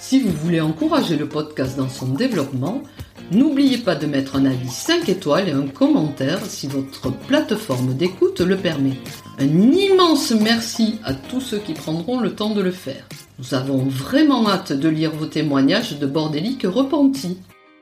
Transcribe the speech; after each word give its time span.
Si 0.00 0.18
vous 0.18 0.32
voulez 0.32 0.62
encourager 0.62 1.16
le 1.16 1.28
podcast 1.28 1.76
dans 1.76 1.90
son 1.90 2.08
développement, 2.08 2.82
n'oubliez 3.30 3.76
pas 3.76 3.94
de 3.94 4.06
mettre 4.06 4.34
un 4.34 4.46
avis 4.46 4.70
5 4.70 5.10
étoiles 5.10 5.48
et 5.50 5.52
un 5.52 5.66
commentaire 5.66 6.40
si 6.46 6.66
votre 6.66 7.12
plateforme 7.12 7.92
d'écoute 7.94 8.40
le 8.40 8.56
permet. 8.56 8.96
Un 9.38 9.44
immense 9.44 10.32
merci 10.32 10.98
à 11.04 11.12
tous 11.12 11.42
ceux 11.42 11.58
qui 11.58 11.74
prendront 11.74 12.18
le 12.18 12.34
temps 12.34 12.54
de 12.54 12.62
le 12.62 12.70
faire. 12.70 13.06
Nous 13.38 13.54
avons 13.54 13.84
vraiment 13.84 14.48
hâte 14.48 14.72
de 14.72 14.88
lire 14.88 15.12
vos 15.12 15.26
témoignages 15.26 15.98
de 15.98 16.06
bordéliques 16.06 16.66
repentis. 16.66 17.36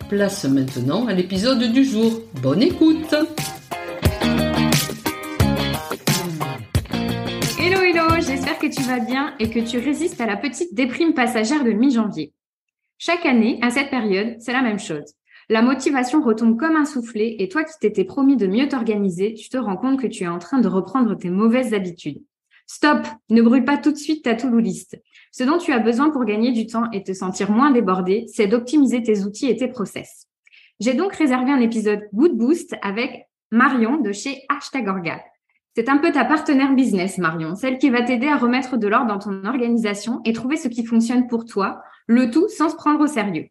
Place 0.09 0.45
maintenant 0.45 1.06
à 1.06 1.12
l'épisode 1.12 1.73
du 1.73 1.84
jour. 1.84 2.21
Bonne 2.43 2.62
écoute 2.62 3.15
tu 8.71 8.83
vas 8.83 9.01
bien 9.01 9.35
et 9.39 9.51
que 9.51 9.61
tu 9.61 9.79
résistes 9.79 10.21
à 10.21 10.27
la 10.27 10.37
petite 10.37 10.75
déprime 10.75 11.15
passagère 11.15 11.65
de 11.65 11.73
mi-janvier. 11.73 12.33
Chaque 12.99 13.27
année, 13.27 13.59
à 13.63 13.71
cette 13.71 13.91
période, 13.91 14.37
c'est 14.41 14.53
la 14.53 14.63
même 14.63 14.79
chose. 14.79 15.15
La 15.49 15.63
motivation 15.63 16.23
retombe 16.23 16.59
comme 16.59 16.77
un 16.77 16.85
soufflet 16.85 17.37
et 17.39 17.49
toi 17.49 17.65
qui 17.65 17.73
t'étais 17.81 18.05
promis 18.05 18.37
de 18.37 18.47
mieux 18.47 18.69
t'organiser, 18.69 19.35
tu 19.35 19.49
te 19.49 19.57
rends 19.57 19.77
compte 19.77 20.01
que 20.01 20.07
tu 20.07 20.25
es 20.25 20.29
en 20.29 20.39
train 20.39 20.59
de 20.59 20.69
reprendre 20.69 21.17
tes 21.17 21.31
mauvaises 21.31 21.73
habitudes. 21.73 22.23
Stop, 22.67 23.07
ne 23.31 23.41
brûle 23.41 23.65
pas 23.65 23.79
tout 23.79 23.93
de 23.93 23.97
suite 23.97 24.25
ta 24.25 24.35
to-do 24.35 24.59
list. 24.59 25.01
Ce 25.33 25.45
dont 25.45 25.57
tu 25.57 25.73
as 25.73 25.79
besoin 25.79 26.11
pour 26.11 26.27
gagner 26.27 26.53
du 26.53 26.67
temps 26.67 26.91
et 26.93 27.03
te 27.03 27.15
sentir 27.15 27.51
moins 27.51 27.71
débordé, 27.71 28.27
c'est 28.29 28.47
d'optimiser 28.47 29.03
tes 29.03 29.23
outils 29.25 29.49
et 29.49 29.57
tes 29.57 29.69
process. 29.69 30.27
J'ai 30.81 30.93
donc 30.93 31.15
réservé 31.15 31.51
un 31.51 31.61
épisode 31.61 32.09
Good 32.13 32.37
Boost 32.37 32.77
avec 32.83 33.27
Marion 33.51 33.97
de 33.97 34.13
chez 34.13 34.43
Hashtag 34.51 34.87
Orga. 34.87 35.23
C'est 35.79 35.89
un 35.89 35.98
peu 35.98 36.11
ta 36.11 36.25
partenaire 36.25 36.75
business, 36.75 37.19
Marion, 37.19 37.55
celle 37.55 37.79
qui 37.79 37.89
va 37.89 38.03
t'aider 38.03 38.27
à 38.27 38.37
remettre 38.37 38.77
de 38.77 38.89
l'ordre 38.89 39.07
dans 39.07 39.21
ton 39.21 39.45
organisation 39.45 40.21
et 40.25 40.33
trouver 40.33 40.57
ce 40.57 40.67
qui 40.67 40.84
fonctionne 40.84 41.29
pour 41.29 41.45
toi, 41.45 41.81
le 42.09 42.33
tout 42.33 42.48
sans 42.48 42.69
se 42.69 42.75
prendre 42.75 42.98
au 42.98 43.07
sérieux. 43.07 43.47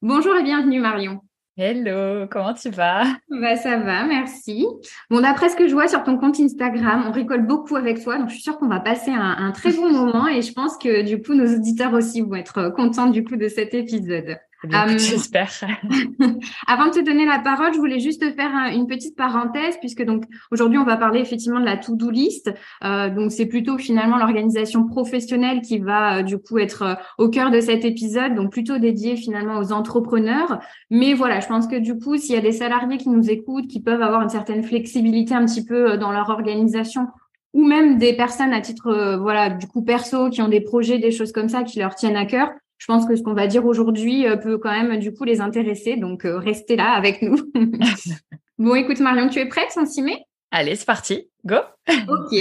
Bonjour 0.00 0.36
et 0.36 0.44
bienvenue, 0.44 0.78
Marion. 0.78 1.22
Hello, 1.56 2.28
comment 2.30 2.54
tu 2.54 2.70
vas? 2.70 3.02
Bah 3.28 3.56
ça 3.56 3.78
va, 3.78 4.04
merci. 4.04 4.64
Bon, 5.10 5.22
d'après 5.22 5.48
ce 5.48 5.56
que 5.56 5.66
je 5.66 5.72
vois 5.72 5.88
sur 5.88 6.04
ton 6.04 6.18
compte 6.18 6.38
Instagram, 6.38 7.02
on 7.08 7.10
rigole 7.10 7.48
beaucoup 7.48 7.74
avec 7.74 8.00
toi, 8.00 8.16
donc 8.16 8.28
je 8.28 8.34
suis 8.34 8.44
sûre 8.44 8.58
qu'on 8.58 8.68
va 8.68 8.78
passer 8.78 9.10
un, 9.10 9.36
un, 9.38 9.50
très 9.50 9.72
bon 9.72 9.90
moment 9.90 10.28
et 10.28 10.40
je 10.40 10.52
pense 10.52 10.78
que 10.78 11.02
du 11.02 11.20
coup 11.20 11.34
nos 11.34 11.52
auditeurs 11.52 11.94
aussi 11.94 12.20
vont 12.20 12.36
être 12.36 12.68
contents 12.68 13.10
du 13.10 13.24
coup 13.24 13.34
de 13.34 13.48
cet 13.48 13.74
épisode. 13.74 14.38
Um, 14.64 14.96
J'espère. 14.96 15.50
avant 16.68 16.86
de 16.86 16.92
te 16.92 17.04
donner 17.04 17.26
la 17.26 17.40
parole, 17.40 17.74
je 17.74 17.78
voulais 17.78 17.98
juste 17.98 18.22
faire 18.36 18.54
un, 18.54 18.72
une 18.72 18.86
petite 18.86 19.16
parenthèse 19.16 19.76
puisque 19.80 20.04
donc 20.04 20.24
aujourd'hui 20.52 20.78
on 20.78 20.84
va 20.84 20.96
parler 20.96 21.20
effectivement 21.20 21.58
de 21.58 21.64
la 21.64 21.76
to-do 21.76 22.10
list. 22.10 22.52
Euh, 22.84 23.10
donc 23.10 23.32
c'est 23.32 23.46
plutôt 23.46 23.76
finalement 23.76 24.18
l'organisation 24.18 24.86
professionnelle 24.86 25.62
qui 25.62 25.78
va 25.78 26.18
euh, 26.18 26.22
du 26.22 26.38
coup 26.38 26.58
être 26.58 26.82
euh, 26.82 26.94
au 27.18 27.28
cœur 27.28 27.50
de 27.50 27.60
cet 27.60 27.84
épisode, 27.84 28.36
donc 28.36 28.52
plutôt 28.52 28.78
dédié 28.78 29.16
finalement 29.16 29.58
aux 29.58 29.72
entrepreneurs. 29.72 30.60
Mais 30.90 31.14
voilà, 31.14 31.40
je 31.40 31.48
pense 31.48 31.66
que 31.66 31.76
du 31.76 31.98
coup 31.98 32.16
s'il 32.16 32.36
y 32.36 32.38
a 32.38 32.42
des 32.42 32.52
salariés 32.52 32.98
qui 32.98 33.08
nous 33.08 33.30
écoutent, 33.30 33.66
qui 33.66 33.82
peuvent 33.82 34.02
avoir 34.02 34.22
une 34.22 34.28
certaine 34.28 34.62
flexibilité 34.62 35.34
un 35.34 35.44
petit 35.44 35.64
peu 35.64 35.98
dans 35.98 36.12
leur 36.12 36.30
organisation 36.30 37.08
ou 37.52 37.66
même 37.66 37.98
des 37.98 38.14
personnes 38.14 38.52
à 38.54 38.60
titre 38.60 39.18
voilà 39.20 39.50
du 39.50 39.66
coup 39.66 39.82
perso 39.82 40.30
qui 40.30 40.40
ont 40.40 40.48
des 40.48 40.62
projets, 40.62 40.98
des 40.98 41.10
choses 41.10 41.32
comme 41.32 41.48
ça 41.48 41.64
qui 41.64 41.80
leur 41.80 41.94
tiennent 41.94 42.16
à 42.16 42.24
cœur 42.24 42.48
je 42.82 42.86
pense 42.88 43.06
que 43.06 43.14
ce 43.14 43.22
qu'on 43.22 43.32
va 43.32 43.46
dire 43.46 43.64
aujourd'hui 43.64 44.26
euh, 44.26 44.36
peut 44.36 44.58
quand 44.58 44.72
même 44.72 44.98
du 44.98 45.14
coup 45.14 45.22
les 45.22 45.40
intéresser. 45.40 45.94
Donc 45.94 46.24
euh, 46.24 46.38
restez 46.38 46.74
là 46.74 46.90
avec 46.90 47.22
nous. 47.22 47.36
bon, 48.58 48.74
écoute 48.74 48.98
Marion, 48.98 49.28
tu 49.28 49.38
es 49.38 49.46
prête 49.46 49.68
On 49.76 49.86
s'y 49.86 50.02
met 50.02 50.24
Allez, 50.50 50.74
c'est 50.74 50.84
parti. 50.84 51.28
Go. 51.46 51.58
ok. 51.88 52.34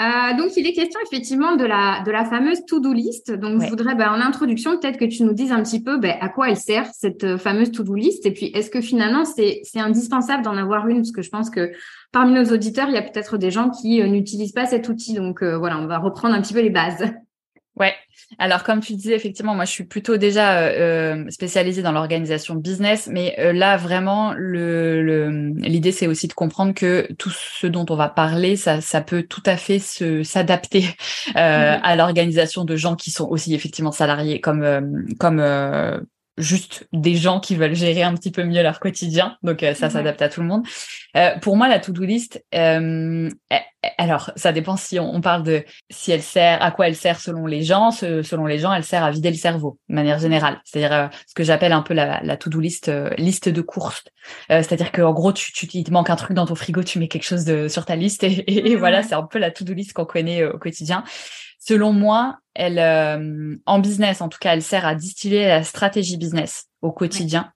Euh, 0.00 0.36
donc, 0.38 0.56
il 0.56 0.66
est 0.66 0.72
question 0.72 0.98
effectivement 1.04 1.56
de 1.56 1.64
la, 1.64 2.02
de 2.06 2.10
la 2.10 2.24
fameuse 2.24 2.64
to-do 2.64 2.92
list. 2.92 3.30
Donc, 3.32 3.60
ouais. 3.60 3.66
je 3.66 3.70
voudrais, 3.70 3.94
bah, 3.94 4.12
en 4.12 4.20
introduction, 4.20 4.78
peut-être 4.78 4.96
que 4.96 5.04
tu 5.04 5.24
nous 5.24 5.34
dises 5.34 5.52
un 5.52 5.62
petit 5.62 5.82
peu 5.82 5.98
bah, 5.98 6.14
à 6.20 6.30
quoi 6.30 6.48
elle 6.48 6.56
sert, 6.56 6.86
cette 6.94 7.36
fameuse 7.36 7.70
to-do 7.70 7.94
list. 7.94 8.24
Et 8.24 8.32
puis, 8.32 8.46
est-ce 8.46 8.70
que 8.70 8.80
finalement, 8.80 9.24
c'est 9.24 9.62
indispensable 9.76 10.42
d'en 10.42 10.56
avoir 10.56 10.88
une? 10.88 10.98
Parce 10.98 11.12
que 11.12 11.22
je 11.22 11.28
pense 11.28 11.50
que 11.50 11.70
parmi 12.12 12.32
nos 12.32 12.44
auditeurs, 12.44 12.88
il 12.88 12.94
y 12.94 12.98
a 12.98 13.02
peut-être 13.02 13.36
des 13.36 13.50
gens 13.50 13.70
qui 13.70 14.00
euh, 14.00 14.06
n'utilisent 14.06 14.52
pas 14.52 14.66
cet 14.66 14.88
outil. 14.88 15.14
Donc, 15.14 15.42
euh, 15.42 15.58
voilà, 15.58 15.78
on 15.78 15.86
va 15.86 15.98
reprendre 15.98 16.34
un 16.34 16.40
petit 16.40 16.54
peu 16.54 16.60
les 16.60 16.70
bases. 16.70 17.12
Ouais. 17.80 17.94
Alors 18.38 18.62
comme 18.62 18.80
tu 18.80 18.92
disais 18.92 19.14
effectivement, 19.14 19.54
moi 19.54 19.64
je 19.64 19.70
suis 19.70 19.84
plutôt 19.84 20.18
déjà 20.18 20.60
euh, 20.60 21.24
spécialisée 21.30 21.80
dans 21.82 21.92
l'organisation 21.92 22.54
business, 22.54 23.08
mais 23.10 23.34
euh, 23.38 23.54
là 23.54 23.78
vraiment 23.78 24.34
le 24.36 25.50
l'idée 25.56 25.90
c'est 25.90 26.06
aussi 26.06 26.28
de 26.28 26.34
comprendre 26.34 26.74
que 26.74 27.08
tout 27.18 27.30
ce 27.30 27.66
dont 27.66 27.86
on 27.88 27.96
va 27.96 28.08
parler, 28.08 28.56
ça 28.56 28.82
ça 28.82 29.00
peut 29.00 29.22
tout 29.22 29.42
à 29.46 29.56
fait 29.56 29.78
se 29.78 30.22
s'adapter 30.22 30.84
euh, 31.36 31.76
mmh. 31.76 31.80
à 31.82 31.96
l'organisation 31.96 32.64
de 32.64 32.76
gens 32.76 32.96
qui 32.96 33.10
sont 33.10 33.26
aussi 33.26 33.54
effectivement 33.54 33.92
salariés 33.92 34.40
comme 34.40 34.62
euh, 34.62 34.82
comme 35.18 35.40
juste 36.38 36.86
des 36.92 37.14
gens 37.14 37.40
qui 37.40 37.56
veulent 37.56 37.74
gérer 37.74 38.02
un 38.02 38.14
petit 38.14 38.30
peu 38.30 38.44
mieux 38.44 38.62
leur 38.62 38.80
quotidien. 38.80 39.36
Donc 39.42 39.60
ça 39.60 39.66
ouais. 39.66 39.74
s'adapte 39.74 40.22
à 40.22 40.28
tout 40.28 40.40
le 40.40 40.46
monde. 40.46 40.66
Euh, 41.16 41.36
pour 41.38 41.56
moi, 41.56 41.68
la 41.68 41.78
to-do 41.78 42.04
list, 42.04 42.44
euh, 42.54 43.28
alors 43.98 44.30
ça 44.36 44.52
dépend 44.52 44.76
si 44.76 44.98
on, 44.98 45.14
on, 45.14 45.20
parle 45.20 45.42
de 45.42 45.64
si 45.90 46.12
elle 46.12 46.22
sert, 46.22 46.62
à 46.62 46.70
quoi 46.70 46.88
elle 46.88 46.96
sert 46.96 47.20
selon 47.20 47.46
les 47.46 47.62
gens. 47.62 47.90
Ce, 47.90 48.22
selon 48.22 48.46
les 48.46 48.58
gens, 48.58 48.72
elle 48.72 48.84
sert 48.84 49.02
à 49.02 49.10
vider 49.10 49.30
le 49.30 49.36
cerveau 49.36 49.78
de 49.88 49.94
manière 49.94 50.18
générale. 50.18 50.60
C'est-à-dire 50.64 50.92
euh, 50.92 51.06
ce 51.26 51.34
que 51.34 51.42
j'appelle 51.42 51.72
un 51.72 51.82
peu 51.82 51.94
la, 51.94 52.20
la 52.22 52.36
to-do 52.36 52.60
list, 52.60 52.88
euh, 52.88 53.10
liste 53.16 53.48
de 53.48 53.60
courses. 53.60 54.04
Euh, 54.50 54.62
c'est-à-dire 54.62 54.92
qu'en 54.92 55.12
gros, 55.12 55.32
tu, 55.32 55.52
tu, 55.52 55.66
il 55.72 55.84
te 55.84 55.92
manque 55.92 56.10
un 56.10 56.16
truc 56.16 56.34
dans 56.34 56.46
ton 56.46 56.54
frigo, 56.54 56.82
tu 56.82 56.98
mets 56.98 57.08
quelque 57.08 57.24
chose 57.24 57.44
de, 57.44 57.68
sur 57.68 57.86
ta 57.86 57.96
liste 57.96 58.22
et, 58.22 58.32
et, 58.46 58.72
et 58.72 58.76
voilà, 58.76 59.02
c'est 59.02 59.14
un 59.14 59.22
peu 59.22 59.38
la 59.38 59.50
to-do 59.50 59.72
list 59.72 59.92
qu'on 59.92 60.04
connaît 60.04 60.44
au 60.44 60.58
quotidien. 60.58 61.04
Selon 61.60 61.92
moi, 61.92 62.38
elle, 62.54 62.78
euh, 62.78 63.56
en 63.66 63.78
business, 63.78 64.22
en 64.22 64.28
tout 64.28 64.38
cas, 64.40 64.54
elle 64.54 64.62
sert 64.62 64.86
à 64.86 64.94
distiller 64.94 65.46
la 65.46 65.62
stratégie 65.62 66.16
business 66.16 66.66
au 66.80 66.90
quotidien. 66.90 67.52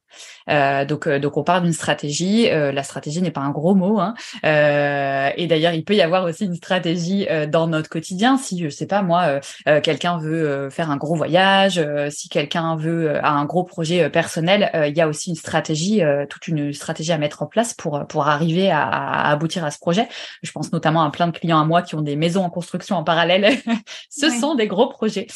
Euh, 0.50 0.84
donc, 0.84 1.06
euh, 1.06 1.18
donc 1.18 1.36
on 1.36 1.44
parle 1.44 1.62
d'une 1.62 1.72
stratégie. 1.72 2.50
Euh, 2.50 2.72
la 2.72 2.82
stratégie 2.82 3.22
n'est 3.22 3.30
pas 3.30 3.40
un 3.40 3.50
gros 3.50 3.74
mot, 3.74 3.98
hein. 3.98 4.14
Euh, 4.44 5.30
et 5.36 5.46
d'ailleurs, 5.46 5.72
il 5.72 5.84
peut 5.84 5.94
y 5.94 6.02
avoir 6.02 6.24
aussi 6.24 6.44
une 6.44 6.54
stratégie 6.54 7.26
euh, 7.30 7.46
dans 7.46 7.66
notre 7.66 7.88
quotidien. 7.88 8.36
Si 8.36 8.62
je 8.62 8.68
sais 8.68 8.86
pas 8.86 9.02
moi, 9.02 9.40
quelqu'un 9.82 10.18
veut 10.18 10.70
faire 10.70 10.90
un 10.90 10.96
gros 10.96 11.14
voyage, 11.14 11.84
si 12.10 12.28
quelqu'un 12.28 12.76
veut 12.76 13.16
a 13.24 13.30
un 13.30 13.44
gros 13.44 13.64
projet 13.64 14.08
personnel, 14.10 14.70
il 14.88 14.96
y 14.96 15.00
a 15.00 15.08
aussi 15.08 15.30
une 15.30 15.36
stratégie, 15.36 16.02
toute 16.28 16.48
une 16.48 16.72
stratégie 16.72 17.12
à 17.12 17.18
mettre 17.18 17.42
en 17.42 17.46
place 17.46 17.74
pour 17.74 18.06
pour 18.08 18.28
arriver 18.28 18.70
à, 18.70 18.82
à, 18.82 19.30
aboutir 19.30 19.64
à 19.64 19.70
ce 19.70 19.78
projet. 19.78 20.08
Je 20.42 20.50
pense 20.52 20.72
notamment 20.72 21.02
à 21.02 21.10
plein 21.10 21.26
de 21.26 21.36
clients 21.36 21.60
à 21.60 21.64
moi 21.64 21.82
qui 21.82 21.94
ont 21.94 22.02
des 22.02 22.16
maisons 22.16 22.44
en 22.44 22.50
construction 22.50 22.96
en 22.96 23.04
parallèle. 23.04 23.56
ce 24.10 24.30
sont 24.30 24.54
des 24.54 24.66
gros 24.66 24.88
projets. 24.88 25.26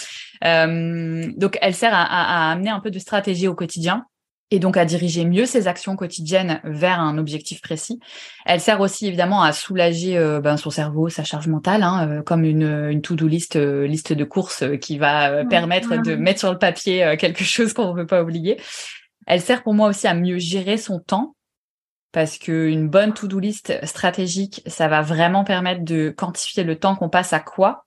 donc, 0.42 1.58
elle 1.60 1.74
sert 1.74 1.94
à, 1.94 2.02
à, 2.02 2.48
à 2.48 2.52
amener 2.52 2.70
un 2.70 2.80
peu 2.80 2.90
de 2.90 2.98
stratégie 2.98 3.48
au 3.48 3.54
quotidien 3.54 4.06
et 4.50 4.58
donc 4.58 4.76
à 4.76 4.84
diriger 4.84 5.24
mieux 5.24 5.46
ses 5.46 5.68
actions 5.68 5.96
quotidiennes 5.96 6.60
vers 6.64 7.00
un 7.00 7.18
objectif 7.18 7.60
précis. 7.60 8.00
Elle 8.46 8.60
sert 8.60 8.80
aussi 8.80 9.06
évidemment 9.06 9.42
à 9.42 9.52
soulager 9.52 10.16
euh, 10.16 10.40
ben, 10.40 10.56
son 10.56 10.70
cerveau, 10.70 11.08
sa 11.08 11.24
charge 11.24 11.48
mentale, 11.48 11.82
hein, 11.82 12.08
euh, 12.08 12.22
comme 12.22 12.44
une, 12.44 12.88
une 12.90 13.02
to-do 13.02 13.26
list, 13.26 13.56
euh, 13.56 13.86
liste 13.86 14.12
de 14.12 14.24
courses 14.24 14.64
qui 14.80 14.98
va 14.98 15.44
permettre 15.44 15.96
de 16.02 16.14
mettre 16.14 16.40
sur 16.40 16.52
le 16.52 16.58
papier 16.58 17.16
quelque 17.18 17.44
chose 17.44 17.72
qu'on 17.72 17.92
ne 17.92 18.00
veut 18.00 18.06
pas 18.06 18.22
oublier. 18.22 18.60
Elle 19.26 19.40
sert 19.40 19.62
pour 19.62 19.74
moi 19.74 19.88
aussi 19.88 20.06
à 20.06 20.14
mieux 20.14 20.38
gérer 20.38 20.76
son 20.76 21.00
temps. 21.00 21.34
Parce 22.10 22.38
qu'une 22.38 22.88
bonne 22.88 23.12
to-do 23.12 23.38
list 23.38 23.84
stratégique, 23.84 24.62
ça 24.66 24.88
va 24.88 25.02
vraiment 25.02 25.44
permettre 25.44 25.84
de 25.84 26.08
quantifier 26.08 26.64
le 26.64 26.78
temps 26.78 26.96
qu'on 26.96 27.10
passe 27.10 27.34
à 27.34 27.40
quoi 27.40 27.84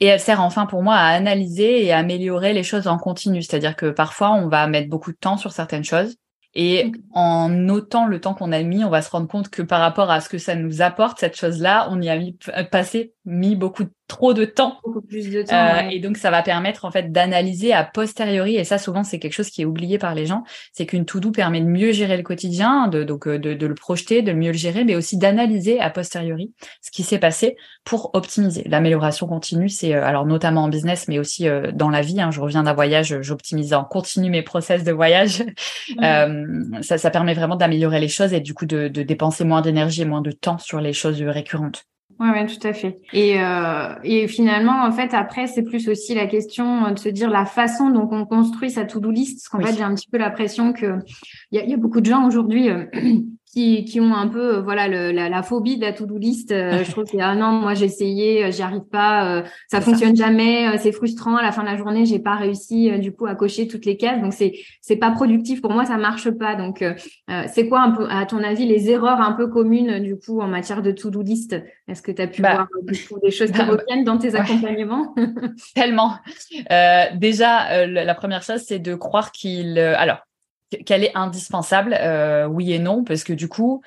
et 0.00 0.06
elle 0.06 0.20
sert 0.20 0.40
enfin 0.40 0.66
pour 0.66 0.82
moi 0.82 0.94
à 0.94 1.08
analyser 1.08 1.84
et 1.84 1.92
à 1.92 1.98
améliorer 1.98 2.52
les 2.52 2.62
choses 2.62 2.86
en 2.86 2.98
continu. 2.98 3.42
C'est-à-dire 3.42 3.76
que 3.76 3.90
parfois, 3.90 4.32
on 4.32 4.48
va 4.48 4.66
mettre 4.66 4.88
beaucoup 4.88 5.12
de 5.12 5.16
temps 5.16 5.36
sur 5.36 5.52
certaines 5.52 5.84
choses. 5.84 6.16
Et 6.54 6.90
en 7.12 7.50
notant 7.50 8.06
le 8.06 8.20
temps 8.20 8.34
qu'on 8.34 8.52
a 8.52 8.62
mis, 8.62 8.82
on 8.82 8.88
va 8.88 9.02
se 9.02 9.10
rendre 9.10 9.28
compte 9.28 9.50
que 9.50 9.62
par 9.62 9.80
rapport 9.80 10.10
à 10.10 10.20
ce 10.20 10.28
que 10.28 10.38
ça 10.38 10.54
nous 10.54 10.80
apporte, 10.80 11.20
cette 11.20 11.36
chose-là, 11.36 11.88
on 11.90 12.00
y 12.00 12.08
a 12.08 12.16
mis, 12.16 12.38
passé 12.70 13.12
mis 13.26 13.56
beaucoup 13.56 13.84
trop 14.06 14.34
de 14.34 14.44
temps. 14.44 14.78
Beaucoup 14.84 15.02
plus 15.02 15.30
de 15.30 15.42
temps. 15.42 15.56
Euh, 15.56 15.88
Et 15.90 15.98
donc, 15.98 16.16
ça 16.16 16.30
va 16.30 16.42
permettre 16.42 16.84
en 16.84 16.92
fait 16.92 17.10
d'analyser 17.10 17.72
a 17.72 17.84
posteriori. 17.84 18.54
Et 18.54 18.64
ça, 18.64 18.78
souvent, 18.78 19.02
c'est 19.02 19.18
quelque 19.18 19.32
chose 19.32 19.50
qui 19.50 19.62
est 19.62 19.64
oublié 19.64 19.98
par 19.98 20.14
les 20.14 20.26
gens. 20.26 20.44
C'est 20.72 20.86
qu'une 20.86 21.04
to-do 21.04 21.32
permet 21.32 21.60
de 21.60 21.66
mieux 21.66 21.90
gérer 21.90 22.16
le 22.16 22.22
quotidien, 22.22 22.86
de, 22.86 23.02
donc 23.02 23.26
euh, 23.26 23.38
de, 23.38 23.54
de, 23.54 23.66
le 23.66 23.74
projeter, 23.74 24.22
de 24.22 24.32
mieux 24.32 24.52
le 24.52 24.56
gérer, 24.56 24.84
mais 24.84 24.94
aussi 24.94 25.18
d'analyser 25.18 25.80
a 25.80 25.90
posteriori 25.90 26.54
ce 26.80 26.92
qui 26.92 27.02
s'est 27.02 27.18
passé 27.18 27.56
pour 27.84 28.10
optimiser. 28.14 28.62
L'amélioration 28.66 29.26
continue, 29.26 29.68
c'est 29.68 29.94
euh, 29.94 30.04
alors 30.04 30.24
notamment 30.24 30.64
en 30.64 30.68
business, 30.68 31.08
mais 31.08 31.18
aussi 31.18 31.48
euh, 31.48 31.72
dans 31.72 31.90
la 31.90 32.02
vie. 32.02 32.20
Hein. 32.20 32.30
je 32.30 32.40
reviens 32.40 32.62
d'un 32.62 32.74
voyage, 32.74 33.20
j'optimise 33.22 33.74
en 33.74 33.84
continu 33.84 34.30
mes 34.30 34.42
process 34.42 34.84
de 34.84 34.92
voyage. 34.92 35.44
Mmh. 35.96 36.80
ça, 36.82 36.96
ça 36.96 37.10
permet 37.10 37.34
vraiment 37.34 37.56
d'améliorer 37.56 37.98
les 37.98 38.08
choses 38.08 38.32
et 38.32 38.40
du 38.40 38.54
coup 38.54 38.66
de, 38.66 38.86
de 38.86 39.02
dépenser 39.02 39.44
moins 39.44 39.62
d'énergie 39.62 40.02
et 40.02 40.04
moins 40.04 40.22
de 40.22 40.30
temps 40.30 40.58
sur 40.58 40.80
les 40.80 40.92
choses 40.92 41.20
récurrentes. 41.20 41.86
Ouais, 42.18 42.30
ouais, 42.30 42.46
tout 42.46 42.66
à 42.66 42.72
fait. 42.72 42.98
Et, 43.12 43.40
euh, 43.40 43.94
et 44.02 44.26
finalement, 44.26 44.84
en 44.84 44.90
fait, 44.90 45.12
après, 45.12 45.46
c'est 45.46 45.62
plus 45.62 45.88
aussi 45.88 46.14
la 46.14 46.26
question 46.26 46.90
de 46.90 46.98
se 46.98 47.10
dire 47.10 47.28
la 47.28 47.44
façon 47.44 47.90
dont 47.90 48.08
on 48.10 48.24
construit 48.24 48.70
sa 48.70 48.86
to-do 48.86 49.10
list. 49.10 49.38
Parce 49.38 49.48
qu'en 49.48 49.68
fait, 49.68 49.76
j'ai 49.76 49.84
un 49.84 49.94
petit 49.94 50.08
peu 50.08 50.16
l'impression 50.16 50.72
que 50.72 50.98
il 51.50 51.58
y 51.58 51.62
a, 51.62 51.66
y 51.66 51.74
a, 51.74 51.76
beaucoup 51.76 52.00
de 52.00 52.06
gens 52.06 52.26
aujourd'hui 52.26 52.70
euh, 52.70 52.86
qui, 53.56 53.86
qui 53.86 54.00
ont 54.00 54.14
un 54.14 54.28
peu 54.28 54.56
euh, 54.56 54.60
voilà 54.60 54.86
le, 54.86 55.12
la, 55.12 55.30
la, 55.30 55.42
phobie 55.42 55.78
de 55.78 55.82
la 55.82 55.94
to-do 55.94 56.18
list. 56.18 56.52
Euh, 56.52 56.82
je 56.84 56.90
trouve 56.90 57.04
que 57.04 57.16
ah 57.18 57.34
non, 57.34 57.52
moi 57.52 57.72
j'ai 57.72 57.86
essayé, 57.86 58.44
euh, 58.44 58.50
j'y 58.50 58.60
arrive 58.60 58.84
pas, 58.84 59.44
ça 59.68 59.80
fonctionne 59.80 60.14
ça. 60.14 60.26
jamais, 60.26 60.76
c'est 60.76 60.92
frustrant. 60.92 61.36
À 61.36 61.42
la 61.42 61.52
fin 61.52 61.62
de 61.62 61.68
la 61.68 61.76
journée, 61.76 62.04
j'ai 62.04 62.18
pas 62.18 62.34
réussi 62.34 62.90
du 62.98 63.12
coup 63.12 63.26
à 63.26 63.34
cocher 63.34 63.66
toutes 63.66 63.86
les 63.86 63.96
cases, 63.96 64.20
donc 64.20 64.34
c'est 64.34 64.52
c'est 64.82 64.96
pas 64.96 65.10
productif 65.10 65.62
pour 65.62 65.72
moi, 65.72 65.86
ça 65.86 65.96
marche 65.96 66.30
pas. 66.30 66.54
Donc 66.54 66.84
c'est 67.48 67.68
quoi 67.68 67.80
un 67.80 67.92
peu 67.92 68.06
à 68.10 68.26
ton 68.26 68.42
avis 68.42 68.66
les 68.66 68.90
erreurs 68.90 69.20
un 69.20 69.32
peu 69.32 69.48
communes 69.48 70.00
du 70.00 70.16
coup 70.16 70.40
en 70.40 70.48
matière 70.48 70.82
de 70.82 70.90
to-do 70.90 71.22
list? 71.22 71.56
Est-ce 71.88 72.02
que 72.02 72.12
tu 72.12 72.20
as 72.20 72.26
pu 72.26 72.42
bah, 72.42 72.54
voir 72.54 72.68
des 73.22 73.30
choses 73.30 73.50
qui 73.50 73.58
bah, 73.58 73.64
reviennent 73.64 74.04
dans 74.04 74.18
tes 74.18 74.32
ouais. 74.32 74.40
accompagnements? 74.40 75.14
Tellement. 75.74 76.12
déjà, 77.14 77.86
la 77.86 78.14
première 78.14 78.42
chose, 78.42 78.62
c'est 78.66 78.80
de 78.80 78.94
croire 78.94 79.32
qu'il 79.32 79.78
alors 79.78 80.18
qu'elle 80.84 81.04
est 81.04 81.16
indispensable, 81.16 81.96
euh, 81.98 82.46
oui 82.46 82.72
et 82.72 82.78
non, 82.78 83.04
parce 83.04 83.24
que 83.24 83.32
du 83.32 83.48
coup, 83.48 83.82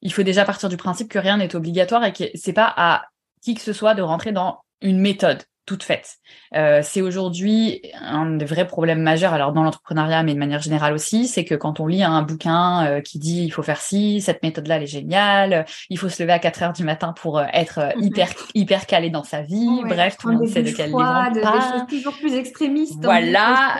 il 0.00 0.12
faut 0.12 0.22
déjà 0.22 0.44
partir 0.44 0.68
du 0.68 0.76
principe 0.76 1.08
que 1.08 1.18
rien 1.18 1.36
n'est 1.36 1.54
obligatoire 1.54 2.04
et 2.04 2.12
que 2.12 2.24
c'est 2.34 2.52
pas 2.52 2.72
à 2.76 3.06
qui 3.42 3.54
que 3.54 3.60
ce 3.60 3.72
soit 3.72 3.94
de 3.94 4.02
rentrer 4.02 4.32
dans 4.32 4.60
une 4.80 4.98
méthode 4.98 5.42
toute 5.64 5.84
faite. 5.84 6.16
Euh, 6.56 6.80
c'est 6.82 7.02
aujourd'hui 7.02 7.80
un 8.00 8.36
des 8.36 8.44
vrais 8.44 8.66
problèmes 8.66 9.00
majeurs, 9.00 9.32
alors 9.32 9.52
dans 9.52 9.62
l'entrepreneuriat, 9.62 10.22
mais 10.22 10.34
de 10.34 10.38
manière 10.38 10.60
générale 10.60 10.92
aussi, 10.92 11.28
c'est 11.28 11.44
que 11.44 11.54
quand 11.54 11.78
on 11.78 11.86
lit 11.86 12.02
un 12.02 12.22
bouquin 12.22 12.86
euh, 12.86 13.00
qui 13.00 13.18
dit 13.18 13.44
il 13.44 13.50
faut 13.50 13.62
faire 13.62 13.80
ci, 13.80 14.20
cette 14.20 14.42
méthode-là, 14.42 14.76
elle 14.76 14.82
est 14.82 14.86
géniale, 14.86 15.64
il 15.88 15.98
faut 15.98 16.08
se 16.08 16.22
lever 16.22 16.32
à 16.32 16.40
4 16.40 16.62
heures 16.62 16.72
du 16.72 16.82
matin 16.82 17.12
pour 17.12 17.38
euh, 17.38 17.44
être 17.52 17.78
euh, 17.78 17.90
mhm. 17.96 18.04
hyper 18.04 18.28
hyper 18.54 18.86
calé 18.86 19.10
dans 19.10 19.24
sa 19.24 19.42
vie, 19.42 19.68
ouais, 19.84 19.88
bref, 19.88 20.16
tout 20.18 20.28
le 20.28 20.38
monde 20.38 20.48
sait 20.48 20.62
de 20.62 20.70
quel 20.70 20.86
livre 20.86 20.98
on 20.98 21.40
parle. 21.40 21.62
Des 21.62 21.78
choses 21.78 21.86
toujours 21.88 22.14
plus 22.14 22.34
extrémistes. 22.34 23.02
Voilà. 23.02 23.78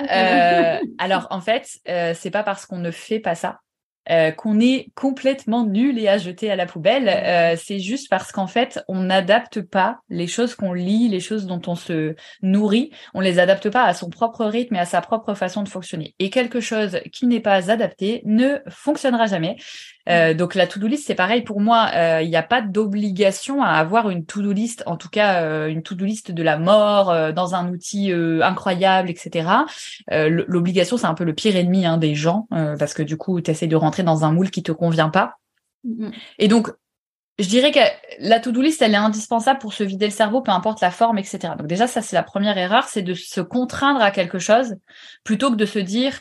alors 0.98 1.26
en 1.30 1.40
fait, 1.40 1.66
c'est 2.14 2.30
pas 2.30 2.42
parce 2.44 2.66
qu'on 2.66 2.78
ne 2.78 2.90
fait 2.90 3.20
pas 3.20 3.34
ça 3.34 3.58
euh, 4.10 4.32
qu'on 4.32 4.58
est 4.58 4.88
complètement 4.94 5.64
nul 5.64 5.98
et 5.98 6.08
à 6.08 6.18
jeter 6.18 6.50
à 6.50 6.56
la 6.56 6.66
poubelle. 6.66 7.08
Euh, 7.08 7.56
c'est 7.56 7.78
juste 7.78 8.08
parce 8.10 8.32
qu'en 8.32 8.48
fait, 8.48 8.82
on 8.88 9.00
n'adapte 9.00 9.60
pas 9.60 10.00
les 10.08 10.26
choses 10.26 10.54
qu'on 10.54 10.72
lit, 10.72 11.08
les 11.08 11.20
choses 11.20 11.46
dont 11.46 11.62
on 11.68 11.76
se 11.76 12.16
nourrit, 12.42 12.90
on 13.14 13.20
les 13.20 13.38
adapte 13.38 13.70
pas 13.70 13.84
à 13.84 13.94
son 13.94 14.10
propre 14.10 14.44
rythme 14.44 14.74
et 14.74 14.80
à 14.80 14.86
sa 14.86 15.00
propre 15.00 15.34
façon 15.34 15.62
de 15.62 15.68
fonctionner. 15.68 16.14
Et 16.18 16.30
quelque 16.30 16.60
chose 16.60 17.00
qui 17.12 17.26
n'est 17.26 17.40
pas 17.40 17.70
adapté 17.70 18.22
ne 18.24 18.58
fonctionnera 18.68 19.26
jamais. 19.26 19.56
Euh, 20.08 20.34
donc 20.34 20.54
la 20.54 20.66
to-do 20.66 20.86
list, 20.86 21.06
c'est 21.06 21.14
pareil 21.14 21.42
pour 21.42 21.60
moi. 21.60 21.90
Il 22.22 22.28
n'y 22.28 22.36
a 22.36 22.42
pas 22.42 22.60
d'obligation 22.60 23.62
à 23.62 23.70
avoir 23.70 24.10
une 24.10 24.24
to-do 24.24 24.52
list, 24.52 24.82
en 24.86 24.96
tout 24.96 25.08
cas 25.08 25.68
une 25.68 25.82
to-do 25.82 26.04
list 26.04 26.32
de 26.32 26.42
la 26.42 26.58
mort 26.58 27.32
dans 27.32 27.54
un 27.54 27.68
outil 27.68 28.12
incroyable, 28.42 29.10
etc. 29.10 29.48
L'obligation, 30.08 30.96
c'est 30.96 31.06
un 31.06 31.14
peu 31.14 31.24
le 31.24 31.34
pire 31.34 31.56
ennemi 31.56 31.86
hein, 31.86 31.98
des 31.98 32.14
gens 32.14 32.48
parce 32.50 32.94
que 32.94 33.02
du 33.02 33.16
coup, 33.16 33.40
tu 33.40 33.50
essaies 33.50 33.68
de 33.68 33.76
rentrer 33.76 34.02
dans 34.02 34.24
un 34.24 34.32
moule 34.32 34.50
qui 34.50 34.62
te 34.62 34.72
convient 34.72 35.10
pas. 35.10 35.38
Mm 35.84 36.08
-hmm. 36.08 36.12
Et 36.38 36.48
donc, 36.48 36.70
je 37.38 37.48
dirais 37.48 37.72
que 37.72 37.80
la 38.18 38.40
to-do 38.40 38.60
list, 38.60 38.82
elle 38.82 38.94
est 38.94 38.96
indispensable 38.96 39.58
pour 39.58 39.72
se 39.72 39.84
vider 39.84 40.06
le 40.06 40.12
cerveau, 40.12 40.42
peu 40.42 40.52
importe 40.52 40.80
la 40.80 40.90
forme, 40.90 41.18
etc. 41.18 41.54
Donc 41.58 41.66
déjà, 41.66 41.86
ça, 41.86 42.02
c'est 42.02 42.14
la 42.14 42.22
première 42.22 42.58
erreur, 42.58 42.84
c'est 42.84 43.02
de 43.02 43.14
se 43.14 43.40
contraindre 43.40 44.02
à 44.02 44.10
quelque 44.10 44.38
chose 44.38 44.76
plutôt 45.24 45.50
que 45.50 45.56
de 45.56 45.66
se 45.66 45.78
dire, 45.78 46.20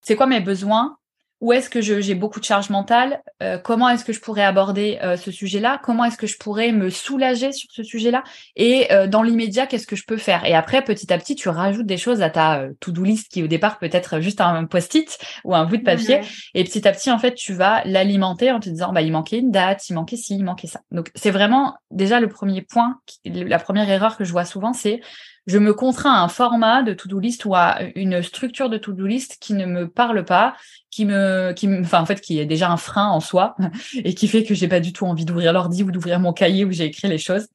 c'est 0.00 0.16
quoi 0.16 0.26
mes 0.26 0.40
besoins? 0.40 0.97
Où 1.40 1.52
est-ce 1.52 1.70
que 1.70 1.80
j'ai 1.80 2.14
beaucoup 2.14 2.40
de 2.40 2.44
charge 2.44 2.68
mentale 2.68 3.22
euh, 3.42 3.58
Comment 3.58 3.88
est-ce 3.88 4.04
que 4.04 4.12
je 4.12 4.20
pourrais 4.20 4.42
aborder 4.42 4.98
euh, 5.02 5.16
ce 5.16 5.30
sujet-là? 5.30 5.80
Comment 5.84 6.04
est-ce 6.04 6.16
que 6.16 6.26
je 6.26 6.36
pourrais 6.36 6.72
me 6.72 6.90
soulager 6.90 7.52
sur 7.52 7.70
ce 7.70 7.84
sujet-là? 7.84 8.24
Et 8.56 8.92
euh, 8.92 9.06
dans 9.06 9.22
l'immédiat, 9.22 9.66
qu'est-ce 9.66 9.86
que 9.86 9.94
je 9.94 10.04
peux 10.04 10.16
faire? 10.16 10.44
Et 10.44 10.54
après, 10.54 10.82
petit 10.82 11.12
à 11.12 11.18
petit, 11.18 11.36
tu 11.36 11.48
rajoutes 11.48 11.86
des 11.86 11.96
choses 11.96 12.22
à 12.22 12.30
ta 12.30 12.60
euh, 12.60 12.72
to-do 12.80 13.04
list 13.04 13.30
qui 13.30 13.44
au 13.44 13.46
départ 13.46 13.78
peut 13.78 13.88
être 13.92 14.18
juste 14.20 14.40
un 14.40 14.64
post-it 14.64 15.16
ou 15.44 15.54
un 15.54 15.64
bout 15.64 15.76
de 15.76 15.84
papier. 15.84 16.20
Et 16.54 16.64
petit 16.64 16.86
à 16.88 16.92
petit, 16.92 17.10
en 17.10 17.18
fait, 17.18 17.34
tu 17.34 17.52
vas 17.52 17.82
l'alimenter 17.84 18.50
en 18.50 18.58
te 18.58 18.68
disant, 18.68 18.92
bah 18.92 19.02
il 19.02 19.12
manquait 19.12 19.38
une 19.38 19.52
date, 19.52 19.88
il 19.88 19.94
manquait 19.94 20.16
ci, 20.16 20.34
il 20.34 20.44
manquait 20.44 20.66
ça. 20.66 20.80
Donc 20.90 21.10
c'est 21.14 21.30
vraiment 21.30 21.76
déjà 21.92 22.18
le 22.18 22.28
premier 22.28 22.62
point, 22.62 22.98
la 23.24 23.58
première 23.60 23.88
erreur 23.88 24.16
que 24.16 24.24
je 24.24 24.32
vois 24.32 24.44
souvent, 24.44 24.72
c'est 24.72 25.00
je 25.48 25.58
me 25.58 25.72
contrains 25.72 26.12
à 26.12 26.20
un 26.20 26.28
format 26.28 26.82
de 26.82 26.92
to-do 26.92 27.18
list 27.18 27.46
ou 27.46 27.54
à 27.54 27.78
une 27.96 28.22
structure 28.22 28.68
de 28.68 28.76
to-do 28.76 29.06
list 29.06 29.38
qui 29.40 29.54
ne 29.54 29.64
me 29.64 29.88
parle 29.88 30.24
pas, 30.24 30.54
qui 30.90 31.06
me, 31.06 31.52
qui 31.52 31.66
me, 31.66 31.80
enfin 31.80 32.02
en 32.02 32.06
fait 32.06 32.20
qui 32.20 32.38
est 32.38 32.44
déjà 32.44 32.70
un 32.70 32.76
frein 32.76 33.08
en 33.08 33.20
soi 33.20 33.56
et 34.04 34.14
qui 34.14 34.28
fait 34.28 34.44
que 34.44 34.54
j'ai 34.54 34.68
pas 34.68 34.78
du 34.78 34.92
tout 34.92 35.06
envie 35.06 35.24
d'ouvrir 35.24 35.54
l'ordi 35.54 35.82
ou 35.82 35.90
d'ouvrir 35.90 36.20
mon 36.20 36.34
cahier 36.34 36.66
où 36.66 36.70
j'ai 36.70 36.84
écrit 36.84 37.08
les 37.08 37.18
choses. 37.18 37.48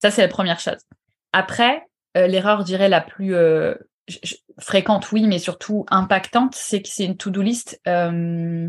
Ça 0.00 0.12
c'est 0.12 0.22
la 0.22 0.28
première 0.28 0.60
chose. 0.60 0.78
Après, 1.32 1.82
euh, 2.16 2.28
l'erreur, 2.28 2.60
je 2.60 2.66
dirais 2.66 2.88
la 2.88 3.00
plus 3.00 3.34
euh, 3.34 3.74
fréquente, 4.60 5.10
oui, 5.10 5.26
mais 5.26 5.40
surtout 5.40 5.84
impactante, 5.90 6.54
c'est 6.54 6.82
que 6.82 6.88
c'est 6.88 7.04
une 7.04 7.16
to-do 7.16 7.42
list 7.42 7.80
euh, 7.88 8.68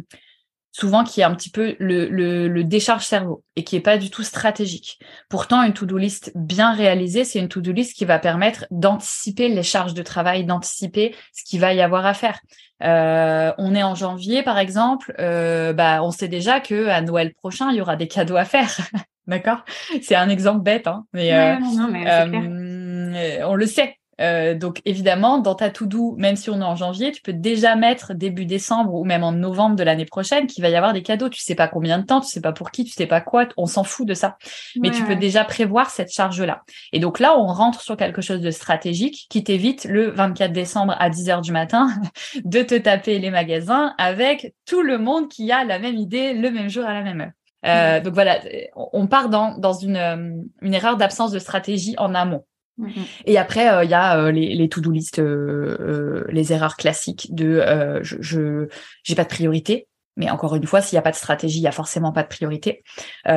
souvent 0.76 1.06
qui 1.06 1.22
est 1.22 1.24
un 1.24 1.34
petit 1.34 1.50
peu 1.50 1.78
le, 1.80 2.10
le, 2.10 2.50
le, 2.50 2.64
décharge 2.66 3.06
cerveau 3.06 3.46
et 3.56 3.64
qui 3.64 3.78
est 3.78 3.82
pas 3.82 3.98
du 3.98 4.10
tout 4.10 4.24
stratégique. 4.24 5.00
Pourtant, 5.30 5.64
une 5.64 5.72
to-do 5.72 5.98
list 5.98 6.34
bien 6.36 6.74
réalisée, 6.74 7.24
c'est 7.24 7.40
une 7.40 7.48
to-do 7.48 7.72
list 7.72 7.96
qui 7.96 8.04
va 8.04 8.20
permettre 8.20 8.66
d'anticiper 8.72 9.48
les 9.48 9.64
charges 9.64 9.94
de 9.94 10.04
travail, 10.04 10.44
d'anticiper 10.44 11.16
ce 11.32 11.46
qu'il 11.46 11.62
va 11.62 11.74
y 11.74 11.82
avoir 11.82 12.06
à 12.06 12.14
faire. 12.14 12.42
Euh, 12.84 13.54
on 13.58 13.74
est 13.74 13.84
en 13.84 13.96
janvier, 13.96 14.44
par 14.44 14.60
exemple, 14.60 15.16
euh, 15.18 15.72
bah, 15.72 16.04
on 16.04 16.12
sait 16.12 16.28
déjà 16.28 16.60
que 16.60 16.90
à 16.90 17.00
Noël 17.00 17.34
prochain, 17.34 17.72
il 17.72 17.78
y 17.78 17.82
aura 17.82 17.96
des 17.96 18.10
cadeaux 18.10 18.36
à 18.36 18.44
faire. 18.44 18.76
D'accord? 19.28 19.64
C'est 20.02 20.16
un 20.16 20.28
exemple 20.28 20.62
bête, 20.62 20.88
hein, 20.88 21.06
mais, 21.14 21.32
ouais, 21.32 21.56
euh, 21.56 21.60
non, 21.78 21.88
mais 21.90 22.04
euh, 22.06 23.48
on 23.48 23.56
le 23.56 23.66
sait. 23.66 23.96
Euh, 24.22 24.56
donc 24.56 24.82
évidemment, 24.86 25.40
dans 25.40 25.56
ta 25.56 25.70
to-do, 25.70 26.16
même 26.18 26.36
si 26.36 26.50
on 26.50 26.62
est 26.62 26.66
en 26.66 26.76
janvier, 26.76 27.12
tu 27.12 27.22
peux 27.22 27.34
déjà 27.34 27.76
mettre 27.76 28.14
début 28.14 28.46
décembre 28.46 28.94
ou 28.94 29.04
même 29.04 29.24
en 29.24 29.32
novembre 29.32 29.76
de 29.76 29.84
l'année 29.84 30.06
prochaine 30.06 30.48
qu'il 30.48 30.62
va 30.62 30.70
y 30.70 30.76
avoir 30.76 30.94
des 30.94 31.02
cadeaux. 31.02 31.30
Tu 31.30 31.42
sais 31.42 31.56
pas 31.56 31.68
combien 31.68 32.00
de 32.00 32.06
temps, 32.06 32.22
tu 32.22 32.30
sais 32.30 32.42
pas 32.42 32.54
pour 32.54 32.72
qui, 32.72 32.86
tu 32.86 32.92
sais 32.92 33.08
pas 33.08 33.22
quoi, 33.22 33.48
on 33.58 33.66
s'en 33.66 33.84
fout 33.84 34.08
de 34.08 34.14
ça. 34.14 34.38
Mais 34.78 34.90
ouais, 34.90 34.96
tu 34.96 35.04
peux 35.04 35.16
déjà 35.16 35.44
prévoir 35.44 35.90
cette 35.90 36.12
charge-là. 36.12 36.64
Et 36.94 37.00
donc 37.00 37.20
là, 37.20 37.38
on 37.38 37.48
rentre 37.48 37.82
sur 37.82 37.98
quelque 37.98 38.22
chose 38.22 38.42
de 38.42 38.52
stratégique 38.52 39.28
qui 39.30 39.44
t'évite 39.44 39.86
le 39.86 40.12
24 40.12 40.52
décembre 40.54 40.96
à 41.00 41.10
10 41.10 41.30
heures 41.30 41.42
du 41.42 41.52
matin 41.52 41.90
de 42.44 42.62
te 42.62 42.76
taper 42.76 43.20
les 43.20 43.32
magasins 43.32 43.94
avec 43.98 44.54
tout 44.66 44.82
le 44.82 44.98
monde 44.98 45.28
qui 45.28 45.52
a 45.52 45.64
la 45.64 45.80
même 45.80 45.96
idée 45.96 46.34
le 46.34 46.52
même 46.52 46.70
jour 46.70 46.86
à 46.86 46.94
la 46.94 47.02
même 47.02 47.22
heure. 47.22 47.32
Euh, 47.66 48.00
donc 48.00 48.14
voilà, 48.14 48.40
on 48.76 49.08
part 49.08 49.28
dans, 49.28 49.58
dans 49.58 49.74
une, 49.74 50.48
une 50.62 50.74
erreur 50.74 50.98
d'absence 50.98 51.32
de 51.32 51.40
stratégie 51.40 51.96
en 51.98 52.14
amont. 52.14 52.44
Mmh 52.78 52.90
Et 53.26 53.38
après, 53.38 53.64
il 53.64 53.70
euh, 53.70 53.84
y 53.86 53.94
a 53.94 54.18
euh, 54.18 54.32
les, 54.32 54.56
les 54.56 54.70
to-do 54.70 54.92
list, 54.92 55.20
euh, 55.20 56.26
les 56.30 56.52
erreurs 56.54 56.76
classiques 56.76 57.34
de 57.34 57.64
je, 58.02 58.18
je 58.20 58.68
j'ai 59.04 59.16
pas 59.16 59.24
de 59.24 59.30
priorité. 59.30 59.88
Mais 60.18 60.30
encore 60.30 60.56
une 60.56 60.66
fois, 60.66 60.82
s'il 60.82 60.96
n'y 60.96 61.00
a 61.00 61.02
pas 61.02 61.12
de 61.12 61.18
stratégie, 61.18 61.60
il 61.60 61.64
y 61.64 61.68
a 61.68 61.74
forcément 61.74 62.14
pas 62.14 62.24
de 62.24 62.30
priorité. 62.30 62.84
Il 63.26 63.32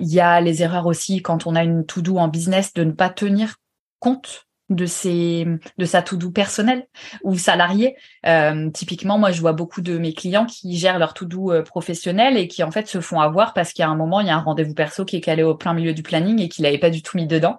y 0.00 0.20
a 0.20 0.40
les 0.40 0.62
erreurs 0.62 0.86
aussi 0.86 1.22
quand 1.22 1.46
on 1.46 1.56
a 1.56 1.64
une 1.64 1.84
to-do 1.84 2.18
en 2.18 2.28
business 2.28 2.72
de 2.72 2.84
ne 2.84 2.92
pas 2.92 3.10
tenir 3.10 3.56
compte 3.98 4.48
de 4.68 4.86
ses 4.86 5.46
de 5.78 5.84
sa 5.84 6.02
to-do 6.02 6.30
personnelle 6.30 6.86
ou 7.22 7.36
salariée. 7.36 7.96
Euh, 8.26 8.70
typiquement, 8.70 9.18
moi, 9.18 9.30
je 9.30 9.40
vois 9.40 9.52
beaucoup 9.52 9.80
de 9.80 9.98
mes 9.98 10.12
clients 10.12 10.46
qui 10.46 10.76
gèrent 10.76 10.98
leur 10.98 11.14
to-do 11.14 11.52
euh, 11.52 11.62
professionnel 11.62 12.36
et 12.36 12.48
qui 12.48 12.62
en 12.62 12.70
fait 12.70 12.86
se 12.86 13.00
font 13.00 13.20
avoir 13.20 13.54
parce 13.54 13.72
qu'à 13.72 13.88
un 13.88 13.96
moment, 13.96 14.20
il 14.20 14.26
y 14.26 14.30
a 14.30 14.36
un 14.36 14.40
rendez-vous 14.40 14.74
perso 14.74 15.04
qui 15.04 15.16
est 15.16 15.20
calé 15.20 15.42
au 15.42 15.54
plein 15.54 15.72
milieu 15.72 15.94
du 15.94 16.02
planning 16.02 16.40
et 16.40 16.48
qu'il 16.48 16.64
n'avait 16.64 16.78
pas 16.78 16.90
du 16.90 17.02
tout 17.02 17.16
mis 17.16 17.26
dedans. 17.26 17.58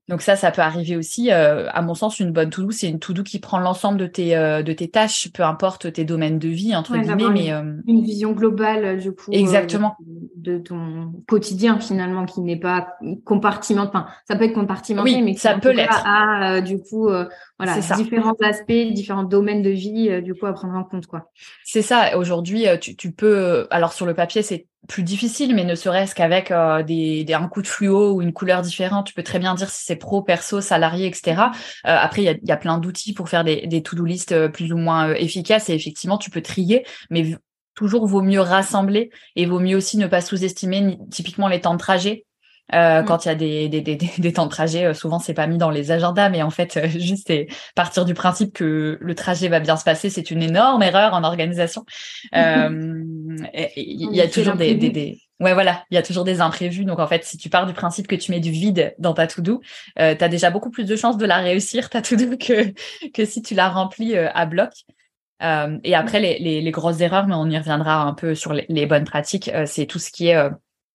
Donc 0.11 0.21
ça, 0.21 0.35
ça 0.35 0.51
peut 0.51 0.61
arriver 0.61 0.97
aussi. 0.97 1.31
Euh, 1.31 1.69
à 1.71 1.81
mon 1.81 1.95
sens, 1.95 2.19
une 2.19 2.33
bonne 2.33 2.49
to-do, 2.49 2.69
c'est 2.71 2.89
une 2.89 2.99
to-do 2.99 3.23
qui 3.23 3.39
prend 3.39 3.59
l'ensemble 3.59 3.97
de 3.97 4.07
tes 4.07 4.35
euh, 4.35 4.61
de 4.61 4.73
tes 4.73 4.89
tâches, 4.89 5.29
peu 5.33 5.41
importe 5.43 5.93
tes 5.93 6.03
domaines 6.03 6.37
de 6.37 6.49
vie 6.49 6.75
entre 6.75 6.97
guillemets, 6.97 7.29
mais 7.29 7.49
une, 7.49 7.81
une, 7.87 8.03
vision 8.03 8.33
globale 8.33 8.99
du 8.99 9.13
coup. 9.13 9.31
Exactement. 9.31 9.95
De, 10.35 10.57
ton 10.57 11.13
quotidien 11.29 11.79
finalement, 11.79 12.25
qui 12.25 12.41
n'est 12.41 12.59
pas 12.59 12.89
compartimenté. 13.23 13.87
Enfin, 13.87 14.07
ça 14.27 14.35
peut 14.35 14.43
être 14.43 14.53
compartimenté, 14.53 15.21
mais 15.21 15.35
ça 15.35 15.57
peut 15.57 15.71
l'être. 15.71 16.03
À 16.05 16.59
du 16.59 16.79
coup, 16.79 17.07
voilà, 17.57 17.79
différents 17.95 18.35
aspects, 18.43 18.91
différents 18.91 19.23
domaines 19.23 19.61
de 19.61 19.69
vie, 19.69 20.21
du 20.21 20.35
coup, 20.35 20.45
à 20.45 20.51
prendre 20.51 20.75
en 20.75 20.83
compte 20.83 21.07
quoi. 21.07 21.31
C'est 21.63 21.81
ça. 21.81 22.17
Aujourd'hui, 22.17 22.65
tu, 22.81 22.97
tu 22.97 23.13
peux. 23.13 23.65
Alors 23.71 23.93
sur 23.93 24.05
le 24.05 24.13
papier, 24.13 24.41
c'est 24.41 24.67
plus 24.87 25.03
difficile, 25.03 25.55
mais 25.55 25.63
ne 25.63 25.75
serait-ce 25.75 26.15
qu'avec 26.15 26.51
euh, 26.51 26.83
des, 26.83 27.23
des, 27.23 27.33
un 27.33 27.47
coup 27.47 27.61
de 27.61 27.67
fluo 27.67 28.13
ou 28.13 28.21
une 28.21 28.33
couleur 28.33 28.61
différente, 28.61 29.07
tu 29.07 29.13
peux 29.13 29.23
très 29.23 29.39
bien 29.39 29.53
dire 29.53 29.69
si 29.69 29.85
c'est 29.85 29.95
pro, 30.01 30.21
perso, 30.21 30.59
salarié, 30.59 31.07
etc. 31.07 31.43
Euh, 31.43 31.43
après, 31.83 32.21
il 32.21 32.25
y 32.25 32.29
a, 32.29 32.35
y 32.43 32.51
a, 32.51 32.57
plein 32.57 32.77
d'outils 32.77 33.13
pour 33.13 33.29
faire 33.29 33.45
des, 33.45 33.67
des 33.67 33.81
to-do 33.81 34.03
list 34.03 34.33
euh, 34.33 34.49
plus 34.49 34.73
ou 34.73 34.77
moins 34.77 35.13
efficaces 35.13 35.69
et 35.69 35.73
effectivement, 35.73 36.17
tu 36.17 36.29
peux 36.29 36.41
trier, 36.41 36.85
mais 37.09 37.35
toujours 37.75 38.05
vaut 38.05 38.21
mieux 38.21 38.41
rassembler 38.41 39.11
et 39.37 39.45
vaut 39.45 39.59
mieux 39.59 39.77
aussi 39.77 39.97
ne 39.97 40.07
pas 40.07 40.19
sous-estimer 40.19 40.97
typiquement 41.09 41.47
les 41.47 41.61
temps 41.61 41.73
de 41.73 41.79
trajet. 41.79 42.25
Euh, 42.73 43.01
mm. 43.01 43.05
Quand 43.05 43.25
il 43.25 43.27
y 43.29 43.31
a 43.31 43.35
des, 43.35 43.69
des, 43.69 43.81
des, 43.81 43.95
des, 43.95 44.33
temps 44.33 44.45
de 44.45 44.51
trajet, 44.51 44.93
souvent 44.93 45.19
c'est 45.19 45.33
pas 45.33 45.47
mis 45.47 45.57
dans 45.57 45.69
les 45.69 45.91
agendas, 45.91 46.29
mais 46.29 46.41
en 46.41 46.49
fait, 46.49 46.79
juste 46.99 47.31
partir 47.75 48.05
du 48.05 48.13
principe 48.13 48.53
que 48.53 48.97
le 48.99 49.15
trajet 49.15 49.47
va 49.47 49.59
bien 49.59 49.77
se 49.77 49.83
passer, 49.83 50.09
c'est 50.09 50.31
une 50.31 50.41
énorme 50.43 50.83
erreur 50.83 51.13
en 51.13 51.23
organisation. 51.23 51.85
Euh, 52.35 53.03
il 53.75 54.15
y 54.15 54.21
a 54.21 54.27
toujours 54.27 54.55
des, 54.55 54.75
des, 54.75 54.89
des, 54.89 55.21
ouais 55.41 55.53
voilà, 55.53 55.83
il 55.91 55.95
y 55.95 55.97
a 55.97 56.03
toujours 56.03 56.23
des 56.23 56.39
imprévus. 56.39 56.85
Donc 56.85 56.99
en 56.99 57.07
fait, 57.07 57.25
si 57.25 57.37
tu 57.37 57.49
pars 57.49 57.65
du 57.65 57.73
principe 57.73 58.07
que 58.07 58.15
tu 58.15 58.31
mets 58.31 58.39
du 58.39 58.51
vide 58.51 58.95
dans 58.99 59.13
ta 59.13 59.27
to-do, 59.27 59.61
euh, 59.99 60.15
tu 60.15 60.23
as 60.23 60.29
déjà 60.29 60.51
beaucoup 60.51 60.69
plus 60.69 60.85
de 60.85 60.95
chances 60.95 61.17
de 61.17 61.25
la 61.25 61.37
réussir 61.37 61.89
ta 61.89 62.01
to-do 62.01 62.37
que 62.39 62.73
que 63.11 63.25
si 63.25 63.41
tu 63.41 63.55
la 63.55 63.69
remplis 63.69 64.15
euh, 64.15 64.29
à 64.33 64.45
bloc. 64.45 64.71
Euh, 65.43 65.79
et 65.83 65.95
après 65.95 66.19
les, 66.19 66.71
grosses 66.71 67.01
erreurs, 67.01 67.25
mais 67.25 67.33
on 67.33 67.49
y 67.49 67.57
reviendra 67.57 68.03
un 68.03 68.13
peu 68.13 68.35
sur 68.35 68.53
les, 68.53 68.85
bonnes 68.85 69.05
pratiques, 69.05 69.49
c'est 69.65 69.87
tout 69.87 69.97
ce 69.97 70.11
qui 70.11 70.27
est 70.27 70.37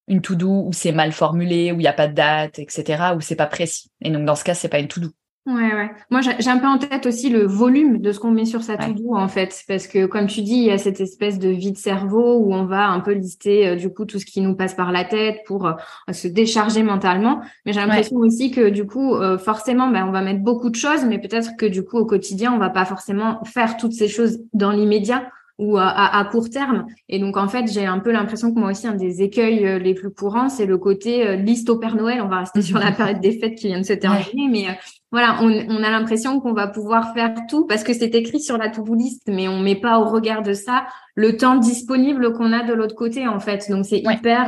une 0.06 0.22
to-do 0.22 0.66
où 0.68 0.72
c'est 0.72 0.92
mal 0.92 1.10
formulé, 1.10 1.72
où 1.72 1.76
il 1.76 1.78
n'y 1.78 1.88
a 1.88 1.92
pas 1.92 2.06
de 2.06 2.14
date, 2.14 2.60
etc., 2.60 3.14
où 3.16 3.20
c'est 3.20 3.34
pas 3.34 3.48
précis. 3.48 3.90
Et 4.02 4.10
donc 4.10 4.24
dans 4.24 4.36
ce 4.36 4.44
cas, 4.44 4.54
c'est 4.54 4.68
pas 4.68 4.78
une 4.78 4.86
to-do. 4.86 5.10
Ouais, 5.46 5.72
ouais. 5.74 5.90
Moi, 6.10 6.22
j'ai 6.22 6.50
un 6.50 6.58
peu 6.58 6.66
en 6.66 6.76
tête 6.76 7.06
aussi 7.06 7.30
le 7.30 7.46
volume 7.46 7.98
de 7.98 8.10
ce 8.10 8.18
qu'on 8.18 8.32
met 8.32 8.46
sur 8.46 8.64
sa 8.64 8.76
to-do, 8.76 9.14
en 9.14 9.28
fait. 9.28 9.62
Parce 9.68 9.86
que, 9.86 10.06
comme 10.06 10.26
tu 10.26 10.42
dis, 10.42 10.56
il 10.56 10.64
y 10.64 10.72
a 10.72 10.78
cette 10.78 11.00
espèce 11.00 11.38
de 11.38 11.48
vide 11.48 11.78
cerveau 11.78 12.38
où 12.38 12.52
on 12.52 12.64
va 12.64 12.88
un 12.88 12.98
peu 12.98 13.12
lister, 13.12 13.68
euh, 13.68 13.76
du 13.76 13.88
coup, 13.94 14.06
tout 14.06 14.18
ce 14.18 14.26
qui 14.26 14.40
nous 14.40 14.56
passe 14.56 14.74
par 14.74 14.90
la 14.90 15.04
tête 15.04 15.42
pour 15.46 15.66
euh, 15.66 15.74
se 16.10 16.26
décharger 16.26 16.82
mentalement. 16.82 17.42
Mais 17.64 17.72
j'ai 17.72 17.78
l'impression 17.78 18.16
aussi 18.16 18.50
que, 18.50 18.70
du 18.70 18.86
coup, 18.86 19.14
euh, 19.14 19.38
forcément, 19.38 19.88
ben, 19.88 20.04
on 20.08 20.10
va 20.10 20.20
mettre 20.20 20.40
beaucoup 20.40 20.68
de 20.68 20.74
choses, 20.74 21.04
mais 21.04 21.20
peut-être 21.20 21.56
que, 21.56 21.66
du 21.66 21.84
coup, 21.84 21.98
au 21.98 22.06
quotidien, 22.06 22.52
on 22.52 22.58
va 22.58 22.70
pas 22.70 22.84
forcément 22.84 23.40
faire 23.44 23.76
toutes 23.76 23.92
ces 23.92 24.08
choses 24.08 24.40
dans 24.52 24.72
l'immédiat 24.72 25.30
ou 25.58 25.78
à, 25.78 26.18
à, 26.18 26.24
court 26.24 26.50
terme. 26.50 26.86
Et 27.08 27.18
donc, 27.18 27.36
en 27.36 27.48
fait, 27.48 27.66
j'ai 27.72 27.86
un 27.86 27.98
peu 27.98 28.12
l'impression 28.12 28.52
que 28.52 28.58
moi 28.58 28.70
aussi, 28.70 28.86
un 28.86 28.94
des 28.94 29.22
écueils 29.22 29.66
euh, 29.66 29.78
les 29.78 29.94
plus 29.94 30.10
courants, 30.10 30.48
c'est 30.48 30.66
le 30.66 30.76
côté 30.76 31.26
euh, 31.26 31.36
liste 31.36 31.70
au 31.70 31.78
Père 31.78 31.96
Noël. 31.96 32.20
On 32.20 32.28
va 32.28 32.40
rester 32.40 32.62
sur 32.62 32.78
la 32.78 32.92
période 32.96 33.20
des 33.20 33.32
fêtes 33.38 33.54
qui 33.54 33.68
vient 33.68 33.80
de 33.80 33.86
se 33.86 33.94
terminer, 33.94 34.48
mais 34.50 34.68
euh, 34.68 34.72
voilà, 35.16 35.38
on, 35.40 35.48
on 35.48 35.82
a 35.82 35.88
l'impression 35.88 36.40
qu'on 36.40 36.52
va 36.52 36.66
pouvoir 36.66 37.14
faire 37.14 37.32
tout 37.48 37.66
parce 37.66 37.84
que 37.84 37.94
c'est 37.94 38.14
écrit 38.14 38.38
sur 38.38 38.58
la 38.58 38.68
to-do 38.68 38.94
list, 38.94 39.22
mais 39.28 39.48
on 39.48 39.60
met 39.60 39.74
pas 39.74 39.98
au 39.98 40.10
regard 40.10 40.42
de 40.42 40.52
ça 40.52 40.84
le 41.14 41.38
temps 41.38 41.56
disponible 41.56 42.34
qu'on 42.34 42.52
a 42.52 42.62
de 42.64 42.74
l'autre 42.74 42.94
côté, 42.94 43.26
en 43.26 43.40
fait. 43.40 43.70
Donc, 43.70 43.86
c'est 43.86 44.02
hyper, 44.04 44.46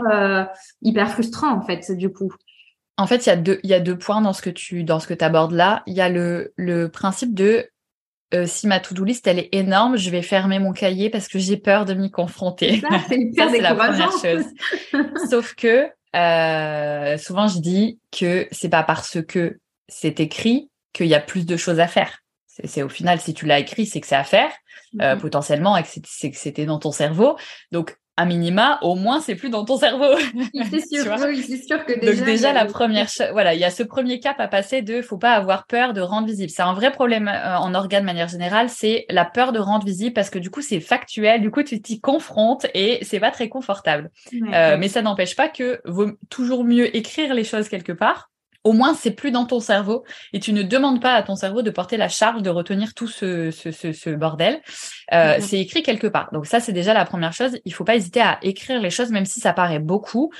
hyper 0.82 1.10
frustrant, 1.10 1.56
en 1.56 1.62
fait, 1.62 1.90
du 1.92 2.10
coup. 2.10 2.30
En 2.98 3.06
fait, 3.06 3.24
il 3.24 3.30
y 3.30 3.32
a 3.32 3.36
deux, 3.36 3.60
il 3.62 3.70
y 3.70 3.72
a 3.72 3.80
deux 3.80 3.96
points 3.96 4.20
dans 4.20 4.34
ce 4.34 4.42
que 4.42 4.50
tu, 4.50 4.84
dans 4.84 5.00
ce 5.00 5.06
que 5.06 5.24
abordes 5.24 5.52
là. 5.52 5.82
Il 5.86 5.94
y 5.94 6.02
a 6.02 6.10
le, 6.10 6.52
le 6.56 6.90
principe 6.90 7.32
de 7.32 7.66
euh, 8.34 8.44
si 8.46 8.66
ma 8.66 8.78
to-do 8.78 9.04
list 9.04 9.26
elle 9.26 9.38
est 9.38 9.48
énorme, 9.52 9.96
je 9.96 10.10
vais 10.10 10.20
fermer 10.20 10.58
mon 10.58 10.72
cahier 10.72 11.08
parce 11.08 11.28
que 11.28 11.38
j'ai 11.38 11.56
peur 11.56 11.86
de 11.86 11.94
m'y 11.94 12.10
confronter. 12.10 12.82
Ça, 12.82 13.48
c'est 13.50 13.60
la 13.62 13.74
première 13.74 14.12
chose. 14.12 14.44
Sauf 15.30 15.54
que 15.54 15.88
euh, 16.14 17.16
souvent 17.16 17.48
je 17.48 17.58
dis 17.58 17.98
que 18.12 18.46
c'est 18.50 18.68
pas 18.68 18.82
parce 18.82 19.22
que 19.26 19.58
c'est 19.88 20.20
écrit 20.20 20.70
qu'il 20.92 21.06
y 21.06 21.14
a 21.14 21.20
plus 21.20 21.46
de 21.46 21.56
choses 21.56 21.80
à 21.80 21.88
faire. 21.88 22.20
C'est 22.64 22.82
au 22.82 22.88
final 22.88 23.20
si 23.20 23.34
tu 23.34 23.46
l'as 23.46 23.60
écrit, 23.60 23.86
c'est 23.86 24.00
que 24.00 24.06
c'est 24.06 24.16
à 24.16 24.24
faire 24.24 24.50
euh, 25.00 25.14
mm-hmm. 25.14 25.18
potentiellement 25.20 25.76
et 25.76 25.82
que 25.82 25.88
c'est 26.04 26.30
que 26.30 26.36
c'était 26.36 26.66
dans 26.66 26.78
ton 26.78 26.90
cerveau. 26.90 27.36
Donc 27.70 27.96
à 28.18 28.24
minima, 28.24 28.80
au 28.82 28.96
moins, 28.96 29.20
c'est 29.20 29.36
plus 29.36 29.48
dans 29.48 29.64
ton 29.64 29.76
cerveau. 29.76 30.18
C'est 30.70 30.84
sûr, 30.84 31.16
c'est 31.16 31.62
sûr 31.64 31.84
que 31.84 32.00
déjà. 32.00 32.16
Donc 32.16 32.24
déjà, 32.24 32.52
la 32.52 32.64
première, 32.64 33.06
voilà, 33.30 33.54
il 33.54 33.60
y 33.60 33.64
a 33.64 33.70
ce 33.70 33.84
premier 33.84 34.18
cap 34.18 34.40
à 34.40 34.48
passer 34.48 34.82
de, 34.82 35.02
faut 35.02 35.18
pas 35.18 35.34
avoir 35.34 35.66
peur 35.68 35.92
de 35.92 36.00
rendre 36.00 36.26
visible. 36.26 36.50
C'est 36.50 36.62
un 36.62 36.72
vrai 36.72 36.90
problème 36.90 37.28
euh, 37.28 37.56
en 37.58 37.74
organe 37.76 38.00
de 38.02 38.06
manière 38.06 38.26
générale, 38.26 38.70
c'est 38.70 39.06
la 39.08 39.24
peur 39.24 39.52
de 39.52 39.60
rendre 39.60 39.86
visible 39.86 40.14
parce 40.14 40.30
que 40.30 40.40
du 40.40 40.50
coup, 40.50 40.62
c'est 40.62 40.80
factuel, 40.80 41.40
du 41.40 41.52
coup, 41.52 41.62
tu 41.62 41.80
t'y 41.80 42.00
confrontes 42.00 42.66
et 42.74 42.98
c'est 43.02 43.20
pas 43.20 43.30
très 43.30 43.48
confortable. 43.48 44.10
euh, 44.52 44.76
mais 44.76 44.88
ça 44.88 45.00
n'empêche 45.00 45.36
pas 45.36 45.48
que 45.48 45.80
vaut 45.84 46.10
toujours 46.28 46.64
mieux 46.64 46.94
écrire 46.96 47.34
les 47.34 47.44
choses 47.44 47.68
quelque 47.68 47.92
part 47.92 48.30
au 48.68 48.74
moins 48.74 48.92
c'est 48.92 49.12
plus 49.12 49.30
dans 49.30 49.46
ton 49.46 49.60
cerveau 49.60 50.04
et 50.34 50.40
tu 50.40 50.52
ne 50.52 50.62
demandes 50.62 51.00
pas 51.00 51.14
à 51.14 51.22
ton 51.22 51.36
cerveau 51.36 51.62
de 51.62 51.70
porter 51.70 51.96
la 51.96 52.08
charge 52.08 52.42
de 52.42 52.50
retenir 52.50 52.92
tout 52.92 53.08
ce, 53.08 53.50
ce, 53.50 53.70
ce, 53.70 53.92
ce 53.92 54.10
bordel. 54.10 54.60
Euh, 55.14 55.36
mhm. 55.36 55.40
C'est 55.40 55.58
écrit 55.58 55.82
quelque 55.82 56.06
part. 56.06 56.28
Donc 56.32 56.44
ça 56.44 56.60
c'est 56.60 56.74
déjà 56.74 56.92
la 56.92 57.06
première 57.06 57.32
chose. 57.32 57.58
Il 57.64 57.72
faut 57.72 57.84
pas 57.84 57.96
hésiter 57.96 58.20
à 58.20 58.38
écrire 58.42 58.82
les 58.82 58.90
choses 58.90 59.10
même 59.10 59.24
si 59.24 59.40
ça 59.40 59.54
paraît 59.54 59.78
beaucoup. 59.78 60.30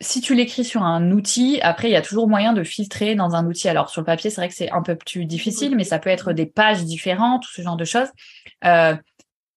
Si 0.00 0.20
tu 0.20 0.36
l'écris 0.36 0.64
sur 0.64 0.84
un 0.84 1.10
outil, 1.10 1.58
après 1.60 1.88
il 1.88 1.92
y 1.92 1.96
a 1.96 2.02
toujours 2.02 2.28
moyen 2.28 2.52
de 2.52 2.62
filtrer 2.62 3.16
dans 3.16 3.34
un 3.34 3.44
outil. 3.46 3.68
Alors 3.68 3.90
sur 3.90 4.00
le 4.00 4.06
papier 4.06 4.30
c'est 4.30 4.40
vrai 4.40 4.48
que 4.48 4.54
c'est 4.54 4.70
un 4.70 4.82
peu 4.82 4.94
plus 4.94 5.24
difficile, 5.24 5.74
mais 5.74 5.84
ça 5.84 5.98
peut 5.98 6.10
être 6.10 6.32
des 6.32 6.46
pages 6.46 6.84
différentes, 6.84 7.42
tout 7.42 7.52
ce 7.52 7.62
genre 7.62 7.76
de 7.76 7.84
choses. 7.84 8.08
Euh, 8.64 8.94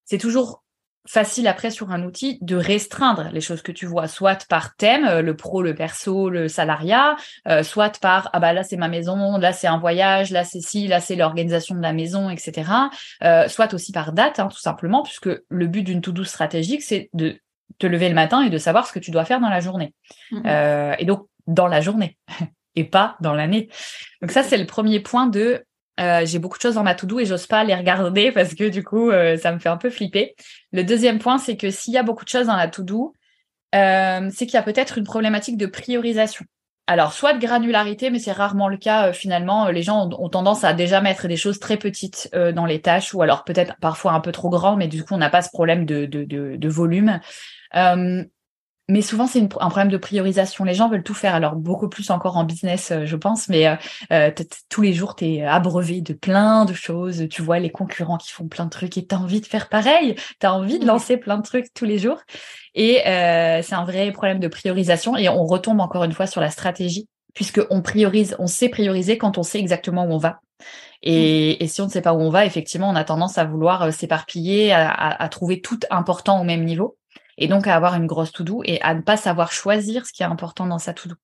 c'est 0.05 0.17
toujours 0.17 0.63
facile 1.07 1.47
après 1.47 1.71
sur 1.71 1.91
un 1.91 2.03
outil 2.03 2.37
de 2.41 2.55
restreindre 2.55 3.29
les 3.31 3.41
choses 3.41 3.61
que 3.61 3.71
tu 3.71 3.85
vois, 3.85 4.07
soit 4.07 4.45
par 4.47 4.75
thème, 4.75 5.05
euh, 5.05 5.21
le 5.21 5.35
pro, 5.35 5.61
le 5.61 5.73
perso, 5.73 6.29
le 6.29 6.47
salariat, 6.47 7.15
euh, 7.47 7.63
soit 7.63 7.99
par 7.99 8.29
ah 8.33 8.39
bah 8.39 8.53
là 8.53 8.63
c'est 8.63 8.77
ma 8.77 8.87
maison, 8.87 9.37
là 9.37 9.53
c'est 9.53 9.67
un 9.67 9.77
voyage, 9.77 10.31
là 10.31 10.43
c'est 10.43 10.61
ci, 10.61 10.87
là 10.87 10.99
c'est 10.99 11.15
l'organisation 11.15 11.75
de 11.75 11.81
la 11.81 11.93
maison, 11.93 12.29
etc. 12.29 12.71
Euh, 13.23 13.47
soit 13.47 13.73
aussi 13.73 13.91
par 13.91 14.13
date, 14.13 14.39
hein, 14.39 14.47
tout 14.47 14.59
simplement, 14.59 15.03
puisque 15.03 15.29
le 15.47 15.67
but 15.67 15.83
d'une 15.83 16.01
to-do 16.01 16.23
stratégique, 16.23 16.83
c'est 16.83 17.09
de 17.13 17.39
te 17.77 17.87
lever 17.87 18.09
le 18.09 18.15
matin 18.15 18.41
et 18.41 18.49
de 18.49 18.57
savoir 18.57 18.85
ce 18.85 18.93
que 18.93 18.99
tu 18.99 19.11
dois 19.11 19.25
faire 19.25 19.39
dans 19.39 19.49
la 19.49 19.61
journée. 19.61 19.93
Mmh 20.31 20.41
et 20.99 21.05
donc 21.05 21.27
dans 21.47 21.67
la 21.67 21.81
journée 21.81 22.17
et 22.75 22.83
pas 22.83 23.15
dans 23.21 23.33
l'année. 23.33 23.69
Donc 24.21 24.31
ça 24.31 24.43
c'est 24.43 24.57
le 24.57 24.65
premier 24.65 24.99
point 24.99 25.27
de 25.27 25.63
euh, 25.99 26.25
j'ai 26.25 26.39
beaucoup 26.39 26.57
de 26.57 26.61
choses 26.61 26.75
dans 26.75 26.83
ma 26.83 26.95
to-do 26.95 27.19
et 27.19 27.25
j'ose 27.25 27.47
pas 27.47 27.63
les 27.63 27.75
regarder 27.75 28.31
parce 28.33 28.55
que 28.55 28.69
du 28.69 28.83
coup, 28.83 29.09
euh, 29.09 29.37
ça 29.37 29.51
me 29.51 29.59
fait 29.59 29.69
un 29.69 29.77
peu 29.77 29.89
flipper. 29.89 30.35
Le 30.71 30.83
deuxième 30.83 31.19
point, 31.19 31.37
c'est 31.37 31.57
que 31.57 31.69
s'il 31.69 31.93
y 31.93 31.97
a 31.97 32.03
beaucoup 32.03 32.23
de 32.23 32.29
choses 32.29 32.47
dans 32.47 32.55
la 32.55 32.67
to-do, 32.67 33.13
euh, 33.75 34.29
c'est 34.33 34.45
qu'il 34.45 34.55
y 34.55 34.57
a 34.57 34.63
peut-être 34.63 34.97
une 34.97 35.03
problématique 35.03 35.57
de 35.57 35.65
priorisation. 35.65 36.45
Alors, 36.87 37.13
soit 37.13 37.33
de 37.33 37.39
granularité, 37.39 38.09
mais 38.09 38.17
c'est 38.17 38.31
rarement 38.31 38.67
le 38.67 38.77
cas 38.77 39.13
finalement. 39.13 39.69
Les 39.69 39.83
gens 39.83 40.09
ont, 40.09 40.29
tendance 40.29 40.63
à 40.63 40.73
déjà 40.73 41.01
mettre 41.01 41.27
des 41.27 41.35
choses 41.35 41.59
très 41.59 41.77
petites 41.77 42.31
dans 42.33 42.65
les 42.65 42.81
tâches, 42.81 43.13
ou 43.13 43.21
alors 43.21 43.43
peut-être 43.43 43.75
parfois 43.79 44.13
un 44.13 44.19
peu 44.21 44.31
trop 44.31 44.49
grandes, 44.49 44.79
mais 44.79 44.87
du 44.87 45.03
coup, 45.03 45.13
on 45.13 45.19
n'a 45.19 45.29
pas 45.29 45.43
ce 45.43 45.49
problème 45.49 45.85
de 45.85 46.67
volume 46.67 47.19
mais 48.89 49.03
souvent 49.03 49.27
c'est 49.27 49.39
un 49.39 49.69
problème 49.69 49.89
de 49.89 49.97
priorisation. 49.97 50.65
Les 50.65 50.73
gens 50.73 50.89
veulent 50.89 51.03
tout 51.03 51.13
faire, 51.13 51.35
alors 51.35 51.55
beaucoup 51.55 51.87
plus 51.87 52.09
encore 52.09 52.37
en 52.37 52.43
business, 52.43 52.91
euh, 52.91 53.05
je 53.05 53.15
pense, 53.15 53.47
mais 53.47 53.67
euh, 53.67 53.75
euh 54.11 54.31
tous 54.67 54.81
les 54.81 54.93
jours 54.93 55.15
tu 55.15 55.25
es 55.25 55.43
abreuvé 55.43 56.01
de 56.01 56.13
plein 56.13 56.65
de 56.65 56.73
choses. 56.73 57.27
Tu 57.29 57.43
vois 57.43 57.59
les 57.59 57.69
concurrents 57.69 58.17
qui 58.17 58.31
font 58.31 58.47
plein 58.47 58.65
de 58.65 58.71
trucs 58.71 58.97
et 58.97 59.05
tu 59.05 59.13
as 59.13 59.19
envie 59.19 59.41
de 59.41 59.45
faire 59.45 59.69
pareil. 59.69 60.15
Tu 60.39 60.47
as 60.47 60.53
envie 60.53 60.79
de 60.79 60.87
lancer 60.87 61.17
plein 61.17 61.37
de 61.37 61.43
trucs 61.43 61.71
tous 61.73 61.85
les 61.85 61.99
jours. 61.99 62.19
Et 62.73 63.07
euh, 63.07 63.61
c'est 63.61 63.75
un 63.75 63.85
vrai 63.85 64.11
problème 64.11 64.39
de 64.39 64.47
priorisation. 64.47 65.15
Et 65.15 65.29
on 65.29 65.45
retombe 65.45 65.79
encore 65.81 66.03
une 66.03 66.13
fois 66.13 66.25
sur 66.25 66.41
la 66.41 66.49
stratégie, 66.49 67.07
puisque 67.35 67.61
on 67.69 67.81
priorise, 67.83 68.35
on 68.39 68.47
sait 68.47 68.69
prioriser 68.69 69.19
quand 69.19 69.37
on 69.37 69.43
sait 69.43 69.59
exactement 69.59 70.05
où 70.05 70.13
on 70.13 70.17
va. 70.17 70.39
Et, 71.03 71.63
et, 71.63 71.67
si 71.67 71.79
on 71.79 71.85
ne 71.85 71.89
sait 71.89 72.01
pas 72.01 72.13
où 72.13 72.19
on 72.19 72.29
va, 72.29 72.45
effectivement, 72.45 72.89
on 72.89 72.95
a 72.95 73.05
tendance 73.05 73.37
à 73.37 73.45
vouloir 73.45 73.93
s'éparpiller, 73.93 74.73
à, 74.73 74.89
à, 74.89 75.23
à, 75.23 75.29
trouver 75.29 75.61
tout 75.61 75.79
important 75.89 76.41
au 76.41 76.43
même 76.43 76.65
niveau 76.65 76.98
et 77.39 77.47
donc 77.47 77.67
à 77.67 77.75
avoir 77.75 77.95
une 77.95 78.05
grosse 78.05 78.31
to-do 78.31 78.61
et 78.65 78.81
à 78.81 78.93
ne 78.93 79.01
pas 79.01 79.17
savoir 79.17 79.51
choisir 79.51 80.05
ce 80.05 80.13
qui 80.13 80.23
est 80.23 80.27
important 80.27 80.67
dans 80.67 80.79
sa 80.79 80.93
to-do. 80.93 81.15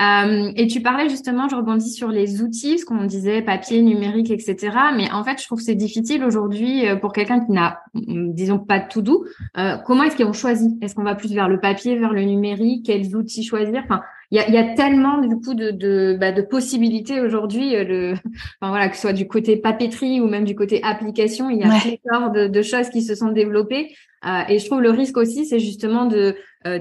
Euh, 0.00 0.52
et 0.56 0.66
tu 0.66 0.82
parlais 0.82 1.08
justement, 1.08 1.48
je 1.48 1.56
rebondis 1.56 1.90
sur 1.90 2.08
les 2.08 2.42
outils, 2.42 2.78
ce 2.78 2.84
qu'on 2.84 3.04
disait 3.04 3.42
papier, 3.42 3.80
numérique, 3.80 4.30
etc. 4.30 4.70
Mais 4.94 5.10
en 5.10 5.24
fait, 5.24 5.40
je 5.40 5.46
trouve 5.46 5.58
que 5.58 5.64
c'est 5.64 5.74
difficile 5.74 6.22
aujourd'hui 6.24 6.86
euh, 6.86 6.96
pour 6.96 7.12
quelqu'un 7.12 7.44
qui 7.44 7.52
n'a, 7.52 7.80
disons, 7.94 8.58
pas 8.58 8.78
de 8.78 8.88
to-do. 8.88 9.24
Euh, 9.56 9.76
comment 9.86 10.04
est-ce 10.04 10.22
qu'on 10.22 10.32
choisit 10.32 10.72
Est-ce 10.82 10.94
qu'on 10.94 11.04
va 11.04 11.14
plus 11.14 11.32
vers 11.32 11.48
le 11.48 11.60
papier, 11.60 11.98
vers 11.98 12.12
le 12.12 12.22
numérique? 12.22 12.86
Quels 12.86 13.16
outils 13.16 13.42
choisir? 13.42 13.82
Enfin, 13.84 14.02
il 14.30 14.38
y 14.38 14.40
a, 14.40 14.50
y 14.50 14.58
a, 14.58 14.74
tellement 14.74 15.18
du 15.18 15.36
coup 15.36 15.54
de, 15.54 15.70
de, 15.70 16.16
bah, 16.18 16.32
de 16.32 16.42
possibilités 16.42 17.20
aujourd'hui, 17.20 17.76
euh, 17.76 17.84
le, 17.84 18.12
enfin, 18.60 18.70
voilà, 18.70 18.88
que 18.88 18.96
ce 18.96 19.02
soit 19.02 19.12
du 19.12 19.28
côté 19.28 19.56
papeterie 19.56 20.20
ou 20.20 20.26
même 20.26 20.44
du 20.44 20.54
côté 20.54 20.82
application, 20.82 21.48
il 21.48 21.58
y 21.58 21.62
a 21.62 21.68
ouais. 21.68 21.98
de, 22.34 22.48
de, 22.48 22.62
choses 22.62 22.90
qui 22.90 23.02
se 23.02 23.14
sont 23.14 23.30
développées. 23.30 23.94
Euh, 24.26 24.42
et 24.48 24.58
je 24.58 24.66
trouve 24.66 24.80
le 24.80 24.90
risque 24.90 25.16
aussi, 25.16 25.46
c'est 25.46 25.60
justement 25.60 26.06
de 26.06 26.34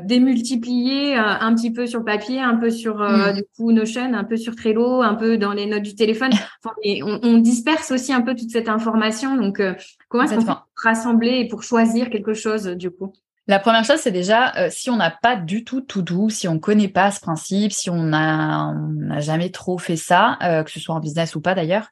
démultiplier 0.04 1.16
un 1.16 1.54
petit 1.56 1.72
peu 1.72 1.88
sur 1.88 2.04
papier, 2.04 2.40
un 2.40 2.56
peu 2.56 2.70
sur 2.70 2.98
mm. 2.98 3.34
du 3.34 3.44
coup 3.56 3.72
Notion, 3.72 4.14
un 4.14 4.24
peu 4.24 4.38
sur 4.38 4.56
Trello, 4.56 5.02
un 5.02 5.16
peu 5.16 5.38
dans 5.38 5.54
les 5.54 5.66
notes 5.66 5.84
du 5.84 5.96
téléphone. 5.96 6.32
Enfin, 6.64 6.76
et 6.82 7.04
on, 7.04 7.20
on, 7.22 7.38
disperse 7.38 7.92
aussi 7.92 8.12
un 8.12 8.22
peu 8.22 8.34
toute 8.34 8.50
cette 8.50 8.70
information. 8.70 9.36
Donc, 9.36 9.62
comment 10.08 10.24
est-ce 10.24 10.36
qu'on 10.36 10.46
peut 10.46 10.54
rassembler 10.76 11.48
pour 11.48 11.62
choisir 11.62 12.10
quelque 12.10 12.34
chose 12.34 12.66
du 12.66 12.90
coup? 12.90 13.14
La 13.48 13.60
première 13.60 13.86
chose, 13.86 14.00
c'est 14.00 14.12
déjà 14.12 14.56
euh, 14.56 14.70
si 14.72 14.90
on 14.90 14.96
n'a 14.96 15.12
pas 15.12 15.36
du 15.36 15.64
tout 15.64 15.82
tout 15.82 16.02
doux, 16.02 16.30
si 16.30 16.48
on 16.48 16.58
connaît 16.58 16.88
pas 16.88 17.12
ce 17.12 17.20
principe, 17.20 17.72
si 17.72 17.92
on 17.92 18.02
n'a 18.02 18.74
jamais 19.20 19.52
trop 19.52 19.78
fait 19.78 19.98
ça, 19.98 20.40
euh, 20.42 20.64
que 20.64 20.72
ce 20.72 20.80
soit 20.80 20.96
en 20.96 21.00
business 21.00 21.36
ou 21.36 21.42
pas 21.42 21.54
d'ailleurs, 21.54 21.90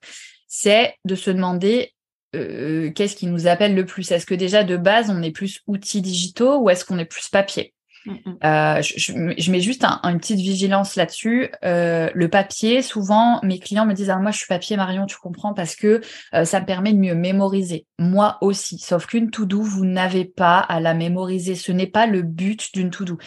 c'est 0.48 0.96
de 1.06 1.14
se 1.14 1.30
demander 1.30 1.94
euh, 2.36 2.92
qu'est-ce 2.92 3.16
qui 3.16 3.28
nous 3.28 3.46
appelle 3.46 3.76
le 3.76 3.86
plus? 3.86 4.12
Est-ce 4.12 4.26
que 4.26 4.34
déjà 4.34 4.64
de 4.64 4.78
base 4.78 5.12
on 5.12 5.22
est 5.22 5.32
plus 5.32 5.62
outils 5.68 6.02
digitaux 6.02 6.58
ou 6.58 6.72
est-ce 6.72 6.86
qu'on 6.86 6.98
est 6.98 7.06
plus 7.06 7.30
papier? 7.30 7.76
Mm, 8.06 8.12
mm. 8.12 8.38
Euh, 8.44 8.82
je, 8.82 9.52
mets 9.52 9.62
juste 9.62 9.86
une 9.86 10.20
petite 10.20 10.40
vigilance 10.40 10.96
là-dessus. 10.96 11.50
Euh, 11.64 12.10
le 12.14 12.28
papier, 12.28 12.82
souvent, 12.82 13.40
mes 13.44 13.60
clients 13.60 13.86
me 13.86 13.94
disent 13.94 14.10
ah, 14.10 14.18
moi 14.18 14.32
je 14.32 14.38
suis 14.38 14.48
papier 14.48 14.76
Marion, 14.78 15.06
tu 15.06 15.18
comprends 15.18 15.54
parce 15.54 15.76
que 15.76 16.02
euh, 16.34 16.46
ça 16.46 16.60
me 16.60 16.66
permet 16.66 16.94
de 16.94 16.98
mieux 16.98 17.16
mémoriser. 17.16 17.86
Moi 18.00 18.38
aussi, 18.42 18.78
sauf 18.78 19.06
qu'une 19.06 19.32
to-do, 19.32 19.62
vous 19.62 19.86
n'avez 19.86 20.26
pas 20.26 20.60
à 20.60 20.80
la 20.80 20.94
mémoriser. 20.94 21.56
Ce 21.56 21.72
n'est 21.72 21.88
pas 21.88 22.06
le 22.06 22.22
but 22.22 22.74
d'une 22.74 22.90
to-do. 22.90 23.18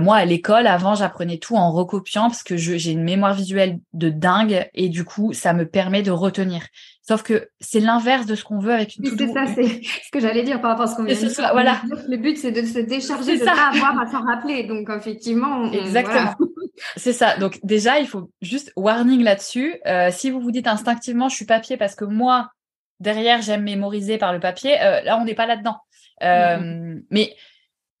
moi, 0.00 0.16
à 0.16 0.24
l'école, 0.24 0.66
avant, 0.66 0.94
j'apprenais 0.94 1.38
tout 1.38 1.56
en 1.56 1.72
recopiant 1.72 2.28
parce 2.28 2.42
que 2.42 2.56
j'ai 2.56 2.90
une 2.90 3.04
mémoire 3.04 3.34
visuelle 3.34 3.78
de 3.92 4.08
dingue 4.08 4.68
et 4.74 4.88
du 4.88 5.04
coup, 5.04 5.32
ça 5.32 5.52
me 5.52 5.66
permet 5.66 6.02
de 6.02 6.10
retenir. 6.10 6.62
Sauf 7.08 7.22
que 7.22 7.48
c'est 7.58 7.80
l'inverse 7.80 8.26
de 8.26 8.34
ce 8.34 8.44
qu'on 8.44 8.58
veut 8.58 8.74
avec 8.74 8.96
une 8.96 9.04
to 9.04 9.16
C'est 9.16 9.32
ça, 9.32 9.46
c'est 9.46 9.80
ce 10.04 10.10
que 10.12 10.20
j'allais 10.20 10.42
dire 10.42 10.60
par 10.60 10.72
rapport 10.72 10.84
à 10.84 10.88
ce 10.88 10.94
qu'on 10.94 11.04
vient 11.04 11.14
de 11.14 11.26
dire. 11.26 11.48
Voilà. 11.52 11.80
Le 12.06 12.18
but, 12.18 12.36
c'est 12.36 12.52
de 12.52 12.60
se 12.62 12.80
décharger, 12.80 13.38
de 13.38 13.40
ne 13.40 13.46
pas 13.46 13.70
avoir 13.74 13.98
à 13.98 14.06
s'en 14.10 14.20
rappeler. 14.22 14.64
Donc, 14.64 14.90
effectivement. 14.90 15.72
Exactement. 15.72 16.34
c'est 16.96 17.14
ça. 17.14 17.38
Donc, 17.38 17.60
déjà, 17.62 17.98
il 17.98 18.06
faut 18.06 18.30
juste 18.42 18.74
warning 18.76 19.22
là-dessus. 19.22 19.76
Euh, 19.86 20.10
si 20.12 20.30
vous 20.30 20.38
vous 20.40 20.50
dites 20.50 20.66
instinctivement, 20.66 21.30
je 21.30 21.36
suis 21.36 21.46
papier 21.46 21.78
parce 21.78 21.94
que 21.94 22.04
moi, 22.04 22.50
derrière, 23.00 23.40
j'aime 23.40 23.62
mémoriser 23.62 24.18
par 24.18 24.34
le 24.34 24.38
papier, 24.38 24.78
euh, 24.82 25.00
là, 25.00 25.16
on 25.18 25.24
n'est 25.24 25.34
pas 25.34 25.46
là-dedans. 25.46 25.78
Euh, 26.22 26.94
mais 27.10 27.34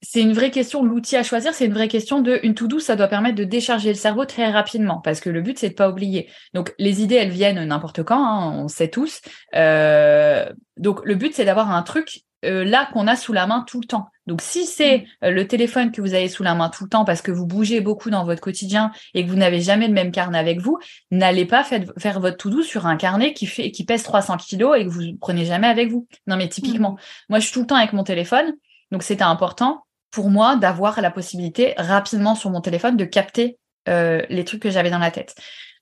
c'est 0.00 0.20
une 0.20 0.32
vraie 0.32 0.50
question. 0.50 0.84
L'outil 0.84 1.16
à 1.16 1.22
choisir, 1.22 1.54
c'est 1.54 1.66
une 1.66 1.74
vraie 1.74 1.88
question 1.88 2.20
de 2.20 2.38
une 2.42 2.54
to-do, 2.54 2.78
ça 2.78 2.96
doit 2.96 3.08
permettre 3.08 3.36
de 3.36 3.44
décharger 3.44 3.88
le 3.88 3.96
cerveau 3.96 4.24
très 4.24 4.50
rapidement 4.50 5.00
parce 5.00 5.20
que 5.20 5.30
le 5.30 5.42
but, 5.42 5.58
c'est 5.58 5.70
de 5.70 5.74
pas 5.74 5.90
oublier. 5.90 6.30
Donc, 6.54 6.74
les 6.78 7.02
idées, 7.02 7.16
elles 7.16 7.30
viennent 7.30 7.62
n'importe 7.64 8.02
quand, 8.02 8.24
hein, 8.24 8.52
on 8.56 8.68
sait 8.68 8.88
tous. 8.88 9.20
Euh, 9.54 10.48
donc, 10.76 11.00
le 11.04 11.14
but, 11.16 11.34
c'est 11.34 11.44
d'avoir 11.44 11.70
un 11.70 11.82
truc 11.82 12.22
euh, 12.44 12.62
là 12.62 12.88
qu'on 12.92 13.08
a 13.08 13.16
sous 13.16 13.32
la 13.32 13.48
main 13.48 13.64
tout 13.66 13.80
le 13.80 13.86
temps. 13.86 14.10
Donc, 14.28 14.40
si 14.40 14.64
c'est 14.64 14.98
mm. 14.98 15.24
euh, 15.24 15.30
le 15.30 15.48
téléphone 15.48 15.90
que 15.90 16.00
vous 16.00 16.14
avez 16.14 16.28
sous 16.28 16.44
la 16.44 16.54
main 16.54 16.68
tout 16.68 16.84
le 16.84 16.90
temps 16.90 17.04
parce 17.04 17.20
que 17.20 17.32
vous 17.32 17.46
bougez 17.46 17.80
beaucoup 17.80 18.10
dans 18.10 18.24
votre 18.24 18.40
quotidien 18.40 18.92
et 19.14 19.24
que 19.24 19.30
vous 19.30 19.36
n'avez 19.36 19.60
jamais 19.60 19.88
le 19.88 19.94
même 19.94 20.12
carnet 20.12 20.38
avec 20.38 20.60
vous, 20.60 20.78
n'allez 21.10 21.46
pas 21.46 21.64
faire, 21.64 22.20
votre 22.20 22.36
to-do 22.36 22.62
sur 22.62 22.86
un 22.86 22.96
carnet 22.96 23.32
qui 23.34 23.46
fait 23.46 23.72
qui 23.72 23.84
pèse 23.84 24.04
300 24.04 24.36
kilos 24.36 24.78
et 24.78 24.84
que 24.84 24.90
vous 24.90 25.16
prenez 25.20 25.44
jamais 25.46 25.66
avec 25.66 25.90
vous. 25.90 26.06
Non, 26.28 26.36
mais 26.36 26.48
typiquement, 26.48 26.92
mm. 26.92 26.98
moi, 27.30 27.38
je 27.40 27.46
suis 27.46 27.54
tout 27.54 27.62
le 27.62 27.66
temps 27.66 27.76
avec 27.76 27.92
mon 27.92 28.04
téléphone. 28.04 28.52
Donc, 28.92 29.02
c'était 29.02 29.24
important 29.24 29.84
pour 30.10 30.30
moi 30.30 30.56
d'avoir 30.56 31.00
la 31.00 31.10
possibilité 31.10 31.74
rapidement 31.76 32.34
sur 32.34 32.50
mon 32.50 32.60
téléphone 32.60 32.96
de 32.96 33.04
capter 33.04 33.58
euh, 33.88 34.22
les 34.28 34.44
trucs 34.44 34.62
que 34.62 34.70
j'avais 34.70 34.90
dans 34.90 34.98
la 34.98 35.10
tête. 35.10 35.34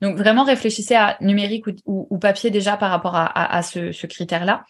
Donc 0.02 0.16
vraiment 0.16 0.44
réfléchissez 0.44 0.94
à 0.94 1.16
numérique 1.20 1.64
ou, 1.86 2.18
papier 2.18 2.50
déjà 2.50 2.76
par 2.76 2.90
rapport 2.90 3.14
à, 3.16 3.62
ce, 3.62 4.06
critère-là. 4.06 4.64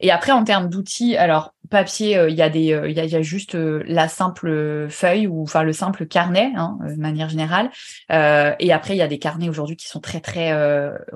Et 0.00 0.10
après 0.10 0.32
en 0.32 0.42
termes 0.42 0.68
d'outils, 0.68 1.16
alors 1.16 1.54
papier, 1.70 2.18
euh, 2.18 2.28
il 2.28 2.34
y 2.34 2.42
a 2.42 2.48
des, 2.48 2.72
euh, 2.72 2.90
il 2.90 2.96
y, 2.96 3.16
a, 3.16 3.22
juste 3.22 3.54
la 3.54 4.08
simple 4.08 4.88
feuille 4.90 5.28
ou 5.28 5.42
enfin 5.42 5.62
le 5.62 5.72
simple 5.72 6.06
carnet 6.06 6.50
hein, 6.56 6.78
de 6.84 7.00
manière 7.00 7.28
générale. 7.28 7.70
et 8.10 8.72
après 8.72 8.94
il 8.94 8.98
y 8.98 9.02
a 9.02 9.08
des 9.08 9.20
carnets 9.20 9.48
aujourd'hui 9.48 9.76
qui 9.76 9.86
sont 9.86 10.00
très 10.00 10.20
très 10.20 10.52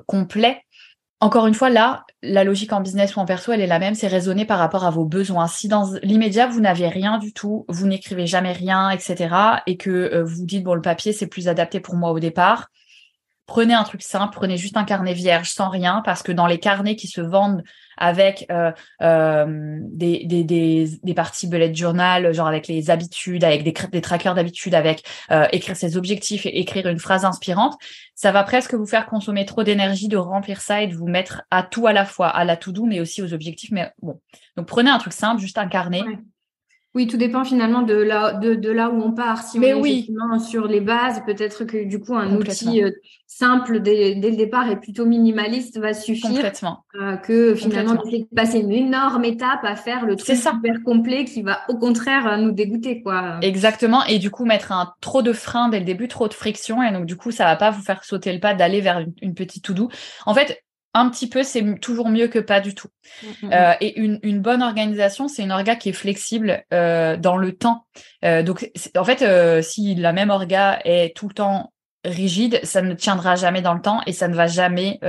complets 0.05 0.63
encore 1.19 1.47
une 1.47 1.55
fois, 1.55 1.69
là, 1.69 2.05
la 2.21 2.43
logique 2.43 2.73
en 2.73 2.81
business 2.81 3.15
ou 3.15 3.19
en 3.19 3.25
perso, 3.25 3.51
elle 3.51 3.61
est 3.61 3.67
la 3.67 3.79
même, 3.79 3.95
c'est 3.95 4.07
raisonner 4.07 4.45
par 4.45 4.59
rapport 4.59 4.85
à 4.85 4.91
vos 4.91 5.05
besoins. 5.05 5.47
Si 5.47 5.67
dans 5.67 5.91
l'immédiat, 6.03 6.47
vous 6.47 6.59
n'avez 6.59 6.87
rien 6.89 7.17
du 7.17 7.33
tout, 7.33 7.65
vous 7.69 7.87
n'écrivez 7.87 8.27
jamais 8.27 8.51
rien, 8.51 8.91
etc., 8.91 9.35
et 9.65 9.77
que 9.77 9.89
euh, 9.89 10.23
vous 10.23 10.45
dites, 10.45 10.63
bon, 10.63 10.75
le 10.75 10.81
papier, 10.81 11.13
c'est 11.13 11.27
plus 11.27 11.47
adapté 11.47 11.79
pour 11.79 11.95
moi 11.95 12.11
au 12.11 12.19
départ, 12.19 12.69
prenez 13.47 13.73
un 13.73 13.83
truc 13.83 14.03
simple, 14.03 14.35
prenez 14.35 14.57
juste 14.57 14.77
un 14.77 14.83
carnet 14.83 15.13
vierge 15.13 15.49
sans 15.49 15.69
rien, 15.69 16.01
parce 16.05 16.21
que 16.21 16.31
dans 16.31 16.47
les 16.47 16.59
carnets 16.59 16.95
qui 16.95 17.07
se 17.07 17.21
vendent 17.21 17.63
avec 17.97 18.45
euh, 18.51 18.71
euh, 19.01 19.79
des, 19.81 20.25
des, 20.25 20.43
des, 20.43 20.89
des, 21.03 21.13
parties 21.13 21.47
bullet 21.47 21.73
journal, 21.73 22.33
genre 22.33 22.47
avec 22.47 22.67
les 22.67 22.89
habitudes, 22.89 23.43
avec 23.43 23.63
des, 23.63 23.73
des 23.91 24.01
trackers 24.01 24.35
d'habitude, 24.35 24.75
avec 24.75 25.03
euh, 25.31 25.47
écrire 25.51 25.75
ses 25.75 25.97
objectifs 25.97 26.45
et 26.45 26.59
écrire 26.59 26.87
une 26.87 26.99
phrase 26.99 27.25
inspirante, 27.25 27.77
ça 28.15 28.31
va 28.31 28.43
presque 28.43 28.73
vous 28.73 28.85
faire 28.85 29.05
consommer 29.07 29.45
trop 29.45 29.63
d'énergie 29.63 30.07
de 30.07 30.17
remplir 30.17 30.61
ça 30.61 30.81
et 30.81 30.87
de 30.87 30.95
vous 30.95 31.07
mettre 31.07 31.43
à 31.51 31.63
tout 31.63 31.87
à 31.87 31.93
la 31.93 32.05
fois, 32.05 32.27
à 32.27 32.45
la 32.45 32.57
to-do, 32.57 32.85
mais 32.85 32.99
aussi 32.99 33.21
aux 33.21 33.33
objectifs. 33.33 33.71
Mais 33.71 33.91
bon, 34.01 34.19
donc 34.55 34.67
prenez 34.67 34.89
un 34.89 34.97
truc 34.97 35.13
simple, 35.13 35.41
juste 35.41 35.57
un 35.57 35.67
carnet. 35.67 36.03
Oui, 36.97 37.05
tout 37.05 37.17
dépend 37.17 37.43
finalement 37.43 37.83
de 37.83 37.93
là, 37.93 38.33
de, 38.33 38.55
de 38.55 38.71
là 38.71 38.89
où 38.89 38.99
on 38.99 39.11
part. 39.11 39.43
Si 39.43 39.59
Mais 39.59 39.75
on 39.75 39.81
oui. 39.81 40.09
est 40.09 40.39
sur 40.39 40.65
les 40.65 40.81
bases, 40.81 41.21
peut-être 41.27 41.63
que 41.63 41.83
du 41.83 41.99
coup, 41.99 42.15
un 42.15 42.35
outil 42.35 42.81
euh, 42.81 42.89
simple 43.27 43.81
dès, 43.81 44.15
dès, 44.15 44.31
le 44.31 44.35
départ 44.35 44.67
et 44.67 44.77
plutôt 44.77 45.05
minimaliste 45.05 45.77
va 45.77 45.93
suffire. 45.93 46.31
Complètement. 46.31 46.85
Euh, 46.99 47.15
que 47.17 47.53
finalement, 47.53 47.93
de 47.93 48.35
passer 48.35 48.61
une 48.61 48.71
énorme 48.71 49.25
étape 49.25 49.59
à 49.61 49.75
faire 49.75 50.07
le 50.07 50.15
truc 50.15 50.35
super 50.35 50.81
complet 50.83 51.23
qui 51.25 51.43
va 51.43 51.59
au 51.69 51.77
contraire 51.77 52.25
euh, 52.25 52.37
nous 52.37 52.51
dégoûter. 52.51 53.03
quoi. 53.03 53.37
Exactement. 53.43 54.03
Et 54.05 54.17
du 54.17 54.31
coup, 54.31 54.45
mettre 54.45 54.71
un 54.71 54.91
trop 54.99 55.21
de 55.21 55.33
frein 55.33 55.69
dès 55.69 55.77
le 55.77 55.85
début, 55.85 56.07
trop 56.07 56.27
de 56.27 56.33
friction. 56.33 56.81
Et 56.81 56.91
donc, 56.91 57.05
du 57.05 57.15
coup, 57.15 57.29
ça 57.29 57.45
va 57.45 57.55
pas 57.57 57.69
vous 57.69 57.83
faire 57.83 58.03
sauter 58.05 58.33
le 58.33 58.39
pas 58.39 58.55
d'aller 58.55 58.81
vers 58.81 58.97
une, 58.97 59.13
une 59.21 59.35
petite 59.35 59.63
to 59.63 59.73
do. 59.73 59.89
En 60.25 60.33
fait, 60.33 60.63
un 60.93 61.09
petit 61.09 61.29
peu, 61.29 61.43
c'est 61.43 61.79
toujours 61.79 62.09
mieux 62.09 62.27
que 62.27 62.39
pas 62.39 62.59
du 62.59 62.73
tout. 62.73 62.89
Mm, 63.21 63.27
mm, 63.27 63.53
euh, 63.53 63.71
mm. 63.71 63.75
et 63.81 63.99
une, 63.99 64.41
bonne 64.41 64.61
organisation, 64.61 65.27
c'est 65.27 65.43
une 65.43 65.51
orga 65.51 65.75
qui 65.75 65.89
est 65.89 65.93
flexible 65.93 66.63
euh, 66.73 67.17
dans 67.17 67.37
le 67.37 67.55
temps. 67.55 67.85
Euh, 68.25 68.43
donc, 68.43 68.69
en 68.95 69.03
fait, 69.03 69.63
si 69.63 69.95
la 69.95 70.13
même 70.13 70.29
orga 70.29 70.79
est 70.85 71.15
tout 71.15 71.27
le 71.27 71.33
temps 71.33 71.73
rigide, 72.05 72.61
ça 72.63 72.81
ne 72.81 72.93
tiendra 72.93 73.35
jamais 73.35 73.61
dans 73.61 73.73
le 73.73 73.81
temps 73.81 74.01
et 74.05 74.13
ça 74.13 74.27
ne 74.29 74.35
va 74.35 74.47
jamais 74.47 74.99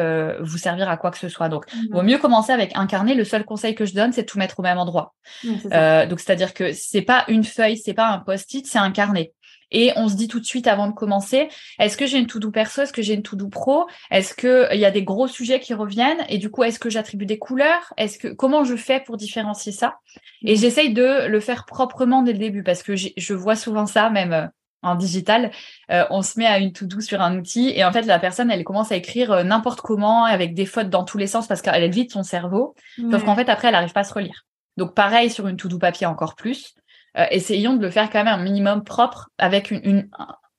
vous 0.41 0.59
servir 0.59 0.88
à 0.88 0.97
quoi 0.97 1.11
que 1.11 1.19
ce 1.19 1.29
soit. 1.29 1.49
Donc, 1.49 1.64
vaut 1.91 2.03
mieux 2.03 2.19
commencer 2.19 2.53
avec 2.53 2.73
un 2.77 2.87
carnet. 2.87 3.14
Le 3.14 3.25
seul 3.25 3.45
conseil 3.45 3.75
que 3.75 3.85
je 3.85 3.95
donne, 3.95 4.12
c'est 4.12 4.23
de 4.23 4.27
tout 4.27 4.38
mettre 4.38 4.59
au 4.59 4.62
même 4.62 4.79
endroit. 4.79 5.14
donc, 5.45 6.21
c'est-à-dire 6.21 6.55
que 6.55 6.73
c'est 6.73 7.03
pas 7.03 7.25
une 7.29 7.45
feuille, 7.45 7.77
c'est 7.77 7.95
pas 7.95 8.09
un 8.09 8.19
post-it, 8.19 8.67
c'est 8.67 8.79
un 8.79 8.91
carnet 8.91 9.33
et 9.70 9.92
on 9.96 10.09
se 10.09 10.14
dit 10.14 10.28
tout 10.28 10.40
de 10.40 10.44
suite 10.44 10.66
avant 10.66 10.87
de 10.87 10.92
commencer, 10.92 11.48
est-ce 11.78 11.96
que 11.96 12.07
j'ai 12.07 12.18
une 12.18 12.26
to-do 12.26 12.50
perso, 12.50 12.83
est-ce 12.83 12.92
que 12.92 13.02
j'ai 13.02 13.14
une 13.14 13.22
to-do 13.22 13.48
pro, 13.48 13.87
est-ce 14.11 14.35
que 14.35 14.46
euh, 14.46 14.74
il 14.74 14.81
y 14.81 14.85
a 14.85 14.90
des 14.90 15.02
gros 15.02 15.28
sujets 15.28 15.61
qui 15.61 15.74
reviennent? 15.74 16.24
Et 16.28 16.38
du 16.38 16.50
coup 16.50 16.62
est-ce 16.62 16.78
que 16.78 16.90
j'attribue 16.90 17.26
des 17.26 17.38
couleurs, 17.38 17.92
est-ce 17.96 18.18
que 18.18 18.28
comment 18.28 18.64
je 18.64 18.76
fais 18.76 19.00
pour 19.00 19.16
différencier 19.16 19.72
ça? 19.72 19.96
Et 20.42 20.54
mmh. 20.54 20.57
j'essaye 20.57 20.92
de 20.92 21.26
le 21.26 21.40
faire 21.40 21.66
proprement 21.66 22.22
dès 22.22 22.33
le 22.33 22.38
début 22.38 22.62
parce 22.62 22.83
que 22.83 22.94
je 22.96 23.35
vois 23.35 23.57
souvent 23.57 23.87
ça 23.87 24.11
même 24.11 24.33
euh, 24.33 24.46
en 24.81 24.94
digital, 24.94 25.50
euh, 25.90 26.04
on 26.11 26.22
se 26.22 26.38
met 26.38 26.46
à 26.46 26.59
une 26.59 26.72
to-do 26.72 27.00
sur 27.00 27.20
un 27.20 27.37
outil 27.37 27.72
et 27.74 27.85
en 27.85 27.92
fait 27.92 28.02
la 28.02 28.20
personne 28.20 28.50
elle 28.50 28.62
commence 28.62 28.92
à 28.92 28.96
écrire 28.96 29.44
n'importe 29.44 29.81
comment 29.81 30.24
avec 30.24 30.54
des 30.54 30.66
fautes 30.66 30.88
dans 30.88 31.02
tous 31.02 31.18
les 31.18 31.26
sens 31.26 31.48
parce 31.48 31.62
qu'elle 31.62 31.90
vide 31.90 32.12
son 32.12 32.22
cerveau, 32.22 32.76
sauf 33.11 33.24
qu'en 33.24 33.35
fait 33.35 33.48
après 33.48 33.68
elle 33.68 33.74
n'arrive 33.74 33.92
pas 33.92 34.00
à 34.00 34.04
se 34.04 34.14
relire. 34.14 34.46
Donc 34.76 34.94
pareil 34.94 35.31
sur 35.31 35.48
une 35.48 35.57
to-do 35.57 35.78
papier 35.78 36.07
encore 36.07 36.37
plus. 36.37 36.74
Euh, 37.16 37.27
essayons 37.31 37.75
de 37.75 37.83
le 37.83 37.90
faire 37.90 38.11
quand 38.11 38.23
même 38.23 38.33
un 38.33 38.42
minimum 38.42 38.85
propre 38.85 39.31
avec 39.38 39.71
une, 39.71 40.09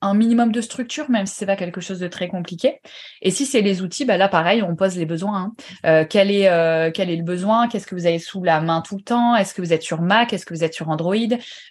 un 0.01 0.13
minimum 0.13 0.51
de 0.51 0.61
structure, 0.61 1.09
même 1.09 1.25
si 1.25 1.35
c'est 1.35 1.45
pas 1.45 1.55
quelque 1.55 1.81
chose 1.81 1.99
de 1.99 2.07
très 2.07 2.27
compliqué. 2.27 2.79
Et 3.21 3.31
si 3.31 3.45
c'est 3.45 3.61
les 3.61 3.81
outils, 3.81 4.05
bah 4.05 4.17
là 4.17 4.29
pareil, 4.29 4.63
on 4.63 4.75
pose 4.75 4.95
les 4.95 5.05
besoins. 5.05 5.37
Hein. 5.37 5.53
Euh, 5.85 6.05
quel 6.09 6.31
est 6.31 6.47
euh, 6.49 6.89
quel 6.93 7.09
est 7.09 7.17
le 7.17 7.23
besoin? 7.23 7.67
Qu'est-ce 7.67 7.85
que 7.85 7.95
vous 7.95 8.05
avez 8.05 8.19
sous 8.19 8.43
la 8.43 8.61
main 8.61 8.81
tout 8.81 8.95
le 8.95 9.03
temps? 9.03 9.35
Est-ce 9.35 9.53
que 9.53 9.61
vous 9.61 9.73
êtes 9.73 9.83
sur 9.83 10.01
Mac? 10.01 10.31
Est-ce 10.31 10.45
que 10.45 10.53
vous 10.53 10.63
êtes 10.63 10.73
sur 10.73 10.89
Android? 10.89 11.15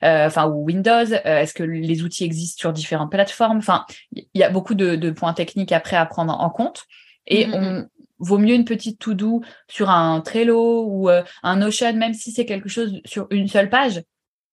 Enfin 0.03 0.47
ou 0.49 0.65
Windows? 0.65 1.07
Est-ce 1.25 1.55
que 1.55 1.63
les 1.63 2.03
outils 2.03 2.25
existent 2.25 2.61
sur 2.61 2.73
différentes 2.73 3.11
plateformes? 3.11 3.59
Enfin, 3.59 3.85
il 4.13 4.27
y 4.35 4.43
a 4.43 4.51
beaucoup 4.51 4.75
de, 4.75 5.11
points 5.11 5.33
techniques 5.33 5.73
après 5.73 5.97
à 5.97 6.05
prendre 6.05 6.39
en 6.39 6.51
compte. 6.51 6.85
Et 7.27 7.47
mmh, 7.47 7.55
on, 7.55 7.61
mmh. 7.61 7.89
vaut 8.19 8.39
mieux 8.39 8.55
une 8.55 8.65
petite 8.65 8.99
to-do 8.99 9.43
sur 9.69 9.91
un 9.91 10.21
Trello 10.21 10.85
ou 10.87 11.09
un 11.09 11.57
Notion, 11.57 11.95
même 11.95 12.15
si 12.15 12.31
c'est 12.31 12.45
quelque 12.45 12.69
chose 12.69 13.01
sur 13.05 13.27
une 13.31 13.49
seule 13.49 13.71
page 13.71 14.03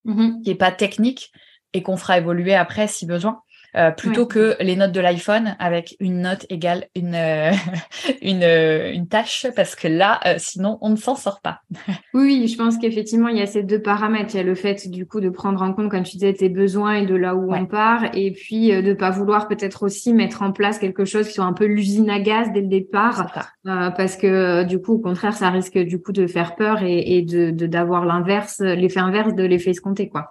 Mmh 0.06 0.42
qui 0.44 0.52
est 0.52 0.56
pas 0.56 0.72
technique 0.72 1.32
et 1.74 1.82
qu'on 1.84 1.98
fera 1.98 2.18
évoluer 2.20 2.56
après 2.56 2.88
si 2.88 3.06
besoin. 3.06 3.42
Euh, 3.78 3.92
plutôt 3.92 4.26
que 4.26 4.56
les 4.62 4.78
notes 4.78 4.94
de 4.94 5.02
l'iPhone 5.02 5.58
avec 5.60 5.98
une 6.00 6.22
note 6.22 6.46
égale 6.50 6.86
une 6.96 7.14
euh, 7.14 7.52
une, 8.22 8.44
euh, 8.44 8.94
une 8.94 9.08
tâche 9.08 9.48
parce 9.54 9.76
que 9.76 9.90
là 9.90 10.22
sinon 10.38 10.78
on 10.80 10.92
ne 10.92 10.96
s'en 10.96 11.16
sort 11.16 11.42
pas. 11.42 11.60
oui, 12.14 12.48
je 12.48 12.58
pense 12.58 12.78
qu'effectivement 12.78 13.28
il 13.28 13.38
y 13.38 13.42
a 13.42 13.46
ces 13.46 13.64
deux 13.64 13.82
paramètres, 13.82 14.34
il 14.34 14.38
y 14.38 14.40
a 14.40 14.44
le 14.44 14.56
fait 14.56 14.90
du 14.90 15.06
coup 15.06 15.20
de 15.20 15.30
prendre 15.30 15.62
en 15.62 15.74
compte 15.74 15.90
comme 15.92 16.04
tu 16.04 16.14
disais 16.14 16.34
tes 16.34 16.48
besoins 16.48 16.94
et 16.96 17.06
de 17.06 17.16
là 17.16 17.36
où 17.36 17.54
on 17.54 17.66
part 17.66 18.06
et 18.14 18.32
puis 18.32 18.70
de 18.70 18.94
pas 18.94 19.10
vouloir 19.10 19.50
peut-être 19.50 19.84
aussi 19.84 20.14
mettre 20.14 20.42
en 20.42 20.54
place 20.54 20.80
quelque 20.80 21.04
chose 21.04 21.28
qui 21.28 21.34
soit 21.34 21.46
un 21.46 21.54
peu 21.54 21.66
l'usine 21.66 22.10
à 22.10 22.20
gaz 22.20 22.52
dès 22.54 22.62
le 22.62 22.68
départ 22.68 23.50
parce 23.64 24.16
que 24.16 24.64
du 24.64 24.80
coup 24.80 24.94
au 24.94 25.00
contraire 25.00 25.34
ça 25.34 25.50
risque 25.50 25.78
du 25.78 26.02
coup 26.02 26.14
de 26.14 26.28
faire 26.28 26.56
peur 26.56 26.82
et, 26.82 27.18
et 27.18 27.22
de 27.24 27.52
d'avoir 27.52 28.06
l'inverse 28.06 28.60
l'effet 28.62 29.02
inverse 29.02 29.36
de 29.36 29.44
l'effet 29.44 29.72
escompté 29.72 30.08
quoi. 30.08 30.30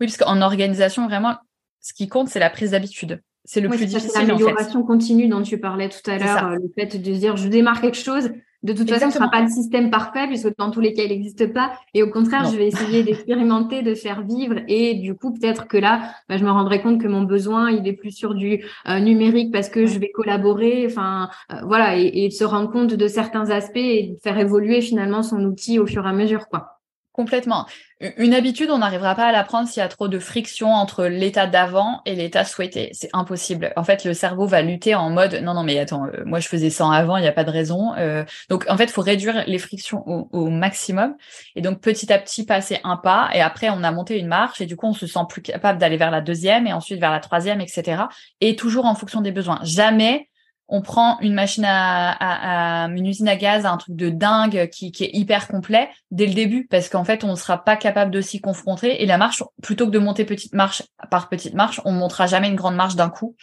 Oui, 0.00 0.08
parce 0.08 0.16
qu'en 0.16 0.42
organisation, 0.42 1.06
vraiment, 1.06 1.36
ce 1.84 1.92
qui 1.92 2.08
compte, 2.08 2.28
c'est 2.28 2.40
la 2.40 2.48
prise 2.48 2.70
d'habitude. 2.70 3.20
C'est 3.44 3.60
le 3.60 3.68
plus 3.68 3.84
difficile. 3.84 4.26
L'amélioration 4.26 4.82
continue 4.84 5.28
dont 5.28 5.42
tu 5.42 5.58
parlais 5.58 5.90
tout 5.90 6.10
à 6.10 6.16
l'heure, 6.16 6.48
le 6.48 6.72
fait 6.74 6.96
de 6.96 7.12
dire 7.12 7.36
je 7.36 7.46
démarre 7.48 7.82
quelque 7.82 7.98
chose, 7.98 8.30
de 8.62 8.72
toute 8.72 8.88
façon, 8.88 9.02
ce 9.02 9.06
ne 9.08 9.12
sera 9.12 9.30
pas 9.30 9.42
le 9.42 9.48
système 9.48 9.90
parfait 9.90 10.26
puisque 10.26 10.56
dans 10.56 10.70
tous 10.70 10.80
les 10.80 10.94
cas, 10.94 11.02
il 11.02 11.10
n'existe 11.10 11.52
pas. 11.52 11.74
Et 11.92 12.02
au 12.02 12.08
contraire, 12.08 12.50
je 12.50 12.56
vais 12.56 12.68
essayer 12.68 13.02
d'expérimenter, 13.04 13.82
de 13.82 13.94
faire 13.94 14.22
vivre. 14.22 14.60
Et 14.68 14.94
du 14.94 15.14
coup, 15.14 15.34
peut-être 15.34 15.68
que 15.68 15.76
là, 15.76 16.14
bah, 16.30 16.38
je 16.38 16.44
me 16.44 16.50
rendrai 16.50 16.80
compte 16.80 16.98
que 16.98 17.06
mon 17.06 17.24
besoin, 17.24 17.70
il 17.70 17.86
est 17.86 17.92
plus 17.92 18.12
sur 18.12 18.34
du 18.34 18.64
euh, 18.88 19.00
numérique 19.00 19.52
parce 19.52 19.68
que 19.68 19.84
je 19.84 19.98
vais 19.98 20.10
collaborer. 20.10 20.86
Enfin, 20.86 21.28
euh, 21.52 21.56
voilà, 21.66 21.98
et, 21.98 22.10
et, 22.24 22.28
de 22.28 22.32
se 22.32 22.44
rendre 22.44 22.70
compte 22.70 22.94
de 22.94 23.06
certains 23.06 23.50
aspects 23.50 23.76
et 23.76 24.14
de 24.14 24.16
faire 24.22 24.38
évoluer 24.38 24.80
finalement 24.80 25.22
son 25.22 25.44
outil 25.44 25.78
au 25.78 25.86
fur 25.86 26.06
et 26.06 26.08
à 26.08 26.14
mesure, 26.14 26.48
quoi. 26.48 26.73
Complètement. 27.14 27.66
Une 28.00 28.34
habitude, 28.34 28.70
on 28.72 28.78
n'arrivera 28.78 29.14
pas 29.14 29.26
à 29.26 29.30
l'apprendre 29.30 29.68
s'il 29.68 29.80
y 29.80 29.84
a 29.84 29.88
trop 29.88 30.08
de 30.08 30.18
friction 30.18 30.72
entre 30.72 31.04
l'état 31.04 31.46
d'avant 31.46 32.02
et 32.06 32.16
l'état 32.16 32.44
souhaité. 32.44 32.90
C'est 32.92 33.08
impossible. 33.12 33.72
En 33.76 33.84
fait, 33.84 34.04
le 34.04 34.14
cerveau 34.14 34.48
va 34.48 34.62
lutter 34.62 34.96
en 34.96 35.10
mode 35.10 35.34
non, 35.34 35.54
non, 35.54 35.62
mais 35.62 35.78
attends, 35.78 36.06
euh, 36.06 36.24
moi 36.26 36.40
je 36.40 36.48
faisais 36.48 36.70
ça 36.70 36.90
avant, 36.90 37.16
il 37.16 37.20
n'y 37.20 37.28
a 37.28 37.32
pas 37.32 37.44
de 37.44 37.52
raison. 37.52 37.94
Euh, 37.98 38.24
donc, 38.48 38.66
en 38.68 38.76
fait, 38.76 38.86
il 38.86 38.90
faut 38.90 39.00
réduire 39.00 39.44
les 39.46 39.58
frictions 39.58 40.02
au, 40.08 40.48
maximum. 40.48 41.14
Et 41.54 41.62
donc, 41.62 41.80
petit 41.80 42.12
à 42.12 42.18
petit, 42.18 42.44
passer 42.44 42.80
un 42.82 42.96
pas. 42.96 43.30
Et 43.32 43.40
après, 43.40 43.70
on 43.70 43.84
a 43.84 43.92
monté 43.92 44.18
une 44.18 44.26
marche. 44.26 44.60
Et 44.60 44.66
du 44.66 44.74
coup, 44.74 44.88
on 44.88 44.92
se 44.92 45.06
sent 45.06 45.20
plus 45.28 45.40
capable 45.40 45.78
d'aller 45.78 45.96
vers 45.96 46.10
la 46.10 46.20
deuxième 46.20 46.66
et 46.66 46.72
ensuite 46.72 46.98
vers 46.98 47.12
la 47.12 47.20
troisième, 47.20 47.60
etc. 47.60 48.02
Et 48.40 48.56
toujours 48.56 48.86
en 48.86 48.96
fonction 48.96 49.20
des 49.20 49.30
besoins. 49.30 49.60
Jamais 49.62 50.30
on 50.68 50.80
prend 50.80 51.18
une 51.20 51.34
machine 51.34 51.64
à, 51.66 52.88
une 52.94 53.06
usine 53.06 53.28
à 53.28 53.36
gaz, 53.36 53.66
un 53.66 53.76
truc 53.76 53.96
de 53.96 54.08
dingue 54.08 54.68
qui, 54.70 54.92
qui 54.92 55.04
est 55.04 55.10
hyper 55.12 55.48
complet 55.48 55.90
dès 56.10 56.26
le 56.26 56.34
début, 56.34 56.66
parce 56.68 56.88
qu'en 56.88 57.04
fait, 57.04 57.24
on 57.24 57.30
ne 57.30 57.36
sera 57.36 57.62
pas 57.62 57.76
capable 57.76 58.10
de 58.10 58.20
s'y 58.20 58.40
confronter. 58.40 59.02
Et 59.02 59.06
la 59.06 59.18
marche, 59.18 59.42
plutôt 59.62 59.86
que 59.86 59.90
de 59.90 59.98
monter 59.98 60.24
petite 60.24 60.54
marche 60.54 60.82
par 61.10 61.28
petite 61.28 61.54
marche, 61.54 61.80
on 61.84 61.92
montera 61.92 62.26
jamais 62.26 62.48
une 62.48 62.56
grande 62.56 62.76
marche 62.76 62.96
d'un 62.96 63.10
coup. 63.10 63.36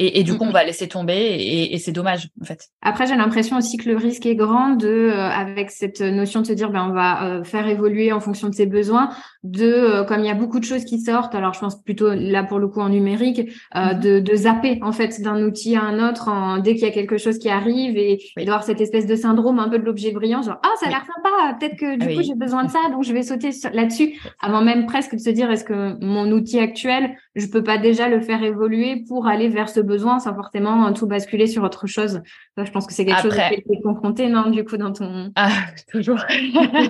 Et, 0.00 0.22
du 0.22 0.38
coup, 0.38 0.44
on 0.44 0.52
va 0.52 0.62
laisser 0.62 0.86
tomber 0.86 1.36
et, 1.72 1.76
c'est 1.78 1.90
dommage 1.90 2.28
en 2.40 2.44
fait. 2.44 2.68
Après, 2.82 3.06
j'ai 3.06 3.16
l'impression 3.16 3.56
aussi 3.56 3.76
que 3.76 3.88
le 3.88 3.96
risque 3.96 4.26
est 4.26 4.36
grand 4.36 4.70
de, 4.70 4.86
euh, 4.86 5.28
avec 5.28 5.70
cette 5.70 6.00
notion 6.00 6.40
de 6.40 6.46
se 6.46 6.52
dire, 6.52 6.70
ben 6.70 6.86
on 6.88 6.92
va 6.92 7.24
euh, 7.24 7.44
faire 7.44 7.66
évoluer 7.66 8.12
en 8.12 8.20
fonction 8.20 8.48
de 8.48 8.54
ses 8.54 8.66
besoins, 8.66 9.10
de 9.42 9.66
euh, 9.66 10.04
comme 10.04 10.20
il 10.20 10.26
y 10.26 10.30
a 10.30 10.34
beaucoup 10.34 10.60
de 10.60 10.64
choses 10.64 10.84
qui 10.84 11.00
sortent. 11.00 11.34
Alors, 11.34 11.52
je 11.54 11.60
pense 11.60 11.82
plutôt 11.82 12.14
là 12.14 12.44
pour 12.44 12.60
le 12.60 12.68
coup 12.68 12.80
en 12.80 12.90
numérique, 12.90 13.50
mm-hmm. 13.74 13.98
de, 13.98 14.20
de 14.20 14.34
zapper 14.36 14.78
en 14.82 14.92
fait 14.92 15.20
d'un 15.20 15.42
outil 15.42 15.74
à 15.74 15.82
un 15.82 16.08
autre 16.08 16.28
en, 16.28 16.58
dès 16.58 16.74
qu'il 16.74 16.84
y 16.84 16.90
a 16.90 16.92
quelque 16.92 17.18
chose 17.18 17.38
qui 17.38 17.48
arrive 17.48 17.96
et, 17.96 18.18
d'avoir 18.36 18.62
cette 18.62 18.80
espèce 18.80 19.06
de 19.06 19.16
syndrome 19.16 19.58
un 19.58 19.68
peu 19.68 19.80
de 19.80 19.84
l'objet 19.84 20.12
brillant, 20.12 20.42
genre 20.42 20.58
ah 20.62 20.74
ça 20.80 20.86
a 20.86 20.90
l'air 20.90 21.00
sympa, 21.00 21.56
peut-être 21.58 21.76
que 21.76 21.96
du 21.96 22.06
ah 22.08 22.14
coup 22.14 22.22
j'ai 22.22 22.34
besoin 22.34 22.64
de 22.64 22.70
ça, 22.70 22.78
donc 22.92 23.02
je 23.02 23.12
vais 23.12 23.22
sauter 23.22 23.50
là-dessus, 23.72 24.14
avant 24.40 24.62
même 24.62 24.86
presque 24.86 25.14
de 25.14 25.20
se 25.20 25.30
dire 25.30 25.50
est-ce 25.50 25.64
que 25.64 26.04
mon 26.04 26.30
outil 26.30 26.60
actuel, 26.60 27.16
je 27.34 27.46
peux 27.46 27.62
pas 27.62 27.78
déjà 27.78 28.08
le 28.08 28.20
faire 28.20 28.42
évoluer 28.42 29.04
pour 29.08 29.26
aller 29.26 29.48
vers 29.48 29.68
ce 29.68 29.80
besoin 29.88 30.20
sans 30.20 30.34
forcément 30.34 30.92
tout 30.92 31.08
basculer 31.08 31.48
sur 31.48 31.64
autre 31.64 31.88
chose. 31.88 32.22
je 32.56 32.70
pense 32.70 32.86
que 32.86 32.92
c'est 32.92 33.04
quelque 33.04 33.22
chose 33.22 33.34
que 33.34 33.54
tu 33.54 33.72
es 33.72 33.80
confronté, 33.82 34.28
non, 34.28 34.50
du 34.50 34.64
coup, 34.64 34.76
dans 34.76 34.92
ton... 34.92 35.32
Ah, 35.34 35.50
toujours. 35.90 36.20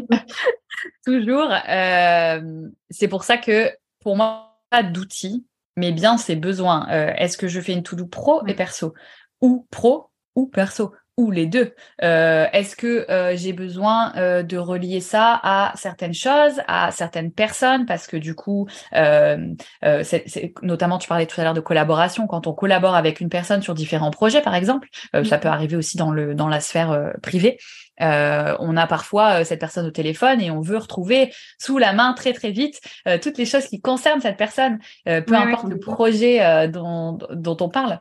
toujours. 1.07 1.51
Euh, 1.69 2.69
c'est 2.91 3.09
pour 3.09 3.25
ça 3.25 3.39
que, 3.39 3.71
pour 4.01 4.17
moi, 4.17 4.61
pas 4.69 4.83
d'outils, 4.83 5.47
mais 5.77 5.93
bien 5.93 6.19
ses 6.19 6.37
besoins. 6.37 6.87
Euh, 6.91 7.13
est-ce 7.17 7.39
que 7.39 7.49
je 7.49 7.61
fais 7.61 7.73
une 7.73 7.83
to-do 7.83 8.07
pro 8.07 8.47
et 8.47 8.55
perso? 8.55 8.93
Ou 9.41 9.67
pro 9.71 10.11
ou 10.35 10.47
perso? 10.47 10.93
Ou 11.19 11.33
les 11.33 11.47
deux. 11.47 11.75
Euh, 12.05 12.47
est-ce 12.53 12.77
que 12.77 13.05
euh, 13.11 13.37
j'ai 13.37 13.53
besoin 13.53 14.13
euh, 14.17 14.45
de 14.45 14.57
relier 14.57 15.01
ça 15.01 15.39
à 15.43 15.73
certaines 15.75 16.15
choses, 16.15 16.63
à 16.69 16.93
certaines 16.93 17.33
personnes, 17.33 17.87
parce 17.87 18.07
que 18.07 18.17
du 18.17 18.37
coup, 18.37 18.69
c'est, 18.93 20.53
notamment 20.63 20.99
tu 20.99 21.09
parlais 21.09 21.27
tout 21.27 21.39
à 21.41 21.45
l'heure 21.45 21.55
de 21.55 21.61
collaboration, 21.61 22.29
quand 22.29 22.47
on 22.47 22.53
collabore 22.53 22.95
avec 22.95 23.21
une 23.21 23.29
personne 23.29 23.63
sur 23.63 23.75
différents 23.75 24.13
projets, 24.13 24.41
par 24.41 24.55
exemple, 24.55 24.89
ça 25.25 25.39
peut 25.39 25.49
arriver 25.49 25.77
aussi 25.77 25.97
dans 25.97 26.13
le 26.13 26.37
dans 26.37 26.49
la 26.49 26.61
sphère 26.61 27.13
privée. 27.21 27.59
on 27.99 28.77
a 28.77 28.87
parfois 28.87 29.45
cette 29.45 29.59
personne 29.59 29.87
au 29.87 29.91
téléphone 29.91 30.41
et 30.41 30.53
on 30.53 30.61
veut 30.61 30.79
retrouver 30.79 31.33
sous 31.59 31.79
la 31.79 31.93
main 31.93 32.13
très 32.15 32.33
très 32.33 32.53
vite 32.53 32.81
toutes 33.23 33.39
les 33.39 33.47
choses 33.47 33.67
qui 33.67 33.81
concernent 33.81 34.21
cette 34.21 34.37
personne, 34.37 34.79
peu 35.05 35.35
importe 35.35 35.69
le 35.69 35.81
projet 35.81 36.69
dont, 36.69 37.19
dont 37.33 37.57
on 37.61 37.69
parle. 37.69 37.99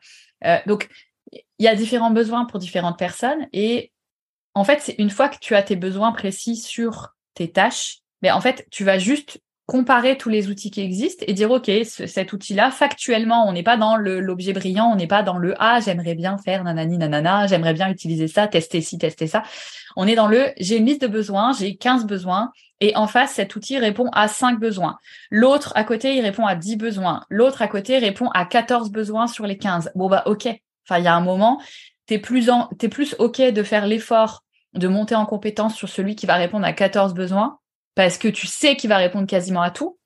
donc 0.67 0.88
il 1.60 1.65
y 1.65 1.67
a 1.67 1.76
différents 1.76 2.12
besoins 2.12 2.46
pour 2.46 2.60
différentes 2.60 2.98
personnes 2.98 3.48
et 3.54 3.91
en 4.54 4.63
fait, 4.63 4.80
c'est 4.82 4.96
une 4.98 5.12
fois 5.12 5.30
que 5.30 5.38
tu 5.39 5.54
as 5.56 5.62
tes 5.62 5.76
besoins 5.76 6.12
précis 6.12 6.56
sur 6.56 7.15
tes 7.36 7.52
tâches, 7.52 8.00
mais 8.24 8.32
en 8.32 8.41
fait, 8.41 8.65
tu 8.72 8.84
vas 8.84 8.98
juste 8.98 9.39
comparer 9.67 10.17
tous 10.17 10.30
les 10.30 10.50
outils 10.50 10.72
qui 10.72 10.82
existent 10.82 11.26
et 11.28 11.34
dire 11.34 11.52
ok 11.52 11.70
cet 11.84 12.32
outil-là 12.32 12.72
factuellement 12.72 13.46
on 13.50 13.52
n'est 13.52 13.63
pas 13.63 13.76
dans 13.76 13.98
l'objet 13.98 14.54
brillant 14.54 14.89
on 14.93 14.96
n'est 14.96 15.08
pas 15.08 15.24
dans 15.24 15.38
le 15.38 15.56
ah 15.60 15.82
j'aimerais 15.84 16.15
bien 16.15 16.38
faire 16.38 16.63
nanani 16.63 16.98
nanana 16.98 17.48
j'aimerais 17.48 17.74
bien 17.74 17.89
utiliser 17.89 18.30
ça 18.30 18.48
tester 18.48 18.80
ci 18.80 18.98
tester 18.98 19.28
ça 19.28 19.43
on 19.98 20.08
est 20.08 20.15
dans 20.15 20.30
le 20.30 20.54
j'ai 20.58 20.78
une 20.78 20.86
liste 20.86 21.02
de 21.02 21.08
besoins 21.08 21.52
j'ai 21.52 21.76
15 21.76 22.06
besoins 22.06 22.54
et 22.80 22.96
en 22.96 23.08
face 23.08 23.34
cet 23.34 23.56
outil 23.56 23.78
répond 23.78 24.10
à 24.13 24.28
5 24.28 24.60
besoins. 24.60 24.98
L'autre 25.32 25.74
à 25.76 25.84
côté 25.84 26.15
il 26.15 26.22
répond 26.22 26.46
à 26.46 26.56
10 26.56 26.78
besoins. 26.78 27.24
L'autre 27.30 27.62
à 27.62 27.67
côté 27.67 27.98
répond 27.98 28.30
à 28.30 28.46
14 28.46 28.91
besoins 28.91 29.28
sur 29.28 29.46
les 29.46 29.58
15 29.58 29.91
bon 29.96 30.10
bah 30.10 30.24
ok 30.28 30.48
Enfin, 30.88 31.00
il 31.00 31.06
y 31.06 31.08
a 31.08 31.15
un 31.15 31.21
moment, 31.21 31.62
tu 32.08 32.13
es 32.13 32.17
es 32.17 32.89
plus 32.89 33.15
OK 33.19 33.41
de 33.41 33.63
faire 33.63 33.86
l'effort 33.86 34.43
de 34.73 34.88
monter 34.88 35.15
en 35.15 35.26
compétence 35.26 35.76
sur 35.76 35.89
celui 35.89 36.15
qui 36.15 36.26
va 36.26 36.36
répondre 36.36 36.65
à 36.65 36.73
14 36.73 37.13
besoins 37.13 37.60
parce 37.95 38.17
que 38.17 38.28
tu 38.28 38.47
sais 38.47 38.76
qu'il 38.76 38.89
va 38.89 38.97
répondre 38.97 39.28
quasiment 39.28 39.62
à 39.62 39.71
tout 39.71 39.97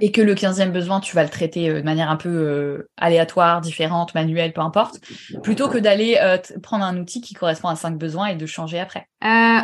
et 0.00 0.12
que 0.12 0.20
le 0.20 0.34
15e 0.34 0.70
besoin, 0.70 1.00
tu 1.00 1.16
vas 1.16 1.22
le 1.22 1.28
traiter 1.28 1.70
euh, 1.70 1.80
de 1.80 1.84
manière 1.84 2.10
un 2.10 2.16
peu 2.16 2.28
euh, 2.28 2.88
aléatoire, 2.96 3.60
différente, 3.60 4.14
manuelle, 4.14 4.52
peu 4.52 4.60
importe, 4.60 5.00
plutôt 5.42 5.68
que 5.68 5.78
d'aller 5.78 6.18
euh, 6.20 6.36
prendre 6.62 6.84
un 6.84 6.96
outil 6.98 7.20
qui 7.20 7.34
correspond 7.34 7.68
à 7.68 7.76
cinq 7.76 7.96
besoins 7.96 8.26
et 8.26 8.36
de 8.36 8.46
changer 8.46 8.78
après. 8.78 9.06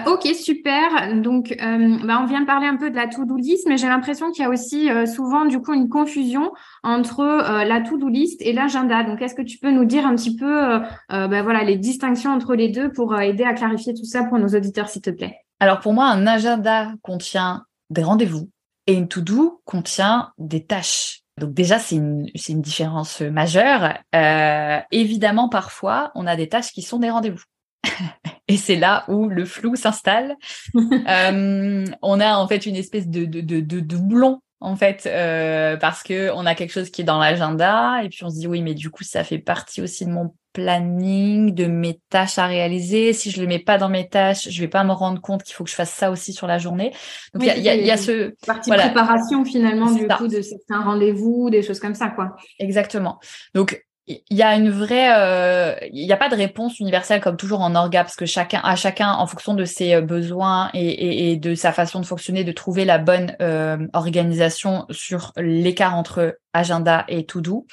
ok, 0.06 0.26
super. 0.34 1.14
Donc, 1.20 1.54
bah, 1.58 2.20
on 2.22 2.26
vient 2.26 2.40
de 2.40 2.46
parler 2.46 2.66
un 2.66 2.76
peu 2.76 2.90
de 2.90 2.96
la 2.96 3.06
to-do 3.06 3.36
list, 3.36 3.66
mais 3.68 3.76
j'ai 3.76 3.88
l'impression 3.88 4.30
qu'il 4.30 4.42
y 4.42 4.46
a 4.46 4.50
aussi 4.50 4.88
souvent 5.06 5.44
du 5.44 5.60
coup 5.60 5.74
une 5.74 5.88
confusion 5.88 6.52
entre 6.82 7.24
la 7.64 7.80
to-do 7.80 8.08
list 8.08 8.40
et 8.42 8.52
l'agenda. 8.52 9.04
Donc, 9.04 9.20
est-ce 9.22 9.34
que 9.34 9.42
tu 9.42 9.58
peux 9.58 9.70
nous 9.70 9.84
dire 9.84 10.06
un 10.06 10.14
petit 10.14 10.36
peu 10.36 10.80
bah, 11.08 11.42
voilà, 11.42 11.64
les 11.64 11.76
distinctions 11.76 12.32
entre 12.32 12.54
les 12.54 12.68
deux 12.68 12.90
pour 12.90 13.18
aider 13.18 13.44
à 13.44 13.54
clarifier 13.54 13.94
tout 13.94 14.04
ça 14.04 14.24
pour 14.24 14.38
nos 14.38 14.48
auditeurs, 14.48 14.88
s'il 14.88 15.02
te 15.02 15.10
plaît? 15.10 15.38
Alors, 15.60 15.80
pour 15.80 15.92
moi, 15.92 16.06
un 16.06 16.26
agenda 16.26 16.92
contient 17.02 17.64
des 17.90 18.02
rendez-vous, 18.02 18.50
et 18.87 18.94
une 18.94 19.09
to-do 19.09 19.61
contient 19.64 20.33
des 20.38 20.64
tâches. 20.64 21.22
Donc 21.38 21.53
déjà, 21.53 21.79
c'est 21.79 21.96
une, 21.96 22.31
une, 22.49 22.62
différence 22.62 23.20
majeure. 23.20 23.99
Euh, 24.14 24.81
évidemment, 24.90 25.49
parfois, 25.49 26.11
on 26.14 26.27
a 26.27 26.35
des 26.35 26.49
tâches 26.49 26.72
qui 26.72 26.83
sont 26.83 26.99
des 26.99 27.11
rendez-vous. 27.11 27.44
et 28.49 28.57
c'est 28.57 28.77
là 28.77 29.05
où 29.09 29.29
le 29.29 29.44
flou 29.44 29.77
s'installe. 29.77 30.37
euh, 30.75 31.85
on 32.01 32.20
a 32.20 32.37
en 32.37 32.49
fait 32.49 32.64
une 32.64 32.77
espèce 32.77 33.09
de, 33.09 33.27
de, 33.27 33.40
de, 33.40 33.61
de 33.61 33.81
doublon 33.81 34.40
en 34.60 34.74
fait, 34.74 35.06
euh, 35.06 35.76
parce 35.76 36.02
que 36.02 36.30
on 36.34 36.46
a 36.46 36.54
quelque 36.54 36.72
chose 36.72 36.90
qui 36.90 37.02
est 37.02 37.04
dans 37.04 37.18
l'agenda 37.18 38.02
et 38.02 38.08
puis 38.08 38.24
on 38.24 38.30
se 38.30 38.36
dit 38.36 38.46
oui, 38.46 38.62
mais 38.62 38.74
du 38.74 38.90
coup 38.90 39.04
ça 39.04 39.22
fait 39.22 39.38
partie 39.38 39.82
aussi 39.82 40.06
de 40.06 40.10
mon 40.10 40.34
planning, 40.54 41.54
de 41.54 41.66
mes 41.66 42.00
tâches 42.08 42.38
à 42.38 42.46
réaliser. 42.46 43.12
Si 43.12 43.30
je 43.30 43.42
le 43.42 43.46
mets 43.46 43.58
pas 43.58 43.76
dans 43.76 43.90
mes 43.90 44.08
tâches, 44.08 44.48
je 44.48 44.60
vais 44.60 44.68
pas 44.68 44.84
me 44.84 44.92
rendre 44.92 45.20
compte 45.20 45.42
qu'il 45.42 45.54
faut 45.54 45.64
que 45.64 45.70
je 45.70 45.74
fasse 45.74 45.90
ça 45.90 46.10
aussi 46.10 46.32
sur 46.32 46.46
la 46.46 46.56
journée. 46.56 46.92
Donc 47.34 47.42
il 47.42 47.62
y, 47.62 47.68
a, 47.68 47.74
y, 47.74 47.90
a, 47.90 47.96
ce 47.98 48.32
partie 48.46 48.70
préparation 48.70 49.44
finalement 49.44 49.90
du 49.90 50.08
coup 50.08 50.28
de 50.28 50.40
certains 50.40 50.80
rendez-vous, 50.82 51.50
des 51.50 51.62
choses 51.62 51.78
comme 51.78 51.94
ça 51.94 52.08
quoi. 52.08 52.34
Exactement. 52.58 53.18
Donc 53.54 53.86
il 54.08 54.36
y 54.36 54.42
a 54.42 54.54
une 54.54 54.70
vraie, 54.70 55.12
euh, 55.16 55.74
il 55.92 56.06
n'y 56.06 56.12
a 56.12 56.16
pas 56.16 56.28
de 56.28 56.36
réponse 56.36 56.78
universelle 56.78 57.20
comme 57.20 57.36
toujours 57.36 57.60
en 57.60 57.74
orga 57.74 58.04
parce 58.04 58.14
que 58.14 58.26
chacun, 58.26 58.60
à 58.62 58.76
chacun, 58.76 59.12
en 59.12 59.26
fonction 59.26 59.54
de 59.54 59.64
ses 59.64 59.94
euh, 59.94 60.00
besoins 60.00 60.70
et, 60.74 61.32
et, 61.32 61.36
de 61.36 61.56
sa 61.56 61.72
façon 61.72 62.00
de 62.00 62.06
fonctionner, 62.06 62.44
de 62.44 62.52
trouver 62.52 62.84
la 62.84 62.98
bonne 62.98 63.36
euh, 63.40 63.78
organisation 63.94 64.86
sur 64.90 65.32
l'écart 65.36 65.96
entre 65.96 66.38
agenda 66.52 67.04
et 67.08 67.26
to 67.26 67.40
do. 67.40 67.66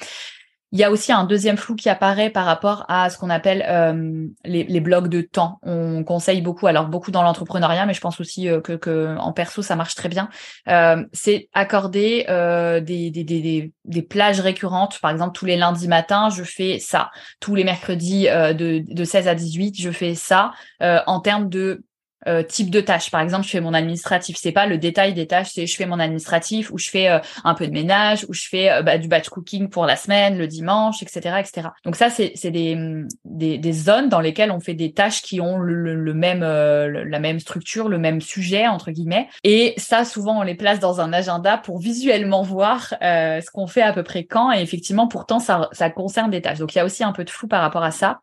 Il 0.74 0.80
y 0.80 0.82
a 0.82 0.90
aussi 0.90 1.12
un 1.12 1.22
deuxième 1.22 1.56
flou 1.56 1.76
qui 1.76 1.88
apparaît 1.88 2.30
par 2.30 2.44
rapport 2.44 2.84
à 2.88 3.08
ce 3.08 3.16
qu'on 3.16 3.30
appelle 3.30 3.64
euh, 3.68 4.26
les, 4.44 4.64
les, 4.64 4.80
blocs 4.80 5.06
de 5.06 5.20
temps. 5.20 5.60
On 5.62 6.02
conseille 6.02 6.42
beaucoup, 6.42 6.66
alors 6.66 6.88
beaucoup 6.88 7.12
dans 7.12 7.22
l'entrepreneuriat, 7.22 7.86
mais 7.86 7.94
je 7.94 8.00
pense 8.00 8.18
aussi 8.18 8.48
euh, 8.48 8.60
que, 8.60 8.72
que, 8.72 9.16
en 9.16 9.32
perso 9.32 9.62
ça 9.62 9.76
marche 9.76 9.94
très 9.94 10.08
bien. 10.08 10.28
Euh, 10.66 11.04
c'est 11.12 11.48
accorder 11.52 12.26
euh, 12.28 12.80
des, 12.80 13.12
des, 13.12 13.22
des, 13.22 13.72
des, 13.84 14.02
plages 14.02 14.40
récurrentes. 14.40 14.98
Par 14.98 15.12
exemple, 15.12 15.38
tous 15.38 15.44
les 15.44 15.56
lundis 15.56 15.86
matins, 15.86 16.28
je 16.28 16.42
fais 16.42 16.80
ça. 16.80 17.12
Tous 17.38 17.54
les 17.54 17.62
mercredis 17.62 18.28
euh, 18.28 18.52
de, 18.52 18.82
de 18.84 19.04
16 19.04 19.28
à 19.28 19.36
18, 19.36 19.80
je 19.80 19.92
fais 19.92 20.16
ça. 20.16 20.50
en 20.80 21.20
termes 21.20 21.48
de 21.48 21.84
euh, 22.26 22.42
type 22.42 22.70
de 22.70 22.80
tâche. 22.80 23.10
Par 23.10 23.20
exemple, 23.20 23.44
je 23.44 23.50
fais 23.50 23.60
mon 23.60 23.74
administratif. 23.74 24.36
C'est 24.38 24.52
pas 24.52 24.66
le 24.66 24.78
détail 24.78 25.14
des 25.14 25.26
tâches, 25.26 25.50
c'est 25.52 25.66
je 25.66 25.76
fais 25.76 25.86
mon 25.86 25.98
administratif 25.98 26.70
ou 26.72 26.78
je 26.78 26.90
fais 26.90 27.08
euh, 27.08 27.18
un 27.44 27.54
peu 27.54 27.66
de 27.66 27.72
ménage 27.72 28.24
ou 28.28 28.32
je 28.32 28.48
fais 28.48 28.70
euh, 28.70 28.82
bah, 28.82 28.98
du 28.98 29.08
batch 29.08 29.28
cooking 29.28 29.68
pour 29.68 29.86
la 29.86 29.96
semaine, 29.96 30.38
le 30.38 30.46
dimanche, 30.46 31.02
etc., 31.02 31.36
etc. 31.40 31.68
Donc 31.84 31.96
ça, 31.96 32.10
c'est 32.10 32.50
des, 32.50 33.04
des, 33.24 33.58
des 33.58 33.72
zones 33.72 34.08
dans 34.08 34.20
lesquelles 34.20 34.50
on 34.50 34.60
fait 34.60 34.74
des 34.74 34.92
tâches 34.92 35.22
qui 35.22 35.40
ont 35.40 35.58
le, 35.58 35.94
le 35.94 36.14
même 36.14 36.40
la 36.40 37.18
même 37.18 37.40
structure, 37.40 37.88
le 37.88 37.98
même 37.98 38.20
sujet 38.20 38.66
entre 38.66 38.90
guillemets. 38.90 39.28
Et 39.42 39.74
ça, 39.76 40.04
souvent, 40.04 40.40
on 40.40 40.42
les 40.42 40.54
place 40.54 40.80
dans 40.80 41.00
un 41.00 41.12
agenda 41.12 41.58
pour 41.58 41.78
visuellement 41.78 42.42
voir 42.42 42.94
ce 43.00 43.50
qu'on 43.50 43.66
fait 43.66 43.82
à 43.82 43.92
peu 43.92 44.02
près 44.02 44.24
quand. 44.24 44.52
Et 44.52 44.60
effectivement, 44.60 45.08
pourtant, 45.08 45.38
ça 45.38 45.68
ça 45.72 45.90
concerne 45.90 46.30
des 46.30 46.42
tâches. 46.42 46.58
Donc 46.58 46.74
il 46.74 46.78
y 46.78 46.80
a 46.80 46.84
aussi 46.84 47.04
un 47.04 47.12
peu 47.12 47.24
de 47.24 47.30
flou 47.30 47.48
par 47.48 47.62
rapport 47.62 47.84
à 47.84 47.90
ça. 47.90 48.20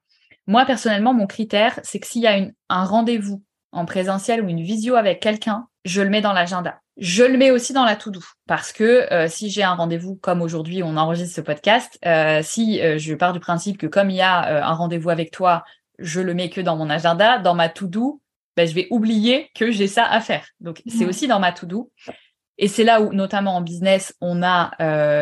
Moi, 0.47 0.65
personnellement, 0.65 1.13
mon 1.13 1.27
critère, 1.27 1.79
c'est 1.83 1.99
que 1.99 2.07
s'il 2.07 2.23
y 2.23 2.27
a 2.27 2.37
une, 2.37 2.53
un 2.69 2.83
rendez-vous 2.83 3.43
en 3.71 3.85
présentiel 3.85 4.43
ou 4.43 4.49
une 4.49 4.61
visio 4.61 4.95
avec 4.95 5.19
quelqu'un, 5.19 5.67
je 5.85 6.01
le 6.01 6.09
mets 6.09 6.21
dans 6.21 6.33
l'agenda. 6.33 6.79
Je 6.97 7.23
le 7.23 7.37
mets 7.37 7.51
aussi 7.51 7.73
dans 7.73 7.85
la 7.85 7.95
to-do 7.95 8.19
parce 8.47 8.71
que 8.73 9.11
euh, 9.11 9.27
si 9.27 9.49
j'ai 9.49 9.63
un 9.63 9.73
rendez-vous 9.73 10.15
comme 10.15 10.41
aujourd'hui, 10.41 10.83
on 10.83 10.97
enregistre 10.97 11.35
ce 11.35 11.41
podcast, 11.41 11.97
euh, 12.05 12.41
si 12.43 12.81
euh, 12.81 12.97
je 12.97 13.15
pars 13.15 13.33
du 13.33 13.39
principe 13.39 13.77
que 13.77 13.87
comme 13.87 14.09
il 14.09 14.17
y 14.17 14.21
a 14.21 14.67
un 14.67 14.73
rendez-vous 14.73 15.09
avec 15.09 15.31
toi, 15.31 15.63
je 15.99 16.21
le 16.21 16.33
mets 16.33 16.49
que 16.49 16.61
dans 16.61 16.75
mon 16.75 16.89
agenda, 16.89 17.39
dans 17.39 17.55
ma 17.55 17.69
to-do, 17.69 18.21
ben, 18.57 18.67
je 18.67 18.75
vais 18.75 18.87
oublier 18.91 19.49
que 19.55 19.71
j'ai 19.71 19.87
ça 19.87 20.05
à 20.05 20.19
faire. 20.19 20.45
Donc 20.59 20.81
c'est 20.87 21.05
aussi 21.05 21.27
dans 21.27 21.39
ma 21.39 21.51
to-do. 21.51 21.91
Et 22.57 22.67
c'est 22.67 22.83
là 22.83 23.01
où, 23.01 23.13
notamment 23.13 23.55
en 23.55 23.61
business, 23.61 24.13
on 24.19 24.43
a 24.43 24.71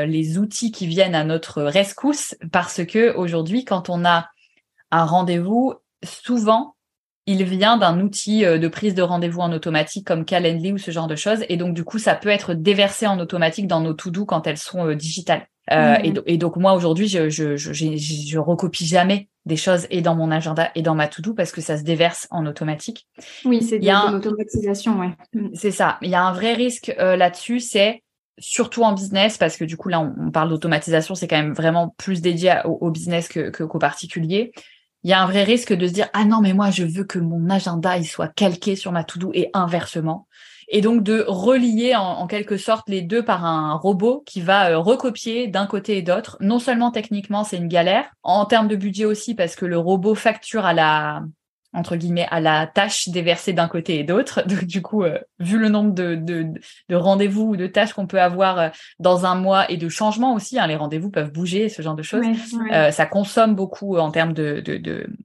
les 0.06 0.38
outils 0.38 0.72
qui 0.72 0.88
viennent 0.88 1.16
à 1.16 1.24
notre 1.24 1.62
rescousse 1.62 2.36
parce 2.52 2.84
que 2.86 3.16
aujourd'hui, 3.16 3.64
quand 3.64 3.90
on 3.90 4.04
a 4.04 4.30
un 4.92 5.06
rendez-vous, 5.06 5.76
souvent, 6.04 6.76
il 7.30 7.44
vient 7.44 7.78
d'un 7.78 8.00
outil 8.02 8.44
euh, 8.44 8.58
de 8.58 8.68
prise 8.68 8.96
de 8.96 9.04
rendez-vous 9.04 9.42
en 9.42 9.54
automatique 9.54 10.08
comme 10.08 10.26
Calendly 10.26 10.74
ou 10.74 10.80
ce 10.80 10.89
genre 10.89 11.06
de 11.06 11.15
choses. 11.15 11.46
Et 11.48 11.58
donc, 11.58 11.76
du 11.76 11.84
coup, 11.84 12.00
ça 12.00 12.15
peut 12.15 12.30
être 12.30 12.56
déversé 12.56 13.06
en 13.06 13.20
automatique 13.20 13.68
dans 13.68 13.82
nos 13.82 13.94
to-do 13.94 14.26
quand 14.26 14.48
elles 14.48 14.58
sont 14.58 14.88
euh, 14.88 14.96
digitales. 14.96 15.48
Euh, 15.72 16.00
mmh. 16.00 16.24
et, 16.26 16.38
donc, 16.38 16.56
moi, 16.56 16.74
aujourd'hui, 16.74 17.08
je, 17.08 17.30
je, 17.30 17.56
je, 17.56 17.72
je, 17.72 18.39
recopie 18.39 18.88
jamais 18.88 19.30
des 19.46 19.58
choses 19.58 19.86
et 19.92 20.02
dans 20.02 20.15
mon 20.15 20.32
agenda 20.32 20.72
et 20.74 20.82
dans 20.82 20.96
ma 20.96 21.08
to-do 21.08 21.36
parce 21.36 21.52
que 21.52 21.62
ça 21.62 21.78
se 21.78 21.84
déverse 21.84 22.28
en 22.32 22.48
automatique. 22.48 23.08
Oui, 23.46 23.62
c'est 23.62 23.78
de, 23.78 23.88
une 23.88 24.15
automatisation, 24.15 25.00
ouais. 25.00 25.12
Mmh. 25.36 25.50
C'est 25.54 25.70
ça. 25.70 26.00
Il 26.02 26.10
y 26.10 26.15
a 26.15 26.24
un 26.24 26.34
vrai 26.34 26.54
risque 26.54 26.92
là-dessus, 26.98 27.60
c'est 27.60 28.02
surtout 28.39 28.82
en 28.82 28.94
business, 28.94 29.38
parce 29.38 29.58
que 29.58 29.65
du 29.65 29.78
coup, 29.78 29.89
là, 29.89 30.00
on, 30.00 30.32
parle 30.32 30.50
d'automatisation, 30.50 31.13
c'est 31.13 31.28
quand 31.28 31.38
même 31.38 31.54
vraiment 31.54 31.94
plus 31.98 32.22
dédié 32.22 32.56
au, 32.65 32.89
business 32.89 33.28
que, 33.28 33.52
qu'aux 33.52 33.80
particuliers 33.80 34.52
il 35.04 35.10
y 35.10 35.14
a 35.14 35.22
un 35.22 35.26
vrai 35.26 35.44
risque 35.44 35.74
de 35.74 35.88
se 35.88 35.94
dire 35.94 36.10
ah 36.14 36.26
non 36.26 36.42
mais 36.42 36.54
moi 36.54 36.72
je 36.72 36.84
veux 36.84 37.04
que 37.04 37.20
mon 37.20 37.50
agenda 37.50 37.98
il 37.98 38.06
soit 38.06 38.28
calqué 38.28 38.76
sur 38.76 38.92
ma 38.92 39.04
to-do 39.04 39.32
et 39.34 39.50
inversement 39.54 40.28
et 40.70 40.82
donc 40.82 41.04
de 41.04 41.26
relier 41.28 41.96
en, 41.96 42.28
quelque 42.28 42.58
sorte 42.58 42.88
les 42.90 43.02
deux 43.02 43.26
par 43.26 43.44
un 43.44 43.74
robot 43.74 44.24
qui 44.26 44.40
va 44.40 44.70
euh, 44.70 44.78
recopier 44.78 45.48
d'un 45.48 45.66
côté 45.66 45.98
et 45.98 46.02
d'autre. 46.04 46.38
Non 46.42 46.60
seulement 46.60 46.92
techniquement 46.92 47.44
c'est 47.44 47.58
une 47.58 47.68
galère, 47.68 48.06
en 48.22 48.46
termes 48.46 48.68
de 48.68 48.76
budget 48.76 49.06
aussi 49.06 49.34
parce 49.34 49.56
que 49.56 49.66
le 49.66 49.78
robot 49.78 50.16
facture 50.16 50.66
à 50.66 50.74
la 50.74 51.24
entre 51.80 51.96
guillemets 51.96 52.28
à 52.30 52.39
la 52.39 52.68
tâche 52.68 53.10
déversée 53.10 53.54
d'un 53.54 53.68
côté 53.68 54.00
et 54.00 54.04
d'autre. 54.04 54.44
Donc 54.48 54.65
du 54.65 54.82
coup, 54.82 55.04
euh, 55.04 55.18
vu 55.39 55.58
le 55.58 55.70
nombre 55.70 55.94
de, 55.94 56.15
de, 56.15 56.48
de 56.89 56.96
rendez-vous 56.96 57.44
ou 57.44 57.56
de 57.56 57.68
tâches 57.68 57.94
qu'on 57.94 58.08
peut 58.08 58.22
avoir 58.22 58.60
euh, 58.60 58.70
dans 59.00 59.26
un 59.26 59.36
mois 59.36 59.70
et 59.72 59.78
de 59.78 59.89
changements 59.89 60.34
aussi, 60.34 60.60
hein, 60.60 60.68
les 60.68 60.76
rendez-vous 60.76 61.10
peuvent 61.10 61.32
bouger, 61.32 61.70
ce 61.70 61.82
genre 61.82 61.96
de 61.96 62.04
choses, 62.04 62.26
euh, 62.72 62.92
ça 62.92 63.06
consomme 63.06 63.56
beaucoup 63.56 63.98
en 63.98 64.12
termes 64.12 64.34
de 64.34 64.63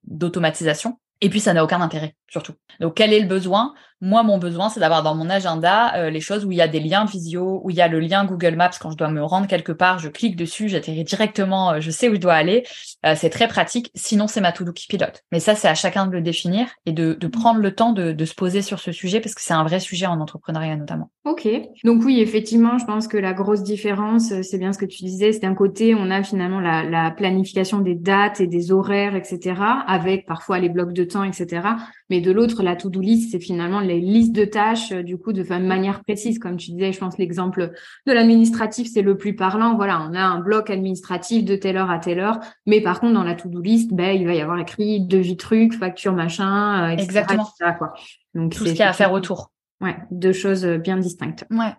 d'automatisation. 0.06 0.98
Et 1.20 1.30
puis, 1.30 1.40
ça 1.40 1.54
n'a 1.54 1.64
aucun 1.64 1.80
intérêt, 1.80 2.14
surtout. 2.34 2.54
Donc, 2.80 2.94
quel 2.94 3.12
est 3.12 3.20
le 3.20 3.28
besoin? 3.28 3.74
Moi, 4.00 4.22
mon 4.22 4.38
besoin, 4.38 4.68
c'est 4.68 4.80
d'avoir 4.80 5.02
dans 5.02 5.14
mon 5.14 5.30
agenda 5.30 5.94
euh, 5.96 6.10
les 6.10 6.20
choses 6.20 6.44
où 6.44 6.52
il 6.52 6.58
y 6.58 6.60
a 6.60 6.68
des 6.68 6.80
liens 6.80 7.06
visio, 7.06 7.62
où 7.64 7.70
il 7.70 7.76
y 7.76 7.80
a 7.80 7.88
le 7.88 8.00
lien 8.00 8.26
Google 8.26 8.56
Maps 8.56 8.72
quand 8.78 8.90
je 8.90 8.96
dois 8.96 9.08
me 9.08 9.22
rendre 9.22 9.46
quelque 9.46 9.72
part, 9.72 9.98
je 9.98 10.08
clique 10.08 10.36
dessus, 10.36 10.68
j'atterris 10.68 11.04
directement, 11.04 11.70
euh, 11.70 11.80
je 11.80 11.90
sais 11.90 12.08
où 12.08 12.14
je 12.14 12.20
dois 12.20 12.34
aller. 12.34 12.64
Euh, 13.06 13.14
c'est 13.16 13.30
très 13.30 13.48
pratique. 13.48 13.90
Sinon, 13.94 14.26
c'est 14.26 14.40
ma 14.42 14.52
to-do 14.52 14.72
qui 14.72 14.88
pilote. 14.88 15.22
Mais 15.32 15.40
ça, 15.40 15.54
c'est 15.54 15.68
à 15.68 15.74
chacun 15.74 16.06
de 16.06 16.12
le 16.12 16.20
définir 16.20 16.66
et 16.84 16.92
de, 16.92 17.14
de 17.14 17.26
prendre 17.28 17.60
le 17.60 17.74
temps 17.74 17.92
de, 17.92 18.12
de, 18.12 18.24
se 18.24 18.34
poser 18.34 18.60
sur 18.60 18.78
ce 18.80 18.92
sujet 18.92 19.20
parce 19.20 19.34
que 19.34 19.40
c'est 19.40 19.54
un 19.54 19.64
vrai 19.64 19.80
sujet 19.80 20.06
en 20.06 20.20
entrepreneuriat 20.20 20.76
notamment. 20.76 21.10
Ok. 21.24 21.48
Donc 21.84 22.02
oui, 22.04 22.20
effectivement, 22.20 22.76
je 22.78 22.84
pense 22.84 23.06
que 23.06 23.16
la 23.16 23.32
grosse 23.32 23.62
différence, 23.62 24.34
c'est 24.42 24.58
bien 24.58 24.72
ce 24.72 24.78
que 24.78 24.86
tu 24.86 25.04
disais, 25.04 25.32
c'est 25.32 25.40
d'un 25.40 25.54
côté, 25.54 25.94
on 25.94 26.10
a 26.10 26.22
finalement 26.22 26.60
la, 26.60 26.82
la 26.82 27.10
planification 27.12 27.78
des 27.78 27.94
dates 27.94 28.40
et 28.40 28.48
des 28.48 28.72
horaires, 28.72 29.14
etc., 29.14 29.54
avec 29.86 30.26
parfois 30.26 30.58
les 30.58 30.68
blocs 30.68 30.92
de 30.92 31.04
temps 31.04 31.24
etc. 31.24 31.62
Mais 32.10 32.20
de 32.20 32.30
l'autre, 32.30 32.62
la 32.62 32.76
to-do 32.76 33.00
list, 33.00 33.32
c'est 33.32 33.40
finalement 33.40 33.80
les 33.80 34.00
listes 34.00 34.34
de 34.34 34.44
tâches, 34.44 34.92
euh, 34.92 35.02
du 35.02 35.16
coup, 35.16 35.32
de 35.32 35.42
manière 35.42 36.02
précise. 36.04 36.38
Comme 36.38 36.56
tu 36.56 36.72
disais, 36.72 36.92
je 36.92 36.98
pense 36.98 37.18
l'exemple 37.18 37.72
de 38.06 38.12
l'administratif, 38.12 38.88
c'est 38.92 39.02
le 39.02 39.16
plus 39.16 39.34
parlant. 39.34 39.74
Voilà, 39.76 40.06
on 40.08 40.14
a 40.14 40.20
un 40.20 40.40
bloc 40.40 40.70
administratif 40.70 41.44
de 41.44 41.56
telle 41.56 41.76
heure 41.76 41.90
à 41.90 41.98
telle 41.98 42.20
heure. 42.20 42.40
Mais 42.66 42.80
par 42.80 43.00
contre, 43.00 43.14
dans 43.14 43.24
la 43.24 43.34
to-do 43.34 43.60
list, 43.60 43.92
ben, 43.92 44.14
il 44.14 44.26
va 44.26 44.34
y 44.34 44.40
avoir 44.40 44.58
écrit 44.58 45.00
devis 45.00 45.36
truc, 45.36 45.74
facture 45.74 46.12
machin, 46.12 46.90
euh, 46.90 46.92
etc. 46.92 47.04
Exactement. 47.04 47.48
quoi. 47.78 47.94
Donc, 48.34 48.54
Tout 48.54 48.64
ce 48.66 48.70
qu'il 48.70 48.80
y 48.80 48.82
a 48.82 48.90
à 48.90 48.92
faire 48.92 49.12
autour. 49.12 49.50
Ouais, 49.80 49.96
deux 50.10 50.32
choses 50.32 50.64
euh, 50.64 50.78
bien 50.78 50.96
distinctes. 50.96 51.44
Ouais. 51.50 51.72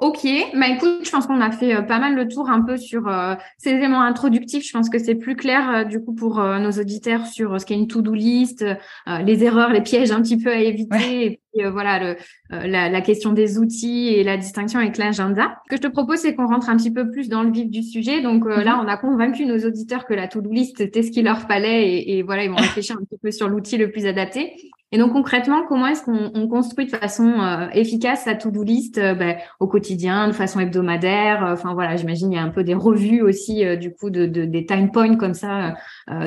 Ok, 0.00 0.26
bah 0.54 0.68
écoute, 0.68 1.00
je 1.02 1.10
pense 1.10 1.26
qu'on 1.26 1.42
a 1.42 1.50
fait 1.50 1.76
euh, 1.76 1.82
pas 1.82 1.98
mal 1.98 2.14
le 2.14 2.26
tour 2.26 2.48
un 2.48 2.62
peu 2.62 2.78
sur 2.78 3.06
euh, 3.06 3.34
ces 3.58 3.72
éléments 3.72 4.00
introductifs. 4.00 4.66
Je 4.66 4.72
pense 4.72 4.88
que 4.88 4.98
c'est 4.98 5.14
plus 5.14 5.36
clair 5.36 5.70
euh, 5.70 5.84
du 5.84 6.02
coup 6.02 6.14
pour 6.14 6.42
nos 6.42 6.70
auditeurs 6.70 7.26
sur 7.26 7.60
ce 7.60 7.66
qu'est 7.66 7.74
une 7.74 7.86
to-do 7.86 8.14
list, 8.14 8.64
les 9.06 9.44
erreurs, 9.44 9.74
les 9.74 9.82
pièges 9.82 10.10
un 10.10 10.22
petit 10.22 10.38
peu 10.38 10.48
à 10.50 10.56
éviter, 10.56 11.26
et 11.26 11.40
puis 11.52 11.64
voilà 11.70 11.98
le, 11.98 12.16
la, 12.48 12.88
la, 12.88 13.00
question 13.02 13.34
des 13.34 13.58
outils 13.58 14.08
et 14.08 14.24
la 14.24 14.38
distinction 14.38 14.80
avec 14.80 14.96
l'agenda. 14.96 15.58
Ce 15.66 15.76
que 15.76 15.76
je 15.76 15.86
te 15.86 15.92
propose, 15.92 16.20
c'est 16.20 16.34
qu'on 16.34 16.46
rentre 16.46 16.70
un 16.70 16.76
petit 16.76 16.92
peu 16.92 17.10
plus 17.10 17.28
dans 17.28 17.42
le 17.42 17.50
vif 17.50 17.68
du 17.68 17.82
sujet. 17.82 18.22
Donc 18.22 18.46
là, 18.46 18.76
mhm. 18.76 18.84
on 18.84 18.88
a 18.88 18.96
convaincu 18.96 19.44
nos 19.44 19.58
auditeurs 19.58 20.06
que 20.06 20.14
la 20.14 20.28
to-do 20.28 20.50
list 20.50 20.78
c'était 20.78 21.02
ce 21.02 21.10
qu'il 21.10 21.24
leur 21.24 21.40
fallait, 21.40 21.90
et, 21.90 22.18
et 22.18 22.22
voilà, 22.22 22.44
ils 22.44 22.50
vont 22.50 22.56
réfléchir 22.56 22.96
un 22.96 23.04
petit 23.04 23.18
peu 23.22 23.30
sur 23.30 23.48
l'outil 23.48 23.76
le 23.76 23.90
plus 23.90 24.06
adapté. 24.06 24.56
Et 24.92 24.98
donc 24.98 25.12
concrètement, 25.12 25.62
comment 25.68 25.86
est-ce 25.86 26.02
qu'on 26.02 26.48
construit 26.48 26.86
de 26.86 26.90
façon 26.90 27.28
euh, 27.28 27.68
efficace 27.72 28.24
sa 28.24 28.34
to-do 28.34 28.64
list 28.64 28.98
euh, 28.98 29.14
ben, 29.14 29.36
au 29.60 29.68
quotidien, 29.68 30.26
de 30.26 30.32
façon 30.32 30.58
hebdomadaire? 30.58 31.44
Euh, 31.46 31.52
Enfin 31.52 31.74
voilà, 31.74 31.94
j'imagine 31.94 32.32
il 32.32 32.34
y 32.34 32.38
a 32.38 32.42
un 32.42 32.48
peu 32.48 32.64
des 32.64 32.74
revues 32.74 33.22
aussi 33.22 33.64
du 33.76 33.94
coup 33.94 34.10
de, 34.10 34.26
de, 34.26 34.44
des 34.44 34.66
time 34.66 34.90
points 34.90 35.16
comme 35.16 35.34
ça, 35.34 35.74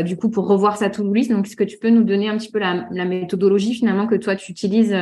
du 0.03 0.15
coup 0.15 0.29
pour 0.29 0.47
revoir 0.47 0.77
sa 0.77 0.89
to-do 0.89 1.13
list. 1.13 1.31
Donc 1.31 1.45
est-ce 1.45 1.57
que 1.57 1.63
tu 1.63 1.77
peux 1.77 1.89
nous 1.89 2.03
donner 2.03 2.29
un 2.29 2.37
petit 2.37 2.51
peu 2.51 2.59
la, 2.59 2.87
la 2.91 3.05
méthodologie 3.05 3.73
finalement 3.73 4.07
que 4.07 4.15
toi 4.15 4.35
tu 4.35 4.51
utilises 4.51 4.95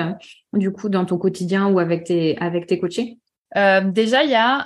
du 0.53 0.71
coup 0.71 0.89
dans 0.89 1.05
ton 1.05 1.17
quotidien 1.17 1.67
ou 1.67 1.79
avec 1.79 2.05
tes 2.05 2.37
avec 2.39 2.65
tes 2.65 2.79
coachés? 2.79 3.19
Déjà, 3.53 4.23
il 4.23 4.31
y 4.31 4.35
a 4.35 4.65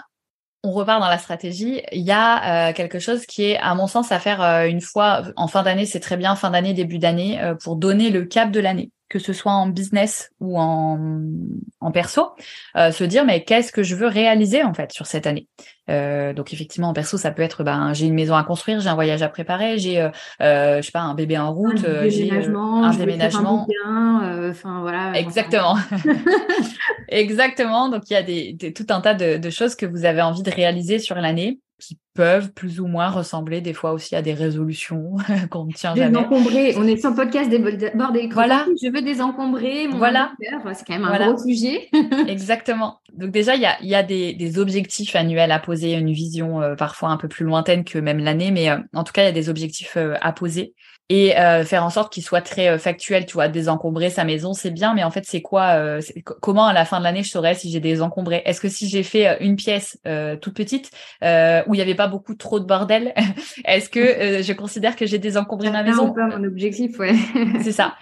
on 0.65 0.71
repart 0.71 0.99
dans 0.99 1.07
la 1.07 1.17
stratégie, 1.17 1.81
il 1.91 2.01
y 2.01 2.11
a 2.11 2.73
quelque 2.73 2.99
chose 2.99 3.25
qui 3.25 3.45
est, 3.45 3.57
à 3.57 3.75
mon 3.75 3.87
sens, 3.87 4.11
à 4.11 4.19
faire 4.19 4.41
une 4.65 4.81
fois 4.81 5.23
en 5.35 5.47
fin 5.47 5.63
d'année, 5.63 5.85
c'est 5.85 5.99
très 5.99 6.17
bien, 6.17 6.35
fin 6.35 6.49
d'année, 6.49 6.73
début 6.73 6.99
d'année, 6.99 7.39
pour 7.63 7.75
donner 7.75 8.09
le 8.09 8.25
cap 8.25 8.51
de 8.51 8.59
l'année 8.59 8.91
que 9.09 9.19
ce 9.19 9.33
soit 9.33 9.51
en 9.51 9.67
business 9.67 10.31
ou 10.39 10.59
en, 10.59 11.21
en 11.79 11.91
perso, 11.91 12.31
euh, 12.75 12.91
se 12.91 13.03
dire 13.03 13.23
mais 13.23 13.43
qu'est-ce 13.43 13.71
que 13.71 13.83
je 13.83 13.95
veux 13.95 14.07
réaliser 14.07 14.63
en 14.63 14.73
fait 14.73 14.91
sur 14.91 15.05
cette 15.05 15.27
année? 15.27 15.47
Euh, 15.89 16.33
donc 16.33 16.51
effectivement 16.51 16.89
en 16.89 16.93
perso 16.93 17.15
ça 17.17 17.29
peut 17.29 17.43
être 17.43 17.63
ben 17.63 17.93
j'ai 17.93 18.07
une 18.07 18.15
maison 18.15 18.35
à 18.35 18.43
construire, 18.43 18.79
j'ai 18.79 18.89
un 18.89 18.95
voyage 18.95 19.21
à 19.21 19.29
préparer, 19.29 19.77
j'ai 19.77 20.01
euh, 20.01 20.09
euh 20.41 20.77
je 20.77 20.87
sais 20.87 20.91
pas 20.91 21.01
un 21.01 21.13
bébé 21.13 21.37
en 21.37 21.53
route, 21.53 21.85
j'ai 22.07 22.31
un 22.31 22.93
déménagement, 22.95 23.67
enfin 24.49 24.81
voilà. 24.81 25.13
Exactement, 25.13 25.77
exactement. 27.07 27.89
Donc 27.89 28.09
il 28.09 28.13
y 28.13 28.17
a 28.17 28.23
des, 28.23 28.73
tout 28.73 28.87
un 28.89 29.01
tas 29.01 29.13
de, 29.13 29.37
de 29.37 29.49
choses 29.51 29.75
que 29.75 29.85
vous 29.85 30.05
avez 30.05 30.23
envie 30.23 30.43
de 30.43 30.51
réaliser 30.51 30.97
sur 30.97 31.15
l'année 31.15 31.59
qui 31.79 31.99
peuvent 32.13 32.53
plus 32.53 32.79
ou 32.79 32.87
moins 32.87 33.09
ressembler 33.09 33.59
des 33.59 33.73
fois 33.73 33.91
aussi 33.91 34.15
à 34.15 34.21
des 34.21 34.33
résolutions 34.33 35.17
qu'on 35.51 35.65
ne 35.65 35.73
tient 35.73 35.95
jamais. 35.95 36.09
Désencombrer, 36.09 36.75
on 36.77 36.87
est 36.87 36.97
sur 36.97 37.09
le 37.09 37.15
podcast 37.15 37.49
des 37.49 37.59
des 37.59 38.29
Voilà. 38.31 38.65
Je 38.81 38.91
veux 38.91 39.01
désencombrer 39.01 39.87
mon 39.87 39.97
voilà. 39.97 40.31
c'est 40.73 40.85
quand 40.85 40.97
même 40.97 41.03
un 41.03 41.31
gros 41.31 41.37
sujet. 41.37 41.89
Exactement. 42.27 42.99
Donc 43.13 43.31
déjà, 43.31 43.55
il 43.55 43.61
y 43.61 43.65
a, 43.65 43.81
y 43.81 43.95
a 43.95 44.03
des, 44.03 44.33
des, 44.33 44.59
objectifs 44.59 45.15
annuels 45.15 45.51
à 45.51 45.59
poser, 45.59 45.93
une 45.93 46.11
vision 46.11 46.61
euh, 46.61 46.75
parfois 46.75 47.09
un 47.09 47.17
peu 47.17 47.27
plus 47.27 47.45
lointaine 47.45 47.83
que 47.83 47.97
même 47.97 48.19
l'année, 48.19 48.51
mais 48.51 48.69
euh, 48.69 48.77
en 48.93 49.03
tout 49.03 49.13
cas, 49.13 49.23
il 49.23 49.25
y 49.25 49.29
a 49.29 49.33
des 49.33 49.49
objectifs 49.49 49.97
euh, 49.97 50.15
à 50.21 50.31
poser 50.33 50.73
et 51.09 51.37
euh, 51.37 51.63
faire 51.63 51.83
en 51.85 51.91
sorte 51.91 52.11
qu'il 52.11 52.23
soit 52.23 52.41
très 52.41 52.67
euh, 52.67 52.77
factuel, 52.79 53.27
tu 53.27 53.33
vois, 53.33 53.47
désencombrer 53.47 54.09
sa 54.09 54.23
maison, 54.23 54.53
c'est 54.53 54.71
bien, 54.71 54.95
mais 54.95 55.03
en 55.03 55.11
fait, 55.11 55.23
c'est 55.25 55.41
quoi 55.41 55.75
euh, 55.75 56.01
Comment 56.41 56.65
à 56.65 56.73
la 56.73 56.83
fin 56.83 56.97
de 56.97 57.03
l'année 57.03 57.21
je 57.21 57.29
saurais 57.29 57.53
si 57.53 57.69
j'ai 57.71 57.79
désencombré? 57.79 58.41
Est-ce 58.45 58.59
que 58.59 58.69
si 58.69 58.89
j'ai 58.89 59.03
fait 59.03 59.37
une 59.41 59.55
pièce 59.55 59.99
toute 60.41 60.55
petite 60.55 60.89
où 61.21 61.73
il 61.73 61.77
n'y 61.77 61.81
avait 61.81 61.95
pas 61.95 62.07
beaucoup 62.07 62.33
trop 62.33 62.59
de 62.59 62.65
bordel, 62.65 63.13
est-ce 63.65 63.89
que 63.89 63.99
je 64.43 64.53
considère 64.53 64.95
que 64.95 65.05
j'ai 65.05 65.19
désencombré 65.19 65.69
ma 65.69 65.83
maison? 65.83 66.13
C'est 66.15 66.37
mon 66.37 66.43
objectif, 66.43 66.97
ouais. 66.97 67.13
c'est 67.61 67.71
ça. 67.71 67.95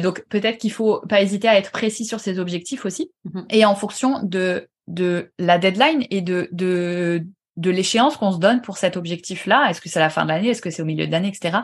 donc 0.00 0.24
peut-être 0.28 0.58
qu'il 0.58 0.72
faut 0.72 1.00
pas 1.08 1.22
hésiter 1.22 1.48
à 1.48 1.56
être 1.56 1.70
précis 1.70 2.04
sur 2.04 2.18
ses 2.18 2.38
objectifs 2.38 2.84
aussi, 2.84 3.12
mm-hmm. 3.26 3.44
et 3.50 3.64
en 3.64 3.74
fonction 3.74 4.20
de 4.22 4.68
de 4.88 5.30
la 5.38 5.58
deadline 5.58 6.04
et 6.10 6.20
de 6.20 6.48
de 6.50 7.24
de 7.60 7.70
l'échéance 7.70 8.16
qu'on 8.16 8.32
se 8.32 8.38
donne 8.38 8.62
pour 8.62 8.78
cet 8.78 8.96
objectif-là. 8.96 9.68
Est-ce 9.68 9.82
que 9.82 9.90
c'est 9.90 10.00
la 10.00 10.08
fin 10.08 10.24
de 10.24 10.28
l'année? 10.28 10.48
Est-ce 10.48 10.62
que 10.62 10.70
c'est 10.70 10.80
au 10.80 10.86
milieu 10.86 11.06
de 11.06 11.12
l'année, 11.12 11.28
etc. 11.28 11.58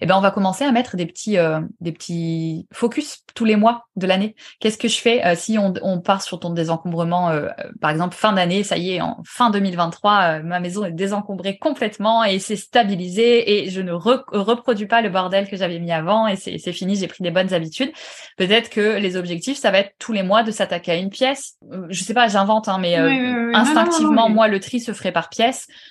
Eh 0.00 0.06
ben, 0.06 0.16
on 0.16 0.20
va 0.20 0.30
commencer 0.30 0.64
à 0.64 0.70
mettre 0.70 0.96
des 0.96 1.06
petits, 1.06 1.38
euh, 1.38 1.60
des 1.80 1.90
petits 1.90 2.66
focus 2.72 3.24
tous 3.34 3.44
les 3.44 3.56
mois 3.56 3.86
de 3.96 4.06
l'année. 4.06 4.36
Qu'est-ce 4.60 4.78
que 4.78 4.86
je 4.86 4.98
fais 4.98 5.24
euh, 5.26 5.34
si 5.36 5.58
on, 5.58 5.74
on, 5.82 6.00
part 6.00 6.22
sur 6.22 6.38
ton 6.38 6.50
désencombrement, 6.50 7.30
euh, 7.30 7.48
par 7.80 7.90
exemple 7.90 8.14
fin 8.14 8.32
d'année, 8.32 8.62
ça 8.62 8.78
y 8.78 8.92
est, 8.92 9.00
en 9.00 9.18
fin 9.26 9.50
2023, 9.50 10.40
ma 10.40 10.60
maison 10.60 10.84
est 10.84 10.92
désencombrée 10.92 11.58
complètement 11.58 12.24
et 12.24 12.38
c'est 12.38 12.56
stabilisé 12.56 13.64
et 13.64 13.70
je 13.70 13.80
ne 13.80 13.92
reproduis 13.92 14.86
pas 14.86 15.02
le 15.02 15.10
bordel 15.10 15.48
que 15.48 15.56
j'avais 15.56 15.80
mis 15.80 15.92
avant 15.92 16.28
et 16.28 16.36
c'est 16.36 16.72
fini, 16.72 16.94
j'ai 16.94 17.08
pris 17.08 17.22
des 17.22 17.30
bonnes 17.30 17.52
habitudes. 17.52 17.90
Peut-être 18.36 18.70
que 18.70 18.98
les 18.98 19.16
objectifs, 19.16 19.58
ça 19.58 19.70
va 19.70 19.78
être 19.78 19.94
tous 19.98 20.12
les 20.12 20.22
mois 20.22 20.42
de 20.44 20.52
s'attaquer 20.52 20.92
à 20.92 20.96
une 20.96 21.10
pièce. 21.10 21.56
je 21.88 22.04
sais 22.04 22.14
pas, 22.14 22.28
j'invente, 22.28 22.68
hein, 22.68 22.78
mais 22.80 22.96
instinctivement, 23.54 24.28
moi, 24.28 24.48
le 24.48 24.60
tri 24.60 24.80
se 24.80 24.92
ferait 24.92 25.12
par 25.12 25.28
pièce. 25.28 25.39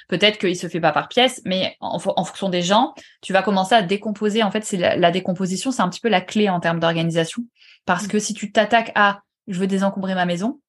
Peut-être 0.08 0.38
qu'il 0.38 0.56
se 0.56 0.68
fait 0.68 0.80
pas 0.80 0.92
par 0.92 1.08
pièce, 1.08 1.42
mais 1.46 1.76
en, 1.80 1.96
en, 1.96 2.24
fonction 2.24 2.50
des 2.50 2.62
gens, 2.62 2.94
tu 3.22 3.34
vas 3.34 3.42
commencer 3.42 3.76
à 3.76 3.82
décomposer. 3.82 4.44
En 4.44 4.52
fait, 4.52 4.64
c'est 4.64 4.78
la, 4.78 5.12
décomposition, 5.12 5.72
c'est 5.72 5.82
un 5.82 5.90
petit 5.90 6.02
peu 6.02 6.10
la 6.10 6.22
clé 6.22 6.50
en 6.50 6.60
termes 6.60 6.80
d'organisation. 6.80 7.44
Parce 7.86 8.06
mm. 8.06 8.08
que 8.08 8.20
si 8.20 8.34
tu 8.34 8.52
t'attaques 8.52 8.92
à 8.96 9.22
je 9.48 9.60
veux 9.60 9.68
désencombrer 9.68 10.16
ma 10.16 10.26
maison, 10.26 10.62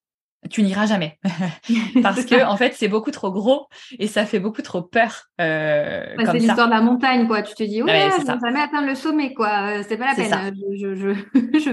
tu 0.48 0.62
n'iras 0.62 0.87
jamais 0.87 1.18
parce 2.03 2.24
que 2.24 2.44
en 2.44 2.57
fait 2.57 2.72
c'est 2.74 2.88
beaucoup 2.88 3.11
trop 3.11 3.31
gros 3.31 3.66
et 3.98 4.07
ça 4.07 4.24
fait 4.24 4.38
beaucoup 4.38 4.62
trop 4.62 4.81
peur. 4.81 5.26
Euh, 5.40 6.07
c'est 6.16 6.33
l'histoire 6.38 6.66
de 6.66 6.72
la 6.72 6.81
montagne 6.81 7.26
quoi. 7.26 7.42
Tu 7.42 7.55
te 7.55 7.62
dis 7.62 7.83
ouais, 7.83 8.09
je 8.18 8.26
vais 8.26 8.38
jamais 8.42 8.61
atteindre 8.61 8.87
le 8.87 8.94
sommet 8.94 9.35
quoi. 9.35 9.79
Euh, 9.79 9.83
c'est 9.87 9.98
pas 9.98 10.07
la 10.07 10.14
peine. 10.14 10.55
Je 10.79 10.94
je 10.94 11.14
je 11.59 11.70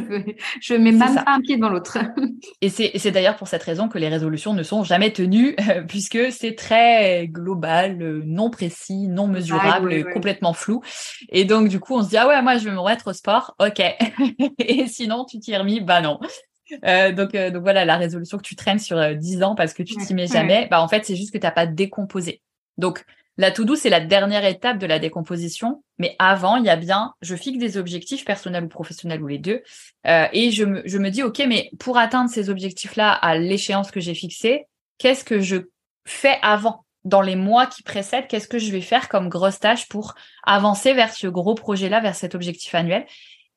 je, 0.62 0.74
mets 0.74 0.92
même 0.92 1.16
pas 1.16 1.24
un 1.28 1.40
pied 1.40 1.56
devant 1.56 1.70
l'autre. 1.70 1.98
et 2.62 2.70
c'est 2.70 3.12
d'ailleurs 3.12 3.38
pour 3.38 3.48
cette 3.48 3.64
raison 3.64 3.88
que 3.88 3.98
les 3.98 4.10
résolutions 4.10 4.54
ne 4.54 4.64
sont 4.64 4.84
jamais 4.84 5.12
tenues 5.12 5.56
puisque 5.88 6.32
c'est 6.32 6.56
très 6.56 7.28
global, 7.28 7.98
non 8.26 8.50
précis, 8.50 9.08
non 9.08 9.28
mesurable, 9.28 10.12
complètement 10.12 10.54
flou. 10.54 10.82
Et 11.30 11.46
donc 11.46 11.70
du 11.70 11.80
coup 11.80 11.96
on 11.96 12.04
se 12.04 12.10
dit 12.10 12.18
ah 12.18 12.28
ouais 12.28 12.42
moi 12.42 12.58
je 12.58 12.66
vais 12.66 12.72
me 12.72 12.80
remettre 12.80 13.08
au 13.08 13.14
sport. 13.14 13.56
Ok. 13.60 13.80
et 14.60 14.88
sinon 14.88 15.26
tu 15.26 15.40
t'y 15.40 15.56
remis? 15.56 15.80
Bah 15.80 16.02
non. 16.02 16.20
Euh, 16.86 17.12
donc, 17.12 17.36
euh, 17.36 17.52
donc 17.52 17.64
voilà, 17.64 17.86
la 17.86 17.98
résolution 17.98 18.38
que 18.38 18.44
tu 18.44 18.56
traînes 18.56 18.80
sur 18.80 18.98
euh, 18.98 19.14
10 19.14 19.44
ans 19.44 19.56
parce 19.56 19.74
que 19.74 19.84
tu 19.84 19.96
t'y 19.96 20.14
mets 20.14 20.28
jamais, 20.28 20.68
bah 20.70 20.82
en 20.82 20.88
fait 20.88 21.06
c'est 21.06 21.16
juste 21.16 21.32
que 21.32 21.38
tu 21.38 21.46
n'as 21.46 21.52
pas 21.52 21.66
décomposé. 21.66 22.42
Donc 22.78 23.04
la 23.38 23.52
to-do 23.52 23.76
c'est 23.76 23.90
la 23.90 24.00
dernière 24.00 24.46
étape 24.46 24.78
de 24.78 24.86
la 24.86 25.00
décomposition, 25.00 25.84
mais 25.98 26.16
avant 26.20 26.58
il 26.58 26.66
y 26.66 26.70
a 26.70 26.76
bien, 26.76 27.14
je 27.22 27.36
fixe 27.36 27.60
des 27.60 27.78
objectifs 27.78 28.26
personnels 28.26 28.64
ou 28.64 28.68
professionnels 28.68 29.22
ou 29.22 29.28
les 29.28 29.38
deux, 29.38 29.62
euh, 30.08 30.28
et 30.34 30.52
je 30.52 30.64
me, 30.66 30.82
je 30.86 30.98
me 30.98 31.10
dis 31.10 31.24
ok 31.24 31.44
mais 31.48 31.70
pour 31.80 31.98
atteindre 31.98 32.30
ces 32.30 32.50
objectifs-là 32.50 33.12
à 33.12 33.38
l'échéance 33.38 33.92
que 33.92 34.00
j'ai 34.00 34.14
fixée, 34.14 34.66
qu'est-ce 34.98 35.24
que 35.24 35.40
je 35.40 35.58
fais 36.06 36.38
avant? 36.42 36.84
Dans 37.04 37.22
les 37.22 37.38
mois 37.38 37.68
qui 37.68 37.84
précèdent, 37.84 38.28
qu'est-ce 38.28 38.50
que 38.50 38.60
je 38.60 38.70
vais 38.70 38.82
faire 38.82 39.08
comme 39.08 39.30
grosse 39.30 39.60
tâche 39.60 39.88
pour 39.88 40.16
avancer 40.44 40.94
vers 40.94 41.14
ce 41.14 41.28
gros 41.28 41.56
projet-là, 41.56 42.02
vers 42.02 42.16
cet 42.16 42.36
objectif 42.36 42.76
annuel? 42.76 43.06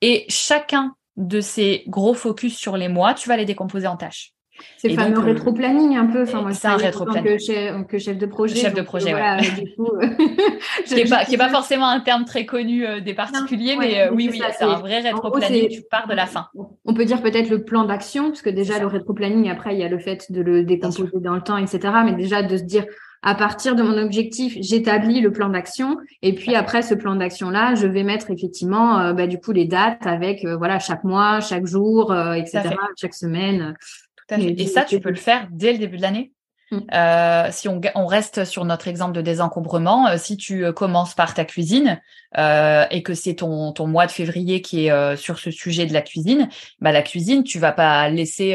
Et 0.03 0.25
chacun 0.29 0.95
de 1.21 1.41
ces 1.41 1.85
gros 1.87 2.15
focus 2.15 2.57
sur 2.57 2.77
les 2.77 2.89
mois, 2.89 3.15
tu 3.15 3.29
vas 3.29 3.37
les 3.37 3.45
décomposer 3.45 3.87
en 3.87 3.97
tâches. 3.97 4.35
C'est 4.77 4.89
le 4.89 4.95
fameux 4.95 5.17
euh, 5.17 5.21
rétro-planning 5.21 5.97
un 5.97 6.07
peu. 6.07 6.23
Enfin, 6.23 6.53
c'est 6.53 6.69
un 6.69 6.77
rétro-planning. 6.77 7.87
Que, 7.87 7.99
chef, 7.99 8.19
de 8.19 8.27
projet. 8.27 8.57
Chef 8.57 8.75
de 8.75 8.83
projet, 8.83 9.15
ouais. 9.15 9.39
qui 10.87 10.95
n'est 10.95 11.05
pas, 11.05 11.25
pas, 11.25 11.49
forcément 11.49 11.89
un 11.89 12.01
terme 12.01 12.25
très 12.25 12.45
connu 12.45 12.87
euh, 12.87 13.01
des 13.01 13.15
particuliers, 13.15 13.77
mais 13.79 14.01
euh, 14.01 14.11
oui, 14.13 14.29
oui, 14.31 14.43
c'est 14.59 14.65
un 14.65 14.79
vrai 14.79 15.01
rétro-planning. 15.01 15.69
Tu 15.69 15.83
pars 15.91 16.09
de 16.09 16.15
la 16.15 16.27
fin. 16.27 16.49
On 16.85 16.95
peut 16.95 17.05
dire 17.05 17.23
peut-être 17.23 17.49
le 17.49 17.65
plan 17.65 17.85
d'action, 17.85 18.29
parce 18.29 18.43
que 18.43 18.51
déjà, 18.51 18.79
le 18.79 18.87
rétro-planning, 18.87 19.49
après, 19.49 19.75
il 19.75 19.81
y 19.81 19.85
a 19.85 19.89
le 19.89 19.99
fait 19.99 20.31
de 20.31 20.43
le 20.43 20.65
décomposer 20.65 21.21
dans 21.21 21.35
le 21.35 21.43
temps, 21.43 21.57
etc. 21.57 21.81
Mais 22.05 22.13
déjà, 22.13 22.43
de 22.43 22.57
se 22.57 22.65
dire, 22.65 22.85
à 23.23 23.35
partir 23.35 23.77
de 23.77 23.83
mon 23.83 23.99
objectif, 23.99 24.57
j'établis 24.61 25.21
le 25.21 25.31
plan 25.31 25.51
d'action 25.51 25.99
et 26.23 26.35
puis 26.35 26.55
après 26.55 26.83
ce 26.83 26.95
plan 26.95 27.17
d'action 27.17 27.51
là, 27.51 27.75
je 27.75 27.87
vais 27.87 28.03
mettre 28.03 28.31
effectivement 28.31 28.99
euh, 28.99 29.13
bah, 29.13 29.27
du 29.27 29.39
coup 29.39 29.53
les 29.53 29.67
dates 29.67 30.07
avec 30.07 30.45
euh, 30.45 30.57
voilà 30.57 30.79
chaque 30.79 31.05
mois, 31.05 31.41
chaque 31.41 31.67
jour, 31.67 32.13
euh, 32.13 32.33
etc. 32.33 32.63
Chaque 32.97 33.15
semaine. 33.15 33.75
Tout 34.17 34.35
à 34.35 34.39
fait. 34.39 34.45
Et, 34.45 34.63
et 34.63 34.67
ça, 34.67 34.85
tu 34.85 35.01
peux 35.01 35.11
le 35.11 35.17
faire 35.17 35.49
dès 35.51 35.73
le 35.73 35.79
début 35.79 35.99
de 35.99 36.03
l'année? 36.03 36.33
Mm. 36.71 36.79
Euh, 36.95 37.49
si 37.51 37.69
on, 37.69 37.81
on, 37.97 38.07
reste 38.07 38.45
sur 38.45 38.65
notre 38.65 38.87
exemple 38.87 39.13
de 39.13 39.21
désencombrement, 39.21 40.07
euh, 40.07 40.17
si 40.19 40.37
tu 40.37 40.65
euh, 40.65 40.73
commences 40.73 41.15
par 41.15 41.35
ta 41.35 41.45
cuisine 41.45 42.01
euh, 42.39 42.85
et 42.91 43.03
que 43.03 43.13
c'est 43.13 43.35
ton, 43.35 43.73
ton 43.73 43.89
mois 43.89 44.07
de 44.07 44.13
février 44.13 44.63
qui 44.63 44.87
est 44.87 45.17
sur 45.17 45.41
ce 45.41 45.51
sujet 45.51 45.87
de 45.87 45.93
la 45.93 46.03
cuisine, 46.03 46.49
bah 46.81 46.93
la 46.93 47.03
cuisine, 47.03 47.43
tu 47.43 47.59
vas 47.59 47.73
pas 47.73 48.09
laisser 48.09 48.53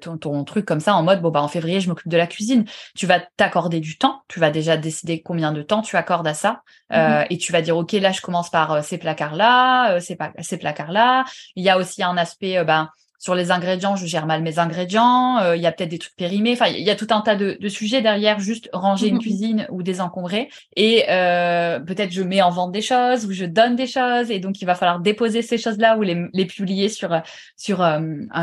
ton, 0.00 0.16
ton, 0.16 0.44
truc 0.44 0.64
comme 0.64 0.80
ça 0.80 0.94
en 0.94 1.02
mode 1.02 1.20
bon 1.20 1.30
bah 1.30 1.42
en 1.42 1.48
février 1.48 1.80
je 1.80 1.88
m'occupe 1.88 2.08
de 2.08 2.16
la 2.16 2.26
cuisine. 2.26 2.64
Tu 2.94 3.06
vas 3.06 3.20
t'accorder 3.36 3.80
du 3.80 3.98
temps. 3.98 4.22
Tu 4.28 4.40
vas 4.40 4.50
déjà 4.50 4.78
décider 4.78 5.20
combien 5.20 5.52
de 5.52 5.60
temps 5.60 5.82
tu 5.82 5.96
accordes 5.96 6.26
à 6.26 6.32
ça 6.32 6.62
mm-hmm. 6.90 7.26
et 7.28 7.36
tu 7.36 7.52
vas 7.52 7.60
dire 7.60 7.76
ok 7.76 7.92
là 7.92 8.12
je 8.12 8.22
commence 8.22 8.48
par 8.48 8.82
ces 8.82 8.96
placards 8.96 9.36
là, 9.36 10.00
ces, 10.00 10.16
ces 10.40 10.56
placards 10.56 10.92
là. 10.92 11.26
Il 11.54 11.64
y 11.64 11.68
a 11.68 11.76
aussi 11.76 12.02
un 12.02 12.16
aspect 12.16 12.64
ben 12.64 12.88
sur 13.26 13.34
les 13.34 13.50
ingrédients, 13.50 13.96
je 13.96 14.06
gère 14.06 14.24
mal 14.24 14.40
mes 14.40 14.60
ingrédients. 14.60 15.38
Euh, 15.40 15.56
il 15.56 15.62
y 15.62 15.66
a 15.66 15.72
peut-être 15.72 15.88
des 15.88 15.98
trucs 15.98 16.14
périmés. 16.14 16.52
Enfin, 16.52 16.68
il 16.68 16.84
y 16.84 16.90
a 16.90 16.94
tout 16.94 17.08
un 17.10 17.22
tas 17.22 17.34
de, 17.34 17.58
de 17.60 17.68
sujets 17.68 18.00
derrière. 18.00 18.38
Juste 18.38 18.70
ranger 18.72 19.08
une 19.08 19.16
mhm. 19.16 19.20
cuisine 19.20 19.66
ou 19.68 19.82
désencombrer. 19.82 20.48
Et 20.76 21.06
euh, 21.10 21.80
peut-être 21.80 22.12
je 22.12 22.22
mets 22.22 22.40
en 22.40 22.50
vente 22.50 22.70
des 22.70 22.82
choses 22.82 23.26
ou 23.26 23.32
je 23.32 23.44
donne 23.44 23.74
des 23.74 23.88
choses. 23.88 24.30
Et 24.30 24.38
donc 24.38 24.62
il 24.62 24.64
va 24.64 24.76
falloir 24.76 25.00
déposer 25.00 25.42
ces 25.42 25.58
choses-là 25.58 25.96
ou 25.96 26.02
les, 26.02 26.16
les 26.34 26.44
publier 26.44 26.88
sur 26.88 27.20
sur 27.56 27.82
euh, 27.82 27.98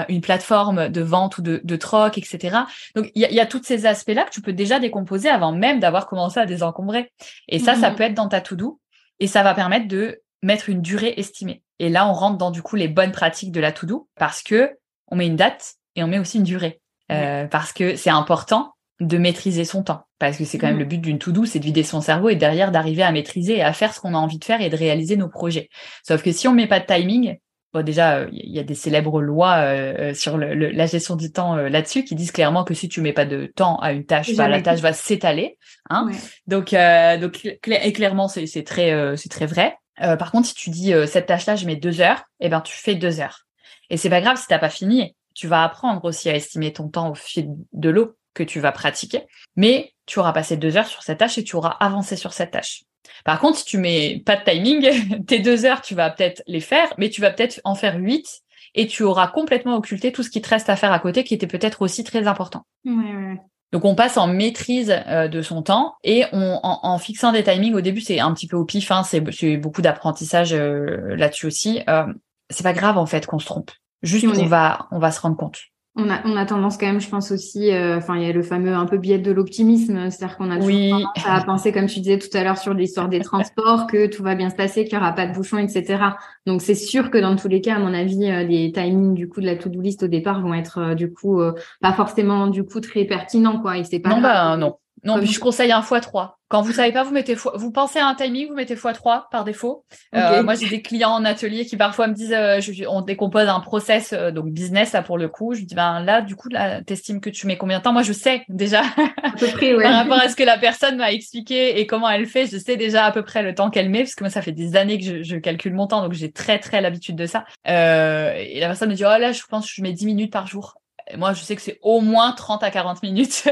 une 0.09 0.19
plateforme 0.19 0.89
de 0.89 1.01
vente 1.01 1.37
ou 1.37 1.41
de, 1.41 1.61
de 1.63 1.75
troc, 1.77 2.17
etc. 2.17 2.57
Donc 2.93 3.09
il 3.15 3.21
y 3.21 3.25
a, 3.25 3.31
y 3.31 3.39
a 3.39 3.45
tous 3.45 3.63
ces 3.63 3.85
aspects-là 3.85 4.25
que 4.25 4.31
tu 4.31 4.41
peux 4.41 4.51
déjà 4.51 4.79
décomposer 4.79 5.29
avant 5.29 5.53
même 5.53 5.79
d'avoir 5.79 6.07
commencé 6.07 6.41
à 6.41 6.45
désencombrer. 6.45 7.09
Et 7.47 7.59
ça, 7.59 7.75
ça 7.75 7.91
mhm. 7.91 7.95
peut 7.95 8.03
être 8.03 8.15
dans 8.15 8.27
ta 8.27 8.41
to-do. 8.41 8.81
Et 9.21 9.27
ça 9.27 9.43
va 9.43 9.53
permettre 9.53 9.87
de 9.87 10.19
mettre 10.41 10.67
une 10.67 10.81
durée 10.81 11.13
estimée. 11.15 11.62
Et 11.79 11.89
là, 11.89 12.07
on 12.07 12.13
rentre 12.13 12.37
dans 12.37 12.51
du 12.51 12.61
coup 12.61 12.75
les 12.75 12.87
bonnes 12.87 13.11
pratiques 13.11 13.51
de 13.51 13.59
la 13.59 13.71
to-do 13.71 14.07
parce 14.17 14.43
que 14.43 14.77
on 15.07 15.15
met 15.15 15.27
une 15.27 15.35
date 15.35 15.75
et 15.95 16.03
on 16.03 16.07
met 16.07 16.19
aussi 16.19 16.37
une 16.37 16.43
durée. 16.43 16.79
Euh, 17.11 17.45
parce 17.47 17.73
que 17.73 17.95
c'est 17.95 18.09
important 18.09 18.73
de 18.99 19.17
maîtriser 19.17 19.65
son 19.65 19.83
temps. 19.83 20.05
Parce 20.19 20.37
que 20.37 20.45
c'est 20.45 20.57
quand 20.57 20.67
même 20.67 20.77
mm. 20.77 20.79
le 20.79 20.85
but 20.85 20.97
d'une 20.99 21.19
to-do, 21.19 21.45
c'est 21.45 21.59
de 21.59 21.65
vider 21.65 21.83
son 21.83 22.01
cerveau 22.01 22.29
et 22.29 22.35
derrière 22.35 22.71
d'arriver 22.71 23.03
à 23.03 23.11
maîtriser 23.11 23.57
et 23.57 23.61
à 23.61 23.73
faire 23.73 23.93
ce 23.93 23.99
qu'on 23.99 24.13
a 24.13 24.17
envie 24.17 24.39
de 24.39 24.45
faire 24.45 24.61
et 24.61 24.69
de 24.69 24.77
réaliser 24.77 25.17
nos 25.17 25.27
projets. 25.27 25.69
Sauf 26.07 26.23
que 26.23 26.31
si 26.31 26.47
on 26.47 26.53
met 26.53 26.67
pas 26.67 26.79
de 26.79 26.85
timing, 26.85 27.37
bon 27.73 27.83
déjà 27.83 28.25
il 28.31 28.51
y 28.51 28.59
a 28.59 28.63
des 28.63 28.75
célèbres 28.75 29.21
lois 29.21 29.57
euh, 29.57 30.13
sur 30.13 30.37
la 30.37 30.85
gestion 30.85 31.15
du 31.15 31.31
temps 31.31 31.57
euh, 31.57 31.69
là-dessus 31.69 32.05
qui 32.05 32.15
disent 32.15 32.31
clairement 32.31 32.63
que 32.63 32.73
si 32.73 32.87
tu 32.87 33.01
mets 33.01 33.13
pas 33.13 33.25
de 33.25 33.47
temps 33.47 33.77
à 33.77 33.91
une 33.91 34.05
tâche, 34.05 34.33
bah, 34.35 34.47
la 34.47 34.61
tâche 34.61 34.79
va 34.79 34.93
s'étaler. 34.93 35.57
Hein 35.89 36.09
Donc 36.47 36.73
donc 37.19 37.45
et 37.45 37.93
clairement 37.93 38.27
c'est 38.27 38.63
très 38.63 39.17
c'est 39.17 39.29
très 39.29 39.47
vrai. 39.47 39.75
Euh, 40.01 40.15
par 40.15 40.31
contre, 40.31 40.47
si 40.47 40.55
tu 40.55 40.69
dis 40.69 40.93
euh, 40.93 41.05
cette 41.05 41.27
tâche-là, 41.27 41.55
je 41.55 41.65
mets 41.65 41.75
deux 41.75 42.01
heures, 42.01 42.23
eh 42.39 42.49
ben 42.49 42.61
tu 42.61 42.75
fais 42.75 42.95
deux 42.95 43.19
heures. 43.19 43.45
Et 43.89 43.97
c'est 43.97 44.09
pas 44.09 44.21
grave 44.21 44.37
si 44.37 44.47
t'as 44.47 44.59
pas 44.59 44.69
fini. 44.69 45.15
Tu 45.35 45.47
vas 45.47 45.63
apprendre 45.63 46.03
aussi 46.05 46.29
à 46.29 46.35
estimer 46.35 46.73
ton 46.73 46.89
temps 46.89 47.11
au 47.11 47.15
fil 47.15 47.49
de 47.73 47.89
l'eau 47.89 48.15
que 48.33 48.43
tu 48.43 48.59
vas 48.59 48.71
pratiquer. 48.71 49.23
Mais 49.55 49.93
tu 50.05 50.19
auras 50.19 50.33
passé 50.33 50.57
deux 50.57 50.77
heures 50.77 50.87
sur 50.87 51.03
cette 51.03 51.19
tâche 51.19 51.37
et 51.37 51.43
tu 51.43 51.55
auras 51.55 51.77
avancé 51.79 52.15
sur 52.15 52.33
cette 52.33 52.51
tâche. 52.51 52.83
Par 53.25 53.39
contre, 53.39 53.59
si 53.59 53.65
tu 53.65 53.77
mets 53.77 54.21
pas 54.25 54.35
de 54.35 54.43
timing, 54.43 55.25
tes 55.27 55.39
deux 55.39 55.65
heures, 55.65 55.81
tu 55.81 55.95
vas 55.95 56.09
peut-être 56.09 56.41
les 56.47 56.59
faire, 56.59 56.93
mais 56.97 57.09
tu 57.09 57.21
vas 57.21 57.31
peut-être 57.31 57.59
en 57.63 57.75
faire 57.75 57.97
huit 57.97 58.41
et 58.75 58.87
tu 58.87 59.03
auras 59.03 59.27
complètement 59.27 59.75
occulté 59.75 60.11
tout 60.11 60.23
ce 60.23 60.29
qui 60.29 60.41
te 60.41 60.49
reste 60.49 60.69
à 60.69 60.75
faire 60.75 60.91
à 60.91 60.99
côté 60.99 61.23
qui 61.23 61.33
était 61.33 61.47
peut-être 61.47 61.81
aussi 61.81 62.03
très 62.03 62.27
important. 62.27 62.65
Ouais, 62.85 63.15
ouais. 63.15 63.39
Donc 63.73 63.85
on 63.85 63.95
passe 63.95 64.17
en 64.17 64.27
maîtrise 64.27 64.95
euh, 65.07 65.27
de 65.27 65.41
son 65.41 65.63
temps 65.63 65.95
et 66.03 66.25
on, 66.31 66.59
en, 66.61 66.97
fixant 66.99 67.31
des 67.31 67.43
timings 67.43 67.73
au 67.73 67.81
début 67.81 68.01
c'est 68.01 68.19
un 68.19 68.31
petit 68.31 68.45
peu 68.45 68.55
au 68.55 68.65
pif, 68.65 68.91
hein, 68.91 69.01
c'est 69.03 69.57
beaucoup 69.57 69.81
d'apprentissage 69.81 70.53
euh, 70.53 71.15
là-dessus 71.15 71.47
aussi. 71.47 71.81
Euh, 71.89 72.05
c'est 72.51 72.63
pas 72.63 72.73
grave 72.73 72.99
en 72.99 73.07
fait 73.07 73.25
qu'on 73.25 73.39
se 73.39 73.47
trompe. 73.47 73.71
Juste 74.03 74.27
on, 74.27 74.45
va 74.45 74.87
on 74.91 74.99
va 74.99 75.11
se 75.11 75.19
rendre 75.19 75.37
compte 75.37 75.59
on 75.95 76.09
a, 76.09 76.25
on 76.25 76.35
a 76.35 76.45
tendance 76.45 76.77
quand 76.77 76.87
même, 76.87 76.99
je 76.99 77.09
pense 77.09 77.31
aussi, 77.31 77.71
euh, 77.71 77.97
enfin, 77.97 78.17
il 78.17 78.23
y 78.23 78.29
a 78.29 78.31
le 78.31 78.41
fameux 78.41 78.73
un 78.73 78.85
peu 78.85 78.97
biais 78.97 79.19
de 79.19 79.31
l'optimisme, 79.31 80.09
c'est-à-dire 80.09 80.37
qu'on 80.37 80.49
a 80.49 80.57
tendance 80.57 81.03
à 81.23 81.43
penser, 81.43 81.71
comme 81.71 81.85
tu 81.85 81.99
disais 81.99 82.17
tout 82.17 82.35
à 82.35 82.43
l'heure 82.43 82.57
sur 82.57 82.73
l'histoire 82.73 83.09
des 83.09 83.19
transports, 83.19 83.85
que 83.85 84.07
tout 84.07 84.23
va 84.23 84.33
bien 84.33 84.49
se 84.49 84.55
passer, 84.55 84.85
qu'il 84.85 84.97
n'y 84.97 85.03
aura 85.03 85.13
pas 85.13 85.27
de 85.27 85.33
bouchons, 85.33 85.59
etc. 85.59 86.03
Donc, 86.47 86.61
c'est 86.63 86.73
sûr 86.73 87.11
que 87.11 87.19
dans 87.19 87.35
tous 87.35 87.47
les 87.47 87.61
cas, 87.61 87.75
à 87.75 87.79
mon 87.79 87.93
avis, 87.93 88.25
euh, 88.31 88.43
les 88.43 88.71
timings 88.71 89.13
du 89.13 89.29
coup 89.29 89.39
de 89.39 89.45
la 89.45 89.55
to-do 89.55 89.81
list 89.81 90.01
au 90.01 90.07
départ 90.07 90.41
vont 90.41 90.55
être 90.55 90.79
euh, 90.79 90.95
du 90.95 91.13
coup 91.13 91.39
pas 91.79 91.93
forcément 91.93 92.47
du 92.47 92.63
coup 92.63 92.79
très 92.79 93.05
pertinents, 93.05 93.59
quoi. 93.59 93.77
Et 93.77 93.83
c'est 93.83 93.99
pas 93.99 94.09
non, 94.09 94.21
bah 94.21 94.57
non. 94.57 94.77
Non, 95.03 95.21
je 95.21 95.39
conseille 95.39 95.71
un 95.71 95.81
x3. 95.81 96.31
Quand 96.47 96.61
vous 96.61 96.71
savez 96.71 96.91
pas, 96.91 97.03
vous 97.03 97.11
mettez 97.11 97.35
vous 97.35 97.71
pensez 97.71 97.99
à 97.99 98.07
un 98.07 98.15
timing, 98.15 98.47
vous 98.47 98.53
mettez 98.53 98.75
x3 98.75 99.23
par 99.31 99.43
défaut. 99.43 99.85
Euh, 100.15 100.43
moi, 100.43 100.55
j'ai 100.55 100.69
des 100.69 100.81
clients 100.81 101.11
en 101.11 101.25
atelier 101.25 101.65
qui 101.65 101.77
parfois 101.77 102.07
me 102.07 102.13
disent, 102.13 102.33
euh, 102.33 102.59
on 102.87 103.01
décompose 103.01 103.47
un 103.47 103.59
process 103.59 104.13
euh, 104.13 104.31
donc 104.31 104.51
business 104.51 104.93
là 104.93 105.01
pour 105.01 105.17
le 105.17 105.27
coup. 105.27 105.55
Je 105.55 105.63
dis 105.63 105.75
ben 105.75 105.99
là, 105.99 106.21
du 106.21 106.35
coup, 106.35 106.49
là, 106.49 106.81
t'estimes 106.81 107.21
que 107.21 107.29
tu 107.29 107.47
mets 107.47 107.57
combien 107.57 107.79
de 107.79 107.83
temps? 107.83 107.91
Moi, 107.91 108.03
je 108.03 108.13
sais 108.13 108.43
déjà 108.49 108.81
à 109.23 109.31
peu 109.31 109.47
près, 109.47 109.73
ouais. 109.73 109.83
par 109.83 109.95
rapport 109.95 110.19
à 110.19 110.29
ce 110.29 110.35
que 110.35 110.43
la 110.43 110.57
personne 110.57 110.97
m'a 110.97 111.11
expliqué 111.11 111.79
et 111.79 111.87
comment 111.87 112.09
elle 112.09 112.27
fait. 112.27 112.45
Je 112.45 112.57
sais 112.57 112.77
déjà 112.77 113.05
à 113.05 113.11
peu 113.11 113.23
près 113.23 113.43
le 113.43 113.55
temps 113.55 113.69
qu'elle 113.69 113.89
met 113.89 114.03
parce 114.03 114.15
que 114.15 114.23
moi, 114.23 114.29
ça 114.29 114.41
fait 114.41 114.51
des 114.51 114.75
années 114.75 114.99
que 114.99 115.05
je, 115.05 115.23
je 115.23 115.37
calcule 115.37 115.73
mon 115.73 115.87
temps, 115.87 116.01
donc 116.01 116.13
j'ai 116.13 116.31
très 116.31 116.59
très 116.59 116.81
l'habitude 116.81 117.15
de 117.15 117.25
ça. 117.25 117.45
et 117.65 118.59
la 118.59 118.67
personne 118.67 118.89
me 118.89 118.95
dit, 118.95 119.03
oh 119.05 119.17
là, 119.19 119.31
je 119.31 119.41
pense 119.49 119.65
que 119.65 119.73
je 119.75 119.81
mets 119.81 119.93
10 119.93 120.05
minutes 120.05 120.31
par 120.31 120.47
jour. 120.47 120.75
Moi, 121.17 121.33
je 121.33 121.41
sais 121.41 121.55
que 121.55 121.61
c'est 121.61 121.79
au 121.81 122.01
moins 122.01 122.31
30 122.31 122.63
à 122.63 122.71
40 122.71 123.03
minutes. 123.03 123.47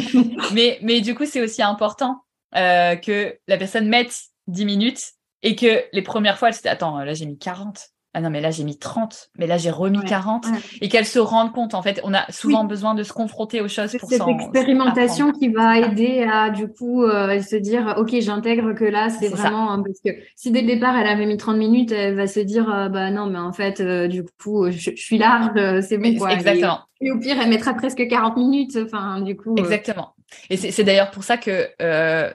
mais, 0.52 0.78
mais 0.82 1.00
du 1.00 1.14
coup, 1.14 1.26
c'est 1.26 1.40
aussi 1.40 1.62
important 1.62 2.22
euh, 2.56 2.96
que 2.96 3.38
la 3.46 3.56
personne 3.56 3.88
mette 3.88 4.14
10 4.48 4.64
minutes 4.64 5.02
et 5.42 5.56
que 5.56 5.84
les 5.92 6.02
premières 6.02 6.38
fois, 6.38 6.48
elle 6.48 6.54
se 6.54 6.62
dit, 6.62 6.68
attends, 6.68 6.98
là, 6.98 7.14
j'ai 7.14 7.26
mis 7.26 7.38
40 7.38 7.88
ah 8.12 8.20
non, 8.20 8.30
mais 8.30 8.40
là, 8.40 8.50
j'ai 8.50 8.64
mis 8.64 8.76
30, 8.76 9.30
mais 9.38 9.46
là, 9.46 9.56
j'ai 9.56 9.70
remis 9.70 10.00
40 10.04 10.44
et 10.80 10.88
qu'elle 10.88 11.06
se 11.06 11.20
rende 11.20 11.52
compte. 11.52 11.74
En 11.74 11.82
fait, 11.82 12.00
on 12.02 12.12
a 12.12 12.30
souvent 12.32 12.64
besoin 12.64 12.94
de 12.94 13.04
se 13.04 13.12
confronter 13.12 13.60
aux 13.60 13.68
choses 13.68 13.96
pour 13.98 14.08
Cette 14.08 14.26
expérimentation 14.26 15.30
qui 15.30 15.48
va 15.48 15.78
aider 15.78 16.26
à, 16.28 16.50
du 16.50 16.66
coup, 16.66 17.04
euh, 17.04 17.40
se 17.40 17.54
dire, 17.54 17.94
OK, 17.98 18.12
j'intègre 18.18 18.72
que 18.72 18.84
là, 18.84 19.10
c'est 19.10 19.28
vraiment, 19.28 19.70
hein, 19.70 19.82
parce 19.84 20.00
que 20.04 20.20
si 20.34 20.50
dès 20.50 20.62
le 20.62 20.66
départ, 20.66 20.96
elle 20.98 21.06
avait 21.06 21.26
mis 21.26 21.36
30 21.36 21.56
minutes, 21.56 21.92
elle 21.92 22.16
va 22.16 22.26
se 22.26 22.40
dire, 22.40 22.68
euh, 22.68 22.88
bah 22.88 23.12
non, 23.12 23.26
mais 23.26 23.38
en 23.38 23.52
fait, 23.52 23.78
euh, 23.78 24.08
du 24.08 24.24
coup, 24.42 24.68
je, 24.70 24.90
suis 24.96 25.18
large, 25.18 25.52
c'est 25.82 25.98
bon, 25.98 26.16
quoi. 26.16 26.32
Exactement. 26.32 26.80
Et, 27.00 27.12
au 27.12 27.18
pire, 27.18 27.36
elle 27.40 27.48
mettra 27.48 27.74
presque 27.74 28.06
40 28.08 28.36
minutes. 28.36 28.76
Enfin, 28.84 29.20
du 29.20 29.36
coup. 29.36 29.54
Exactement. 29.56 30.14
Et 30.48 30.56
c'est 30.56 30.84
d'ailleurs 30.84 31.12
pour 31.12 31.22
ça 31.22 31.36
que 31.36 31.68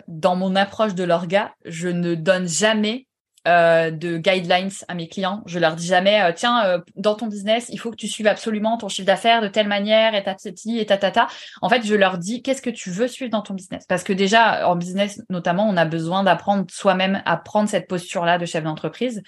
dans 0.07 0.37
mon 0.37 0.55
approche 0.55 0.95
de 0.95 1.03
l'orga, 1.03 1.53
je 1.65 1.89
ne 1.89 2.15
donne 2.15 2.47
jamais 2.47 3.07
euh, 3.47 3.91
de 3.91 4.17
guidelines 4.17 4.71
à 4.87 4.95
mes 4.95 5.07
clients. 5.07 5.43
Je 5.45 5.59
leur 5.59 5.75
dis 5.75 5.85
jamais, 5.85 6.19
euh, 6.21 6.31
tiens, 6.35 6.65
euh, 6.65 6.79
dans 6.95 7.13
ton 7.13 7.27
business, 7.27 7.67
il 7.69 7.79
faut 7.79 7.91
que 7.91 7.95
tu 7.95 8.07
suives 8.07 8.25
absolument 8.25 8.75
ton 8.77 8.89
chiffre 8.89 9.05
d'affaires 9.05 9.41
de 9.41 9.47
telle 9.47 9.67
manière, 9.67 10.15
et 10.15 10.23
tatati, 10.23 10.79
et 10.79 10.85
tatata. 10.87 11.27
En 11.61 11.69
fait, 11.69 11.85
je 11.85 11.93
leur 11.93 12.17
dis, 12.17 12.41
qu'est-ce 12.41 12.63
que 12.63 12.71
tu 12.71 12.89
veux 12.89 13.07
suivre 13.07 13.29
dans 13.29 13.43
ton 13.43 13.53
business? 13.53 13.85
Parce 13.87 14.03
que 14.03 14.13
déjà, 14.13 14.67
en 14.67 14.75
business, 14.75 15.21
notamment, 15.29 15.69
on 15.69 15.77
a 15.77 15.85
besoin 15.85 16.23
d'apprendre 16.23 16.65
soi-même 16.71 17.21
à 17.25 17.37
prendre 17.37 17.69
cette 17.69 17.87
posture-là 17.87 18.39
de 18.39 18.45
chef 18.45 18.63
d'entreprise. 18.63 19.21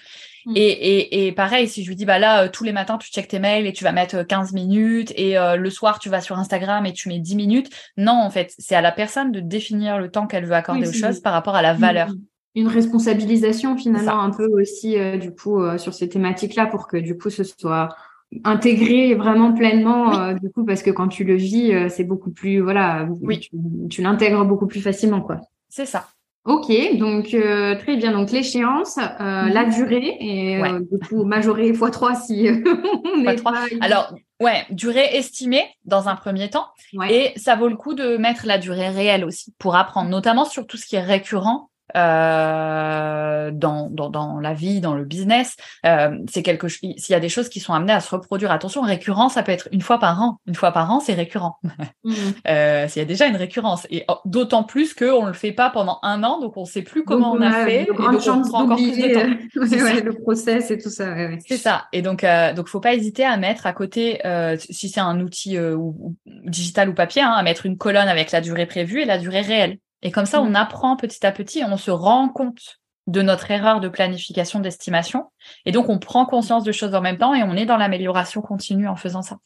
Mm. 0.46 0.52
Et, 0.56 0.66
et, 0.66 1.26
et, 1.26 1.32
pareil, 1.32 1.68
si 1.68 1.84
je 1.84 1.88
lui 1.88 1.94
dis, 1.94 2.04
bah 2.04 2.18
là, 2.18 2.48
tous 2.48 2.64
les 2.64 2.72
matins, 2.72 2.98
tu 2.98 3.10
checkes 3.10 3.28
tes 3.28 3.38
mails 3.38 3.68
et 3.68 3.72
tu 3.72 3.84
vas 3.84 3.92
mettre 3.92 4.24
15 4.24 4.52
minutes, 4.52 5.12
et 5.14 5.36
le 5.36 5.70
soir, 5.70 6.00
tu 6.00 6.08
vas 6.08 6.20
sur 6.20 6.36
Instagram 6.38 6.86
et 6.86 6.92
tu 6.92 7.08
mets 7.08 7.20
10 7.20 7.36
minutes. 7.36 7.70
Non, 7.96 8.20
en 8.20 8.30
fait, 8.30 8.52
c'est 8.58 8.74
à 8.74 8.80
la 8.80 8.90
personne 8.90 9.30
de 9.30 9.38
définir 9.38 9.98
le 9.98 10.10
temps 10.10 10.26
qu'elle 10.26 10.44
veut 10.44 10.54
accorder 10.54 10.88
aux 10.88 10.92
choses 10.92 11.20
par 11.20 11.32
rapport 11.32 11.54
à 11.54 11.62
la 11.62 11.72
valeur. 11.72 12.08
Mm, 12.08 12.18
une 12.58 12.68
responsabilisation 12.68 13.76
finalement 13.76 14.20
un 14.20 14.30
peu 14.30 14.48
aussi 14.60 14.98
euh, 14.98 15.16
du 15.16 15.32
coup 15.32 15.60
euh, 15.62 15.78
sur 15.78 15.94
ces 15.94 16.08
thématiques-là 16.08 16.66
pour 16.66 16.88
que 16.88 16.96
du 16.96 17.16
coup 17.16 17.30
ce 17.30 17.44
soit 17.44 17.88
intégré 18.44 19.14
vraiment 19.14 19.52
pleinement 19.52 20.18
euh, 20.18 20.34
du 20.34 20.50
coup 20.50 20.64
parce 20.64 20.82
que 20.82 20.90
quand 20.90 21.08
tu 21.08 21.24
le 21.24 21.36
vis 21.36 21.72
c'est 21.88 22.04
beaucoup 22.04 22.30
plus 22.30 22.60
voilà 22.60 23.08
oui. 23.22 23.48
tu, 23.88 24.02
l'intègres 24.02 24.44
beaucoup 24.44 24.66
plus 24.66 24.80
facilement 24.80 25.20
quoi. 25.20 25.40
C'est 25.68 25.86
ça. 25.86 26.08
Ok, 26.44 26.70
donc 26.96 27.28
très 27.28 27.96
bien. 27.96 28.12
Donc 28.12 28.30
l'échéance, 28.30 28.96
mhm. 28.96 29.52
la 29.52 29.64
durée 29.66 30.16
et 30.18 30.62
du 30.90 30.98
coup 31.06 31.24
majoré 31.24 31.68
x 31.68 31.78
3 31.92 32.14
si 32.14 32.48
on 33.04 33.24
est 33.24 33.36
3. 33.36 33.52
Alors 33.80 34.14
ouais, 34.40 34.64
durée 34.70 35.16
estimée 35.16 35.64
dans 35.84 36.08
un 36.08 36.16
premier 36.16 36.48
temps 36.48 36.68
et 37.10 37.32
ça 37.36 37.54
vaut 37.54 37.68
le 37.68 37.76
coup 37.76 37.92
de 37.92 38.16
mettre 38.16 38.46
la 38.46 38.56
durée 38.56 38.88
réelle 38.88 39.24
aussi 39.24 39.52
pour 39.58 39.76
apprendre, 39.76 40.08
notamment 40.08 40.46
sur 40.46 40.66
tout 40.66 40.78
ce 40.78 40.86
qui 40.86 40.96
est 40.96 41.02
récurrent 41.02 41.68
euh, 41.96 43.50
dans, 43.52 43.88
dans, 43.90 44.10
dans, 44.10 44.40
la 44.40 44.54
vie, 44.54 44.80
dans 44.80 44.94
le 44.94 45.04
business. 45.04 45.56
Euh, 45.86 46.18
c'est 46.30 46.42
quelque 46.42 46.68
chose. 46.68 46.80
S'il 46.96 47.12
y 47.12 47.14
a 47.14 47.20
des 47.20 47.28
choses 47.28 47.48
qui 47.48 47.60
sont 47.60 47.72
amenées 47.72 47.92
à 47.92 48.00
se 48.00 48.10
reproduire, 48.14 48.50
attention, 48.50 48.82
récurrent, 48.82 49.28
ça 49.28 49.42
peut 49.42 49.52
être 49.52 49.68
une 49.72 49.80
fois 49.80 49.98
par 49.98 50.20
an. 50.22 50.38
Une 50.46 50.54
fois 50.54 50.72
par 50.72 50.90
an, 50.90 51.00
c'est 51.00 51.14
récurrent. 51.14 51.58
Mmh. 52.04 52.12
euh, 52.48 52.88
S'il 52.88 53.02
y 53.02 53.04
a 53.04 53.08
déjà 53.08 53.26
une 53.26 53.36
récurrence, 53.36 53.86
et 53.90 54.06
d'autant 54.24 54.62
plus 54.62 54.94
qu'on 54.94 55.26
le 55.26 55.32
fait 55.32 55.52
pas 55.52 55.68
pendant 55.68 55.98
un 56.02 56.22
an, 56.22 56.40
donc 56.40 56.56
on 56.56 56.64
sait 56.64 56.82
plus 56.82 57.04
comment 57.04 57.32
on 57.32 57.40
a 57.40 57.64
fait, 57.64 57.82
et 57.82 57.86
donc 57.86 57.98
on 57.98 58.42
prend 58.42 58.62
encore 58.62 58.76
plus 58.76 58.96
de 58.96 59.14
temps. 59.14 59.20
Euh, 59.56 60.00
le 60.04 60.12
process 60.12 60.70
et 60.70 60.78
tout 60.78 60.90
ça. 60.90 61.12
Ouais, 61.12 61.38
c'est 61.46 61.56
ça. 61.56 61.86
Et 61.92 62.02
donc, 62.02 62.24
euh, 62.24 62.52
donc, 62.52 62.68
faut 62.68 62.80
pas 62.80 62.94
hésiter 62.94 63.24
à 63.24 63.36
mettre 63.36 63.66
à 63.66 63.72
côté, 63.72 64.24
euh, 64.26 64.56
si 64.58 64.88
c'est 64.88 65.00
un 65.00 65.20
outil 65.20 65.56
euh, 65.56 65.74
ou, 65.74 66.16
digital 66.44 66.88
ou 66.88 66.94
papier, 66.94 67.22
hein, 67.22 67.32
à 67.32 67.42
mettre 67.42 67.66
une 67.66 67.76
colonne 67.76 68.08
avec 68.08 68.30
la 68.32 68.40
durée 68.40 68.66
prévue 68.66 69.00
et 69.00 69.04
la 69.04 69.18
durée 69.18 69.40
réelle. 69.40 69.78
Et 70.02 70.10
comme 70.10 70.26
ça, 70.26 70.40
on 70.40 70.50
mmh. 70.50 70.56
apprend 70.56 70.96
petit 70.96 71.24
à 71.26 71.32
petit, 71.32 71.62
on 71.64 71.76
se 71.76 71.90
rend 71.90 72.28
compte 72.28 72.78
de 73.06 73.22
notre 73.22 73.50
erreur 73.50 73.80
de 73.80 73.88
planification 73.88 74.60
d'estimation. 74.60 75.24
Et 75.64 75.72
donc, 75.72 75.88
on 75.88 75.98
prend 75.98 76.26
conscience 76.26 76.62
de 76.62 76.72
choses 76.72 76.94
en 76.94 77.00
même 77.00 77.16
temps 77.16 77.34
et 77.34 77.42
on 77.42 77.54
est 77.54 77.66
dans 77.66 77.78
l'amélioration 77.78 78.42
continue 78.42 78.86
en 78.86 78.96
faisant 78.96 79.22
ça. 79.22 79.38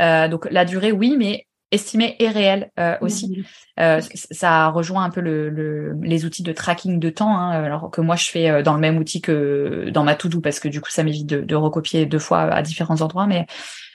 Euh, 0.00 0.28
donc, 0.28 0.48
la 0.50 0.64
durée, 0.64 0.92
oui, 0.92 1.16
mais 1.18 1.46
estimée 1.72 2.16
et 2.18 2.28
réelle 2.28 2.70
euh, 2.78 2.96
aussi. 3.00 3.28
Mmh. 3.28 3.80
Euh, 3.80 4.00
ça 4.30 4.68
rejoint 4.68 5.04
un 5.04 5.10
peu 5.10 5.20
le, 5.20 5.94
les 6.02 6.24
outils 6.24 6.42
de 6.42 6.52
tracking 6.52 6.98
de 6.98 7.10
temps, 7.10 7.36
hein, 7.36 7.50
alors 7.50 7.90
que 7.90 8.00
moi, 8.00 8.16
je 8.16 8.30
fais 8.30 8.62
dans 8.62 8.74
le 8.74 8.80
même 8.80 8.96
outil 8.96 9.20
que 9.20 9.90
dans 9.92 10.04
ma 10.04 10.14
to-do 10.14 10.40
parce 10.40 10.60
que 10.60 10.68
du 10.68 10.80
coup, 10.80 10.90
ça 10.90 11.02
m'évite 11.02 11.26
de, 11.26 11.40
de, 11.40 11.54
recopier 11.54 12.06
deux 12.06 12.18
fois 12.18 12.42
à 12.42 12.62
différents 12.62 13.02
endroits. 13.02 13.26
Mais 13.26 13.46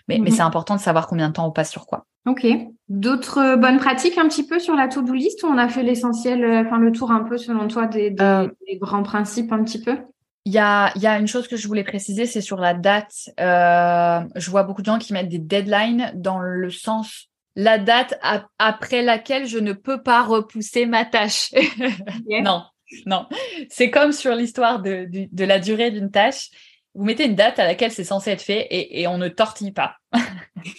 mais, 0.08 0.20
mais 0.20 0.30
mhm. 0.30 0.36
c'est 0.36 0.42
important 0.42 0.76
de 0.76 0.82
savoir 0.82 1.08
combien 1.08 1.30
de 1.30 1.34
temps 1.34 1.48
on 1.48 1.52
passe 1.52 1.72
sur 1.72 1.86
quoi. 1.86 2.06
Ok. 2.26 2.46
D'autres 2.90 3.38
euh, 3.40 3.56
bonnes 3.56 3.78
pratiques 3.78 4.18
un 4.18 4.28
petit 4.28 4.46
peu 4.46 4.60
sur 4.60 4.76
la 4.76 4.88
to-do 4.88 5.14
list 5.14 5.44
où 5.44 5.48
on 5.48 5.58
a 5.58 5.70
fait 5.70 5.84
l'essentiel, 5.84 6.44
euh, 6.44 6.64
enfin 6.66 6.80
le 6.80 6.92
tour 6.92 7.12
un 7.12 7.24
peu 7.24 7.38
selon 7.38 7.68
toi 7.68 7.86
des, 7.86 8.16
euh, 8.20 8.48
des, 8.68 8.78
grands 8.78 9.04
principes 9.04 9.52
un 9.52 9.64
petit 9.64 9.82
peu? 9.82 9.98
Il 10.46 10.54
y 10.54 10.60
a, 10.60 10.92
y 10.98 11.08
a 11.08 11.18
une 11.18 11.28
chose 11.28 11.48
que 11.48 11.58
je 11.58 11.68
voulais 11.68 11.84
préciser, 11.84 12.26
c'est 12.26 12.42
sur 12.42 12.58
la 12.58 12.74
date. 12.74 13.30
Euh, 13.40 14.22
je 14.36 14.52
vois 14.52 14.64
beaucoup 14.64 14.82
de 14.82 14.86
gens 14.86 15.00
qui 15.00 15.14
mettent 15.14 15.30
des 15.30 15.40
deadlines 15.40 16.12
dans 16.16 16.40
le 16.40 16.70
sens 16.70 17.30
la 17.56 17.80
date 17.80 18.20
après 18.60 19.02
laquelle 19.02 19.46
je 19.48 19.58
ne 19.58 19.74
peux 19.74 20.04
pas 20.04 20.24
repousser 20.24 20.86
ma 20.86 21.06
tâche. 21.06 21.52
non, 22.44 22.64
non. 23.06 23.28
C'est 23.70 23.90
comme 23.90 24.12
sur 24.12 24.36
l'histoire 24.36 24.82
de, 24.82 25.08
de, 25.10 25.28
de, 25.32 25.46
la 25.46 25.60
durée 25.60 25.90
d'une 25.90 26.12
tâche 26.12 26.50
vous 26.96 27.04
mettez 27.04 27.26
une 27.26 27.36
date 27.36 27.60
à 27.60 27.66
laquelle 27.66 27.92
c'est 27.92 28.04
censé 28.04 28.32
être 28.32 28.42
fait 28.42 28.68
et, 28.72 29.08
on 29.08 29.18
ne 29.18 29.28
tortille 29.28 29.72
pas. 29.74 29.98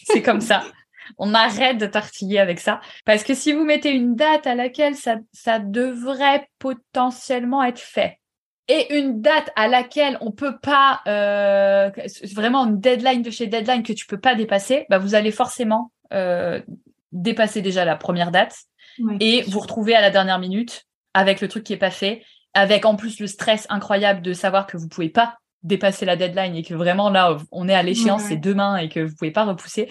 c'est 0.07 0.23
comme 0.23 0.41
ça. 0.41 0.65
On 1.19 1.35
arrête 1.35 1.79
de 1.79 1.87
tortiller 1.87 2.41
avec 2.41 2.59
ça. 2.59 2.81
Parce 3.05 3.23
que 3.23 3.35
si 3.35 3.53
vous 3.53 3.65
mettez 3.65 3.93
une 3.93 4.17
date 4.17 4.47
à 4.47 4.55
laquelle 4.55 4.97
ça, 4.97 5.17
ça 5.33 5.59
devrait 5.61 6.49
potentiellement 6.59 7.63
être 7.63 7.79
fait, 7.79 8.19
et 8.69 8.99
une 8.99 9.21
date 9.21 9.51
à 9.55 9.69
laquelle 9.69 10.19
on 10.21 10.33
peut 10.33 10.59
pas 10.59 11.01
euh, 11.07 11.91
vraiment 12.35 12.67
une 12.67 12.81
deadline 12.81 13.23
de 13.23 13.31
chez 13.31 13.47
deadline 13.47 13.83
que 13.83 13.93
tu 13.93 14.07
peux 14.07 14.19
pas 14.19 14.35
dépasser, 14.35 14.87
bah 14.91 14.99
vous 14.99 15.15
allez 15.15 15.31
forcément 15.31 15.93
euh, 16.13 16.61
dépasser 17.13 17.63
déjà 17.63 17.85
la 17.85 17.97
première 17.97 18.33
date 18.33 18.57
et 19.21 19.43
vous 19.43 19.61
retrouver 19.61 19.95
à 19.95 20.01
la 20.01 20.11
dernière 20.11 20.39
minute 20.39 20.85
avec 21.15 21.41
le 21.41 21.49
truc 21.49 21.65
qui 21.65 21.75
est 21.75 21.79
pas 21.79 21.91
fait, 21.91 22.23
avec 22.55 22.85
en 22.85 22.97
plus 22.97 23.21
le 23.21 23.27
stress 23.27 23.67
incroyable 23.69 24.21
de 24.21 24.33
savoir 24.33 24.67
que 24.67 24.77
vous 24.77 24.89
pouvez 24.89 25.11
pas 25.11 25.37
dépasser 25.63 26.05
la 26.05 26.17
deadline 26.17 26.55
et 26.55 26.63
que 26.63 26.75
vraiment 26.75 27.11
là 27.11 27.37
on 27.51 27.69
est 27.69 27.75
à 27.75 27.83
l'échéance 27.83 28.23
c'est 28.23 28.37
demain 28.37 28.77
et 28.77 28.89
que 28.89 29.01
vous 29.01 29.15
pouvez 29.15 29.31
pas 29.31 29.45
repousser. 29.45 29.89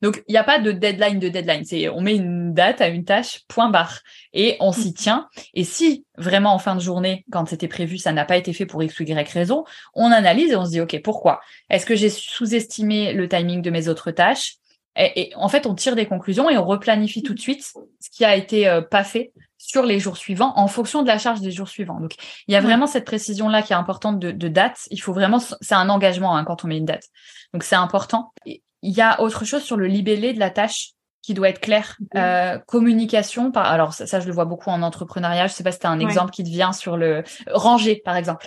Donc 0.00 0.22
il 0.28 0.32
n'y 0.32 0.38
a 0.38 0.44
pas 0.44 0.58
de 0.58 0.72
deadline 0.72 1.18
de 1.18 1.28
deadline. 1.28 1.64
C'est 1.64 1.88
on 1.88 2.00
met 2.00 2.16
une 2.16 2.54
date 2.54 2.80
à 2.80 2.88
une 2.88 3.04
tâche 3.04 3.40
point 3.48 3.68
barre. 3.68 4.00
Et 4.32 4.56
on 4.60 4.72
s'y 4.72 4.94
tient. 4.94 5.28
Et 5.54 5.64
si 5.64 6.04
vraiment 6.16 6.54
en 6.54 6.58
fin 6.58 6.74
de 6.74 6.80
journée 6.80 7.24
quand 7.30 7.48
c'était 7.48 7.68
prévu 7.68 7.98
ça 7.98 8.12
n'a 8.12 8.24
pas 8.24 8.36
été 8.36 8.52
fait 8.52 8.66
pour 8.66 8.82
x 8.82 8.98
ou 9.00 9.02
y 9.02 9.32
raison 9.32 9.64
on 9.94 10.10
analyse 10.10 10.52
et 10.52 10.56
on 10.56 10.64
se 10.64 10.70
dit 10.70 10.80
ok 10.80 11.00
pourquoi? 11.02 11.40
Est-ce 11.68 11.86
que 11.86 11.94
j'ai 11.94 12.10
sous-estimé 12.10 13.12
le 13.12 13.28
timing 13.28 13.62
de 13.62 13.70
mes 13.70 13.88
autres 13.88 14.10
tâches? 14.10 14.56
Et, 14.98 15.32
en 15.36 15.48
fait 15.48 15.66
on 15.66 15.74
tire 15.74 15.96
des 15.96 16.06
conclusions 16.06 16.50
et 16.50 16.58
on 16.58 16.64
replanifie 16.64 17.22
tout 17.22 17.34
de 17.34 17.40
suite 17.40 17.62
ce 17.62 18.10
qui 18.10 18.24
a 18.24 18.34
été 18.34 18.68
euh, 18.68 18.80
pas 18.80 19.04
fait 19.04 19.32
sur 19.58 19.82
les 19.84 19.98
jours 19.98 20.16
suivants 20.16 20.52
en 20.56 20.68
fonction 20.68 21.02
de 21.02 21.08
la 21.08 21.18
charge 21.18 21.40
des 21.40 21.50
jours 21.50 21.68
suivants. 21.68 22.00
Donc, 22.00 22.14
il 22.46 22.54
y 22.54 22.56
a 22.56 22.60
vraiment 22.60 22.86
cette 22.86 23.04
précision-là 23.04 23.62
qui 23.62 23.72
est 23.72 23.76
importante 23.76 24.18
de, 24.18 24.30
de 24.30 24.48
date. 24.48 24.86
Il 24.90 24.98
faut 24.98 25.12
vraiment, 25.12 25.40
c'est 25.40 25.74
un 25.74 25.88
engagement 25.88 26.36
hein, 26.36 26.44
quand 26.44 26.64
on 26.64 26.68
met 26.68 26.78
une 26.78 26.86
date. 26.86 27.08
Donc, 27.52 27.64
c'est 27.64 27.76
important. 27.76 28.32
Il 28.46 28.60
y 28.82 29.00
a 29.00 29.20
autre 29.20 29.44
chose 29.44 29.62
sur 29.62 29.76
le 29.76 29.86
libellé 29.86 30.32
de 30.32 30.38
la 30.38 30.50
tâche 30.50 30.92
qui 31.22 31.34
doit 31.34 31.48
être 31.48 31.60
clair. 31.60 31.98
Euh, 32.14 32.58
communication, 32.66 33.50
par, 33.50 33.66
alors 33.66 33.92
ça, 33.92 34.20
je 34.20 34.26
le 34.26 34.32
vois 34.32 34.44
beaucoup 34.44 34.70
en 34.70 34.80
entrepreneuriat. 34.80 35.48
Je 35.48 35.52
sais 35.52 35.64
pas 35.64 35.72
si 35.72 35.80
tu 35.80 35.86
as 35.86 35.90
un 35.90 36.00
exemple 36.00 36.30
qui 36.30 36.44
te 36.44 36.48
vient 36.48 36.72
sur 36.72 36.96
le 36.96 37.24
ranger, 37.48 38.00
par 38.02 38.16
exemple. 38.16 38.46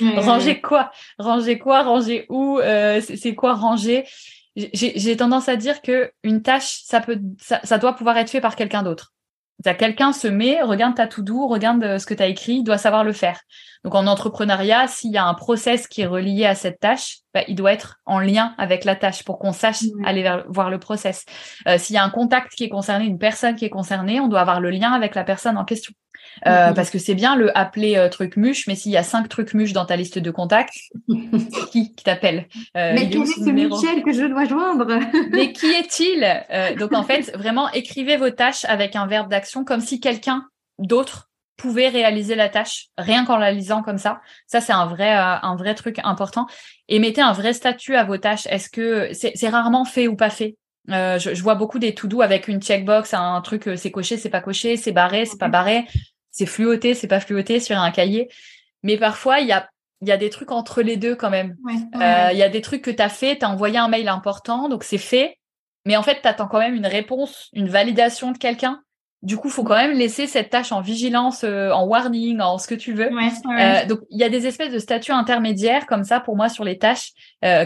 ranger 0.16 0.60
quoi? 0.60 0.90
Ranger 1.18 1.58
quoi? 1.58 1.82
Ranger 1.82 2.26
où? 2.30 2.58
Euh, 2.60 3.00
C'est 3.02 3.34
quoi 3.34 3.54
ranger? 3.54 4.04
J'ai 4.56 5.16
tendance 5.16 5.48
à 5.48 5.56
dire 5.56 5.80
que 5.80 6.12
une 6.22 6.42
tâche, 6.42 6.82
ça 6.84 7.00
peut, 7.00 7.18
ça, 7.40 7.60
ça 7.64 7.78
doit 7.78 7.94
pouvoir 7.94 8.18
être 8.18 8.30
fait 8.30 8.40
par 8.40 8.56
quelqu'un 8.56 8.82
d'autre 8.82 9.12
quelqu'un 9.70 10.12
se 10.12 10.28
met, 10.28 10.62
regarde 10.62 10.96
ta 10.96 11.06
tout 11.06 11.22
doux, 11.22 11.46
regarde 11.46 11.82
euh, 11.84 11.98
ce 11.98 12.06
que 12.06 12.14
tu 12.14 12.22
as 12.22 12.26
écrit, 12.26 12.62
doit 12.62 12.78
savoir 12.78 13.04
le 13.04 13.12
faire. 13.12 13.40
Donc 13.84 13.94
en 13.94 14.06
entrepreneuriat, 14.06 14.88
s'il 14.88 15.12
y 15.12 15.16
a 15.16 15.24
un 15.24 15.34
process 15.34 15.86
qui 15.86 16.02
est 16.02 16.06
relié 16.06 16.46
à 16.46 16.54
cette 16.54 16.80
tâche, 16.80 17.18
bah, 17.34 17.42
il 17.48 17.54
doit 17.54 17.72
être 17.72 17.98
en 18.06 18.18
lien 18.18 18.54
avec 18.58 18.84
la 18.84 18.96
tâche 18.96 19.24
pour 19.24 19.38
qu'on 19.38 19.52
sache 19.52 19.82
aller 20.04 20.22
vers, 20.22 20.44
voir 20.48 20.70
le 20.70 20.78
process. 20.78 21.24
Euh, 21.68 21.78
s'il 21.78 21.94
y 21.94 21.98
a 21.98 22.04
un 22.04 22.10
contact 22.10 22.52
qui 22.52 22.64
est 22.64 22.68
concerné, 22.68 23.06
une 23.06 23.18
personne 23.18 23.54
qui 23.56 23.64
est 23.64 23.70
concernée, 23.70 24.20
on 24.20 24.28
doit 24.28 24.40
avoir 24.40 24.60
le 24.60 24.70
lien 24.70 24.92
avec 24.92 25.14
la 25.14 25.24
personne 25.24 25.56
en 25.56 25.64
question. 25.64 25.92
Euh, 26.46 26.68
mhm. 26.68 26.74
Parce 26.74 26.90
que 26.90 26.98
c'est 26.98 27.14
bien 27.14 27.36
le 27.36 27.56
appeler 27.56 27.96
euh, 27.96 28.08
truc 28.08 28.36
muche, 28.36 28.66
mais 28.66 28.74
s'il 28.74 28.92
y 28.92 28.96
a 28.96 29.02
cinq 29.02 29.28
trucs 29.28 29.54
muches 29.54 29.72
dans 29.72 29.84
ta 29.84 29.96
liste 29.96 30.18
de 30.18 30.30
contacts, 30.30 30.74
qui, 31.70 31.94
qui 31.94 32.04
t'appelle? 32.04 32.48
Euh, 32.76 32.92
Mais 32.94 33.08
qui 33.08 33.18
est 33.18 33.26
ce 33.26 33.50
Michel 33.50 34.02
que 34.02 34.12
je 34.12 34.24
dois 34.24 34.44
joindre? 34.44 34.86
Mais 35.30 35.52
qui 35.52 35.66
est-il? 35.72 36.24
Euh, 36.50 36.74
Donc 36.76 36.92
en 36.92 37.02
fait, 37.02 37.32
vraiment 37.36 37.70
écrivez 37.72 38.16
vos 38.16 38.30
tâches 38.30 38.64
avec 38.64 38.96
un 38.96 39.06
verbe 39.06 39.30
d'action 39.30 39.64
comme 39.64 39.80
si 39.80 40.00
quelqu'un 40.00 40.44
d'autre 40.78 41.28
pouvait 41.56 41.88
réaliser 41.88 42.34
la 42.34 42.48
tâche 42.48 42.88
rien 42.98 43.24
qu'en 43.24 43.36
la 43.36 43.52
lisant 43.52 43.82
comme 43.82 43.98
ça. 43.98 44.20
Ça 44.46 44.60
c'est 44.60 44.72
un 44.72 44.86
vrai 44.86 45.12
un 45.12 45.54
vrai 45.54 45.74
truc 45.74 46.00
important. 46.02 46.46
Et 46.88 46.98
mettez 46.98 47.20
un 47.20 47.32
vrai 47.32 47.52
statut 47.52 47.94
à 47.94 48.04
vos 48.04 48.16
tâches. 48.16 48.46
Est-ce 48.46 48.68
que 48.68 49.10
c'est 49.12 49.48
rarement 49.48 49.84
fait 49.84 50.08
ou 50.08 50.16
pas 50.16 50.30
fait? 50.30 50.56
Euh, 50.90 51.18
je, 51.18 51.34
je, 51.34 51.42
vois 51.42 51.54
beaucoup 51.54 51.78
des 51.78 51.94
to-do 51.94 52.22
avec 52.22 52.48
une 52.48 52.60
checkbox, 52.60 53.14
un 53.14 53.40
truc, 53.40 53.70
c'est 53.76 53.92
coché, 53.92 54.16
c'est 54.16 54.30
pas 54.30 54.40
coché, 54.40 54.76
c'est 54.76 54.90
barré, 54.90 55.26
c'est 55.26 55.38
pas 55.38 55.48
barré, 55.48 55.86
c'est 56.32 56.46
fluoté, 56.46 56.94
c'est 56.94 57.06
pas 57.06 57.20
fluoté 57.20 57.60
sur 57.60 57.78
un 57.78 57.92
cahier. 57.92 58.28
Mais 58.82 58.96
parfois, 58.96 59.38
il 59.38 59.46
y 59.46 59.52
a 59.52 59.68
il 60.02 60.08
y 60.08 60.12
a 60.12 60.16
des 60.16 60.30
trucs 60.30 60.50
entre 60.50 60.82
les 60.82 60.96
deux 60.96 61.14
quand 61.14 61.30
même. 61.30 61.56
Euh, 61.94 62.30
il 62.32 62.38
y 62.38 62.42
a 62.42 62.48
des 62.48 62.60
trucs 62.60 62.82
que 62.82 62.90
tu 62.90 63.00
as 63.00 63.08
fait, 63.08 63.38
tu 63.38 63.44
as 63.44 63.50
envoyé 63.50 63.78
un 63.78 63.88
mail 63.88 64.08
important, 64.08 64.68
donc 64.68 64.82
c'est 64.82 64.98
fait. 64.98 65.38
Mais 65.86 65.96
en 65.96 66.02
fait, 66.02 66.20
tu 66.20 66.28
attends 66.28 66.48
quand 66.48 66.58
même 66.58 66.74
une 66.74 66.86
réponse, 66.86 67.48
une 67.52 67.68
validation 67.68 68.32
de 68.32 68.38
quelqu'un. 68.38 68.82
Du 69.22 69.36
coup, 69.36 69.48
faut 69.48 69.62
quand 69.62 69.76
même 69.76 69.96
laisser 69.96 70.26
cette 70.26 70.50
tâche 70.50 70.72
en 70.72 70.80
vigilance, 70.80 71.44
euh, 71.44 71.70
en 71.70 71.86
warning, 71.86 72.40
en 72.40 72.58
ce 72.58 72.66
que 72.66 72.74
tu 72.74 72.92
veux. 72.92 73.10
Euh, 73.60 73.86
donc, 73.86 74.00
il 74.10 74.18
y 74.18 74.24
a 74.24 74.28
des 74.28 74.48
espèces 74.48 74.72
de 74.72 74.80
statuts 74.80 75.12
intermédiaires 75.12 75.86
comme 75.86 76.02
ça 76.02 76.18
pour 76.18 76.34
moi 76.34 76.48
sur 76.48 76.64
les 76.64 76.78
tâches 76.78 77.12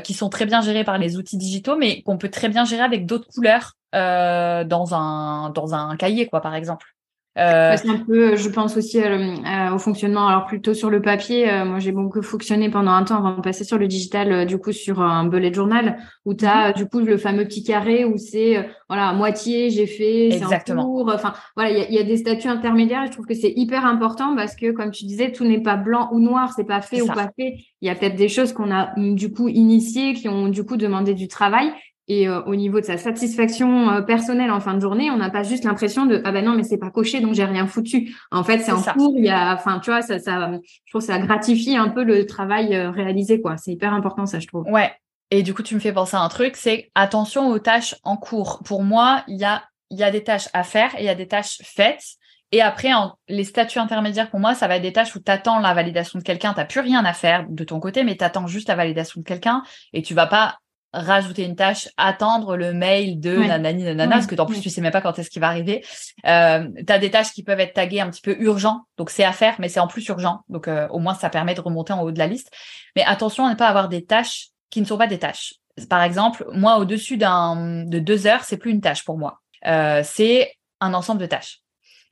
qui 0.05 0.13
sont 0.13 0.29
très 0.29 0.45
bien 0.45 0.61
gérées 0.61 0.85
par 0.85 0.99
les 0.99 1.17
outils 1.17 1.39
digitaux, 1.39 1.77
mais 1.77 2.03
qu'on 2.03 2.19
peut 2.19 2.29
très 2.29 2.51
bien 2.51 2.67
gérer 2.67 2.83
avec 2.83 3.07
d'autres 3.07 3.29
couleurs 3.29 3.73
dans 3.95 4.95
un 4.95 5.49
dans 5.51 5.75
un 5.75 5.97
cahier, 5.97 6.27
quoi, 6.27 6.43
par 6.43 6.55
exemple. 6.55 6.96
Euh... 7.39 7.77
C'est 7.77 7.89
un 7.89 7.99
peu, 7.99 8.35
je 8.37 8.49
pense 8.49 8.77
aussi 8.77 9.01
euh, 9.03 9.75
au 9.75 9.79
fonctionnement. 9.79 10.27
Alors 10.27 10.47
plutôt 10.47 10.73
sur 10.73 10.89
le 10.89 11.03
papier, 11.03 11.51
euh, 11.51 11.65
moi 11.67 11.79
j'ai 11.79 11.93
beaucoup 11.93 12.23
fonctionné 12.23 12.71
pendant 12.71 12.93
un 12.93 13.05
temps 13.05 13.19
avant 13.19 13.37
de 13.37 13.43
passer 13.43 13.65
sur 13.65 13.77
le 13.77 13.87
digital, 13.87 14.33
euh, 14.33 14.45
du 14.47 14.59
coup 14.59 14.73
sur 14.73 15.03
un 15.03 15.27
bullet 15.27 15.53
journal 15.53 15.99
où 16.25 16.33
tu 16.33 16.47
as 16.47 16.69
mhm. 16.69 16.75
du 16.75 16.87
coup 16.87 17.01
le 17.01 17.19
fameux 17.19 17.45
petit 17.45 17.63
carré 17.63 18.05
où 18.07 18.17
c'est 18.17 18.67
voilà 18.89 19.09
à 19.09 19.13
moitié 19.13 19.69
j'ai 19.69 19.87
fait, 19.87 20.31
c'est 20.33 20.73
en 20.73 20.85
cours. 20.85 21.13
Enfin 21.15 21.35
voilà, 21.57 21.71
il 21.71 21.79
y 21.79 21.83
a, 21.83 21.91
y 21.91 21.99
a, 21.99 22.05
des 22.05 22.17
statuts 22.17 22.49
intermédiaires. 22.49 23.03
Et 23.05 23.07
je 23.07 23.13
trouve 23.13 23.27
que 23.27 23.35
c'est 23.35 23.53
hyper 23.55 23.85
important 23.85 24.35
parce 24.35 24.57
que 24.57 24.71
comme 24.71 24.91
tu 24.91 25.05
disais, 25.05 25.33
tout 25.33 25.45
n'est 25.45 25.63
pas 25.63 25.77
blanc 25.77 26.09
ou 26.13 26.21
noir, 26.21 26.53
c'est 26.57 26.65
pas 26.65 26.81
fait 26.81 27.03
ou 27.03 27.07
pas 27.07 27.31
fait. 27.39 27.57
Il 27.83 27.89
y 27.89 27.91
a 27.91 27.95
peut-être 27.95 28.17
des 28.17 28.29
choses 28.29 28.55
qu'on 28.55 28.71
a 28.71 28.95
du 28.97 29.31
coup 29.31 29.49
initiées 29.49 30.15
qui 30.15 30.29
ont 30.29 30.49
du 30.49 30.65
coup 30.65 30.79
demandé 30.79 31.13
du 31.13 31.29
travail 31.29 31.71
et 32.09 32.29
euh, 32.29 32.41
au 32.43 32.55
niveau 32.55 32.81
de 32.81 32.85
sa 32.85 32.99
satisfaction 32.99 33.91
euh, 33.91 34.01
personnelle 34.01 34.51
en 34.51 34.61
fin 34.61 34.75
de 34.75 34.81
journée, 34.81 35.11
on 35.11 35.17
n'a 35.17 35.31
pas 35.31 35.43
juste 35.43 35.65
l'impression 35.65 36.07
de 36.07 36.21
ah 36.25 36.31
ben 36.31 36.45
non 36.45 36.55
mais 36.55 36.63
c'est 36.63 36.79
pas 36.79 36.91
coché 36.91 37.21
donc 37.21 37.35
j'ai 37.35 37.45
rien 37.45 37.67
foutu. 37.67 38.15
En 38.31 38.45
fait, 38.45 38.61
c'est 38.61 38.73
en 38.73 38.83
cours, 38.83 39.15
il 39.17 39.25
y 39.25 39.31
a 39.31 39.55
enfin 39.55 39.81
tu 39.81 39.91
vois 39.91 40.03
ça 40.03 40.19
ça 40.19 40.53
je 40.63 40.93
trouve 40.93 41.03
ça 41.03 41.19
gratifie 41.19 41.77
un 41.77 41.89
peu 41.89 42.05
le 42.05 42.27
travail 42.27 42.75
euh, 42.75 42.91
réalisé 42.91 43.41
quoi. 43.41 43.57
C'est 43.57 43.73
hyper 43.73 43.93
important 43.93 44.27
ça 44.27 44.39
je 44.39 44.47
trouve. 44.47 44.65
Ouais. 44.71 44.93
Et 45.33 45.43
du 45.43 45.55
coup, 45.55 45.65
tu 45.65 45.75
me 45.75 45.81
fais 45.81 45.93
penser 45.93 46.17
à 46.17 46.21
un 46.21 46.29
truc, 46.29 46.57
c'est 46.57 46.91
attention 46.95 47.49
aux 47.49 47.59
tâches 47.59 47.97
en 48.05 48.17
cours. 48.17 48.63
Pour 48.65 48.85
moi, 48.85 49.25
il 49.27 49.39
y 49.39 49.45
a 49.45 49.65
il 49.91 49.99
y 49.99 50.05
a 50.05 50.11
des 50.13 50.23
tâches 50.23 50.49
à 50.53 50.63
faire 50.63 50.95
et 50.97 51.03
il 51.03 51.07
y 51.07 51.09
a 51.09 51.15
des 51.17 51.29
tâches 51.29 51.59
faites. 51.63 52.05
Et 52.53 52.63
après, 52.63 52.95
en, 52.95 53.15
les 53.27 53.43
statuts 53.43 53.81
intermédiaires, 53.81 54.31
pour 54.31 54.39
moi, 54.39 54.55
ça 54.55 54.69
va 54.69 54.77
être 54.77 54.83
des 54.83 54.93
tâches 54.93 55.17
où 55.17 55.21
tu 55.21 55.31
attends 55.33 55.59
la 55.59 55.75
validation 55.75 56.21
de 56.21 56.25
quelqu'un, 56.25 56.55
tu 56.55 56.65
plus 56.67 56.81
rien 56.81 57.05
à 57.05 57.13
faire 57.13 57.45
de 57.49 57.65
ton 57.65 57.81
côté, 57.81 58.05
mais 58.05 58.17
tu 58.17 58.23
attends 58.23 58.47
juste 58.47 58.69
la 58.69 58.77
validation 58.77 59.21
de 59.21 59.27
quelqu'un 59.27 59.65
et 59.93 60.03
tu 60.03 60.15
vas 60.15 60.27
pas 60.27 60.59
rajouter 60.97 61.45
une 61.45 61.57
tâche, 61.57 61.89
attendre 61.97 62.57
le 62.57 62.73
mail 62.73 63.21
de 63.21 63.37
nanani 63.37 63.85
nanana, 63.85 64.17
parce 64.17 64.27
que 64.27 64.35
en 64.41 64.47
plus 64.47 64.61
tu 64.61 64.71
sais 64.71 64.81
même 64.81 64.93
pas 64.93 65.01
quand 65.01 65.19
est-ce 65.19 65.31
qu'il 65.31 65.41
va 65.41 65.49
arriver. 65.49 65.85
Euh, 66.27 66.69
tu 66.87 66.93
as 66.93 66.99
des 66.99 67.11
tâches 67.11 67.33
qui 67.33 67.43
peuvent 67.43 67.61
être 67.61 67.75
taguées 67.75 68.01
un 68.01 68.11
petit 68.11 68.23
peu 68.23 68.37
urgent, 68.39 68.83
donc 68.97 69.11
c'est 69.11 69.25
à 69.25 69.33
faire, 69.33 69.57
mais 69.59 69.69
c'est 69.69 69.81
en 69.81 69.87
plus 69.87 70.07
urgent, 70.09 70.41
donc 70.49 70.69
euh, 70.69 70.89
au 70.89 70.99
moins 70.99 71.15
ça 71.15 71.31
permet 71.31 71.55
de 71.55 71.61
remonter 71.61 71.93
en 71.93 72.03
haut 72.03 72.13
de 72.13 72.19
la 72.19 72.27
liste. 72.27 72.53
Mais 72.97 73.05
attention 73.05 73.47
à 73.47 73.51
ne 73.51 73.55
pas 73.55 73.69
avoir 73.69 73.89
des 73.89 74.05
tâches 74.05 74.49
qui 74.71 74.81
ne 74.81 74.87
sont 74.87 74.99
pas 74.99 75.07
des 75.07 75.19
tâches. 75.19 75.55
Par 75.91 76.03
exemple, 76.03 76.47
moi 76.53 76.79
au-dessus 76.79 77.19
d'un 77.19 77.85
de 77.85 77.99
deux 77.99 78.27
heures, 78.27 78.45
c'est 78.45 78.57
plus 78.57 78.71
une 78.71 78.81
tâche 78.81 79.05
pour 79.05 79.19
moi, 79.19 79.41
euh, 79.67 80.01
c'est 80.05 80.53
un 80.81 80.95
ensemble 80.95 81.21
de 81.21 81.27
tâches. 81.27 81.61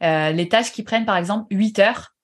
Euh, 0.03 0.31
les 0.33 0.49
tâches 0.49 0.73
qui 0.73 0.83
prennent 0.83 1.07
par 1.07 1.17
exemple 1.17 1.47
8 1.51 1.79
heures, 1.79 2.15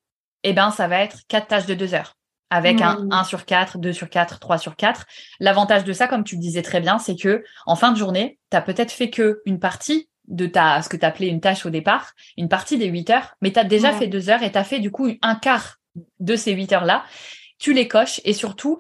eh 0.42 0.52
ben 0.52 0.70
ça 0.70 0.88
va 0.88 1.00
être 1.00 1.18
quatre 1.28 1.48
tâches 1.48 1.66
de 1.66 1.74
deux 1.74 1.94
heures 1.94 2.16
avec 2.50 2.80
un 2.80 3.06
1 3.10 3.24
sur 3.24 3.46
4, 3.46 3.78
2 3.78 3.92
sur 3.92 4.10
4, 4.10 4.40
3 4.40 4.58
sur 4.58 4.76
4. 4.76 5.06
L'avantage 5.38 5.84
de 5.84 5.92
ça, 5.92 6.08
comme 6.08 6.24
tu 6.24 6.34
le 6.34 6.40
disais 6.40 6.62
très 6.62 6.80
bien, 6.80 6.98
c'est 6.98 7.16
que 7.16 7.44
en 7.64 7.76
fin 7.76 7.92
de 7.92 7.96
journée, 7.96 8.38
tu 8.50 8.56
as 8.56 8.60
peut-être 8.60 8.90
fait 8.90 9.08
que 9.08 9.40
une 9.46 9.60
partie 9.60 10.08
de 10.26 10.46
ta 10.46 10.82
ce 10.82 10.88
que 10.88 10.96
tu 10.96 11.06
appelais 11.06 11.28
une 11.28 11.40
tâche 11.40 11.64
au 11.64 11.70
départ, 11.70 12.12
une 12.36 12.48
partie 12.48 12.76
des 12.76 12.86
8 12.86 13.10
heures, 13.10 13.36
mais 13.40 13.52
tu 13.52 13.58
as 13.58 13.64
déjà 13.64 13.92
fait 13.92 14.08
deux 14.08 14.30
heures 14.30 14.42
et 14.42 14.52
tu 14.52 14.58
as 14.58 14.64
fait 14.64 14.80
du 14.80 14.90
coup 14.90 15.08
un 15.22 15.34
quart 15.36 15.76
de 16.18 16.36
ces 16.36 16.52
8 16.52 16.72
heures-là. 16.72 17.04
Tu 17.58 17.72
les 17.72 17.88
coches 17.88 18.20
et 18.24 18.32
surtout, 18.32 18.78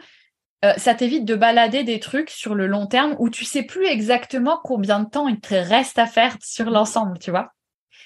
euh, 0.64 0.72
ça 0.76 0.94
t'évite 0.94 1.24
de 1.24 1.34
balader 1.34 1.84
des 1.84 2.00
trucs 2.00 2.30
sur 2.30 2.54
le 2.54 2.66
long 2.66 2.86
terme 2.86 3.14
où 3.18 3.30
tu 3.30 3.44
sais 3.44 3.62
plus 3.62 3.86
exactement 3.86 4.60
combien 4.62 5.00
de 5.00 5.08
temps 5.08 5.28
il 5.28 5.40
te 5.40 5.54
reste 5.54 5.98
à 5.98 6.06
faire 6.06 6.36
sur 6.42 6.70
l'ensemble, 6.70 7.18
tu 7.18 7.30
vois. 7.30 7.52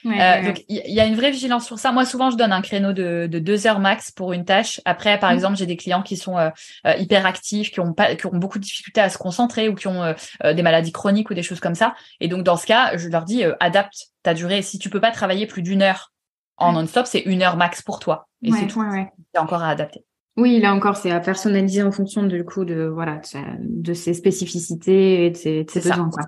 Euh, 0.06 0.42
donc 0.42 0.64
il 0.68 0.92
y, 0.92 1.00
a 1.00 1.06
une 1.06 1.14
vraie 1.14 1.30
vigilance 1.30 1.66
sur 1.66 1.78
ça. 1.78 1.92
Moi, 1.92 2.04
souvent, 2.04 2.30
je 2.30 2.36
donne 2.36 2.52
un 2.52 2.60
créneau 2.60 2.92
de, 2.92 3.26
de 3.30 3.38
deux 3.38 3.66
heures 3.66 3.80
max 3.80 4.10
pour 4.10 4.32
une 4.32 4.44
tâche. 4.44 4.80
Après, 4.84 5.18
par 5.18 5.30
mm. 5.30 5.34
exemple, 5.34 5.56
j'ai 5.56 5.66
des 5.66 5.76
clients 5.76 6.02
qui 6.02 6.16
sont 6.16 6.36
euh, 6.36 6.50
euh, 6.86 6.94
hyper 6.98 7.26
actifs, 7.26 7.70
qui 7.70 7.80
ont 7.80 7.92
pas, 7.92 8.14
qui 8.14 8.26
ont 8.26 8.36
beaucoup 8.36 8.58
de 8.58 8.64
difficultés 8.64 9.00
à 9.00 9.08
se 9.08 9.18
concentrer 9.18 9.68
ou 9.68 9.74
qui 9.74 9.88
ont 9.88 10.14
des 10.44 10.62
maladies 10.62 10.92
chroniques 10.92 11.30
ou 11.30 11.34
des 11.34 11.42
choses 11.42 11.60
comme 11.60 11.74
ça. 11.74 11.94
Et 12.20 12.28
donc, 12.28 12.44
dans 12.44 12.56
ce 12.56 12.66
cas, 12.66 12.96
je 12.96 13.08
leur 13.08 13.24
dis 13.24 13.44
adapte 13.60 14.08
ta 14.22 14.34
durée. 14.34 14.62
Si 14.62 14.78
tu 14.78 14.90
peux 14.90 15.00
pas 15.00 15.10
travailler 15.10 15.46
plus 15.46 15.62
d'une 15.62 15.82
heure 15.82 16.12
en 16.56 16.72
non-stop, 16.72 17.06
c'est 17.06 17.20
une 17.20 17.42
heure 17.42 17.56
max 17.56 17.82
pour 17.82 17.98
toi. 17.98 18.28
Et 18.42 18.52
c'est 18.52 18.66
tout. 18.66 18.84
C'est 19.32 19.40
encore 19.40 19.62
à 19.62 19.70
adapter. 19.70 20.04
Oui, 20.36 20.60
là 20.60 20.74
encore, 20.74 20.96
c'est 20.96 21.12
à 21.12 21.20
personnaliser 21.20 21.82
en 21.82 21.92
fonction 21.92 22.24
du 22.24 22.44
coup 22.44 22.64
de 22.64 22.86
voilà 22.86 23.20
de, 23.60 23.94
ses 23.94 24.14
spécificités 24.14 25.26
et 25.26 25.30
de 25.30 25.36
ses, 25.36 25.64
de 25.64 25.70
ses 25.70 25.80
besoins. 25.80 26.10
Quoi. 26.10 26.24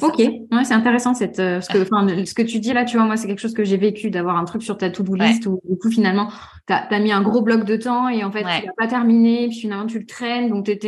Ok, 0.00 0.18
ouais, 0.18 0.64
c'est 0.64 0.74
intéressant 0.74 1.14
cette 1.14 1.40
euh, 1.40 1.60
ce 1.60 1.68
que 1.68 1.82
enfin 1.82 2.06
ce 2.24 2.32
que 2.32 2.42
tu 2.42 2.60
dis 2.60 2.72
là, 2.72 2.84
tu 2.84 2.96
vois, 2.96 3.06
moi 3.06 3.16
c'est 3.16 3.26
quelque 3.26 3.40
chose 3.40 3.54
que 3.54 3.64
j'ai 3.64 3.76
vécu 3.76 4.10
d'avoir 4.10 4.36
un 4.36 4.44
truc 4.44 4.62
sur 4.62 4.78
ta 4.78 4.88
to-do 4.88 5.14
list 5.14 5.46
où 5.46 5.60
du 5.68 5.76
coup 5.78 5.90
finalement 5.90 6.28
tu 6.68 6.72
as, 6.72 6.98
mis 7.00 7.10
un 7.10 7.22
gros 7.22 7.42
bloc 7.42 7.64
de 7.64 7.76
temps 7.76 8.08
et 8.08 8.22
en 8.22 8.30
fait 8.30 8.42
tu 8.42 8.66
l'as 8.66 8.72
pas 8.76 8.86
terminé 8.86 9.48
puis 9.48 9.58
finalement 9.58 9.86
tu 9.86 9.98
le 9.98 10.06
traînes 10.06 10.48
donc 10.48 10.64
tu 10.64 10.78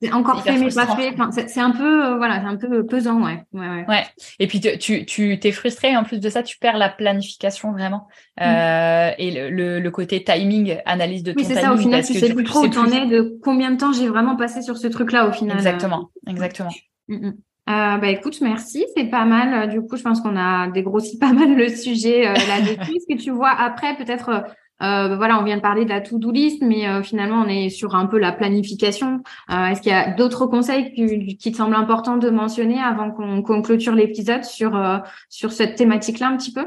c'est 0.00 0.12
encore 0.12 0.42
fait 0.42 0.56
mais 0.56 0.72
pas 0.72 0.94
fait. 0.94 1.12
Enfin, 1.12 1.30
c'est 1.32 1.60
un 1.60 1.72
peu 1.72 2.06
euh, 2.06 2.16
voilà, 2.18 2.40
c'est 2.40 2.46
un 2.46 2.56
peu 2.56 2.86
pesant, 2.86 3.24
ouais. 3.24 3.42
Ouais, 3.52 3.84
ouais. 3.88 4.04
Et 4.38 4.46
puis 4.46 4.60
tu 4.60 5.04
tu 5.06 5.40
t'es 5.40 5.50
frustré 5.50 5.96
en 5.96 6.04
plus 6.04 6.20
de 6.20 6.28
ça, 6.28 6.44
tu 6.44 6.56
perds 6.58 6.78
la 6.78 6.88
planification 6.88 7.72
vraiment 7.72 8.06
mm. 8.38 8.42
euh, 8.44 9.10
et 9.18 9.50
le, 9.50 9.80
le, 9.80 9.90
côté 9.90 10.22
timing, 10.22 10.78
analyse 10.84 11.24
de 11.24 11.32
ton 11.32 11.40
oui, 11.40 11.44
c'est 11.44 11.60
ça. 11.60 11.72
Au 11.72 11.76
final, 11.76 12.04
tu 12.04 12.14
sais 12.14 12.32
plus 12.32 12.44
trop 12.44 12.60
où 12.60 12.68
t'en 12.68 12.86
es, 12.86 13.06
de 13.06 13.38
combien 13.42 13.72
de 13.72 13.76
temps 13.76 13.92
j'ai 13.92 14.08
vraiment 14.08 14.36
passé 14.36 14.62
sur 14.62 14.78
ce 14.78 14.86
truc-là 14.86 15.26
au 15.26 15.32
final. 15.32 15.56
Exactement, 15.56 16.10
exactement. 16.28 16.70
Mm, 17.08 17.28
mm. 17.28 17.34
Euh, 17.68 17.98
bah 17.98 18.08
écoute, 18.08 18.40
merci, 18.40 18.86
c'est 18.96 19.04
pas 19.04 19.24
mal. 19.24 19.52
Euh, 19.52 19.66
du 19.66 19.82
coup, 19.82 19.96
je 19.96 20.02
pense 20.02 20.20
qu'on 20.20 20.36
a 20.36 20.68
dégrossi 20.68 21.18
pas 21.20 21.32
mal 21.32 21.54
le 21.54 21.68
sujet 21.68 22.26
euh, 22.26 22.32
là-dessus. 22.32 22.96
Est-ce 22.96 23.14
que 23.14 23.20
tu 23.20 23.30
vois 23.30 23.50
après 23.50 23.96
peut-être, 23.96 24.44
euh, 24.82 25.16
voilà, 25.16 25.38
on 25.38 25.44
vient 25.44 25.56
de 25.56 25.62
parler 25.62 25.84
de 25.84 25.90
la 25.90 26.00
to-do 26.00 26.30
list, 26.30 26.62
mais 26.62 26.88
euh, 26.88 27.02
finalement 27.02 27.42
on 27.44 27.48
est 27.48 27.68
sur 27.68 27.94
un 27.94 28.06
peu 28.06 28.18
la 28.18 28.32
planification. 28.32 29.22
Est-ce 29.50 29.82
qu'il 29.82 29.92
y 29.92 29.94
a 29.94 30.12
d'autres 30.12 30.46
conseils 30.46 30.94
qui, 30.94 31.36
qui, 31.36 31.52
te 31.52 31.56
semblent 31.56 31.74
importants 31.74 32.16
de 32.16 32.30
mentionner 32.30 32.80
avant 32.80 33.10
qu'on 33.10 33.62
clôture 33.62 33.94
l'épisode 33.94 34.44
sur 34.44 34.80
sur 35.28 35.52
cette 35.52 35.76
thématique-là 35.76 36.28
un 36.28 36.36
petit 36.36 36.52
peu? 36.52 36.66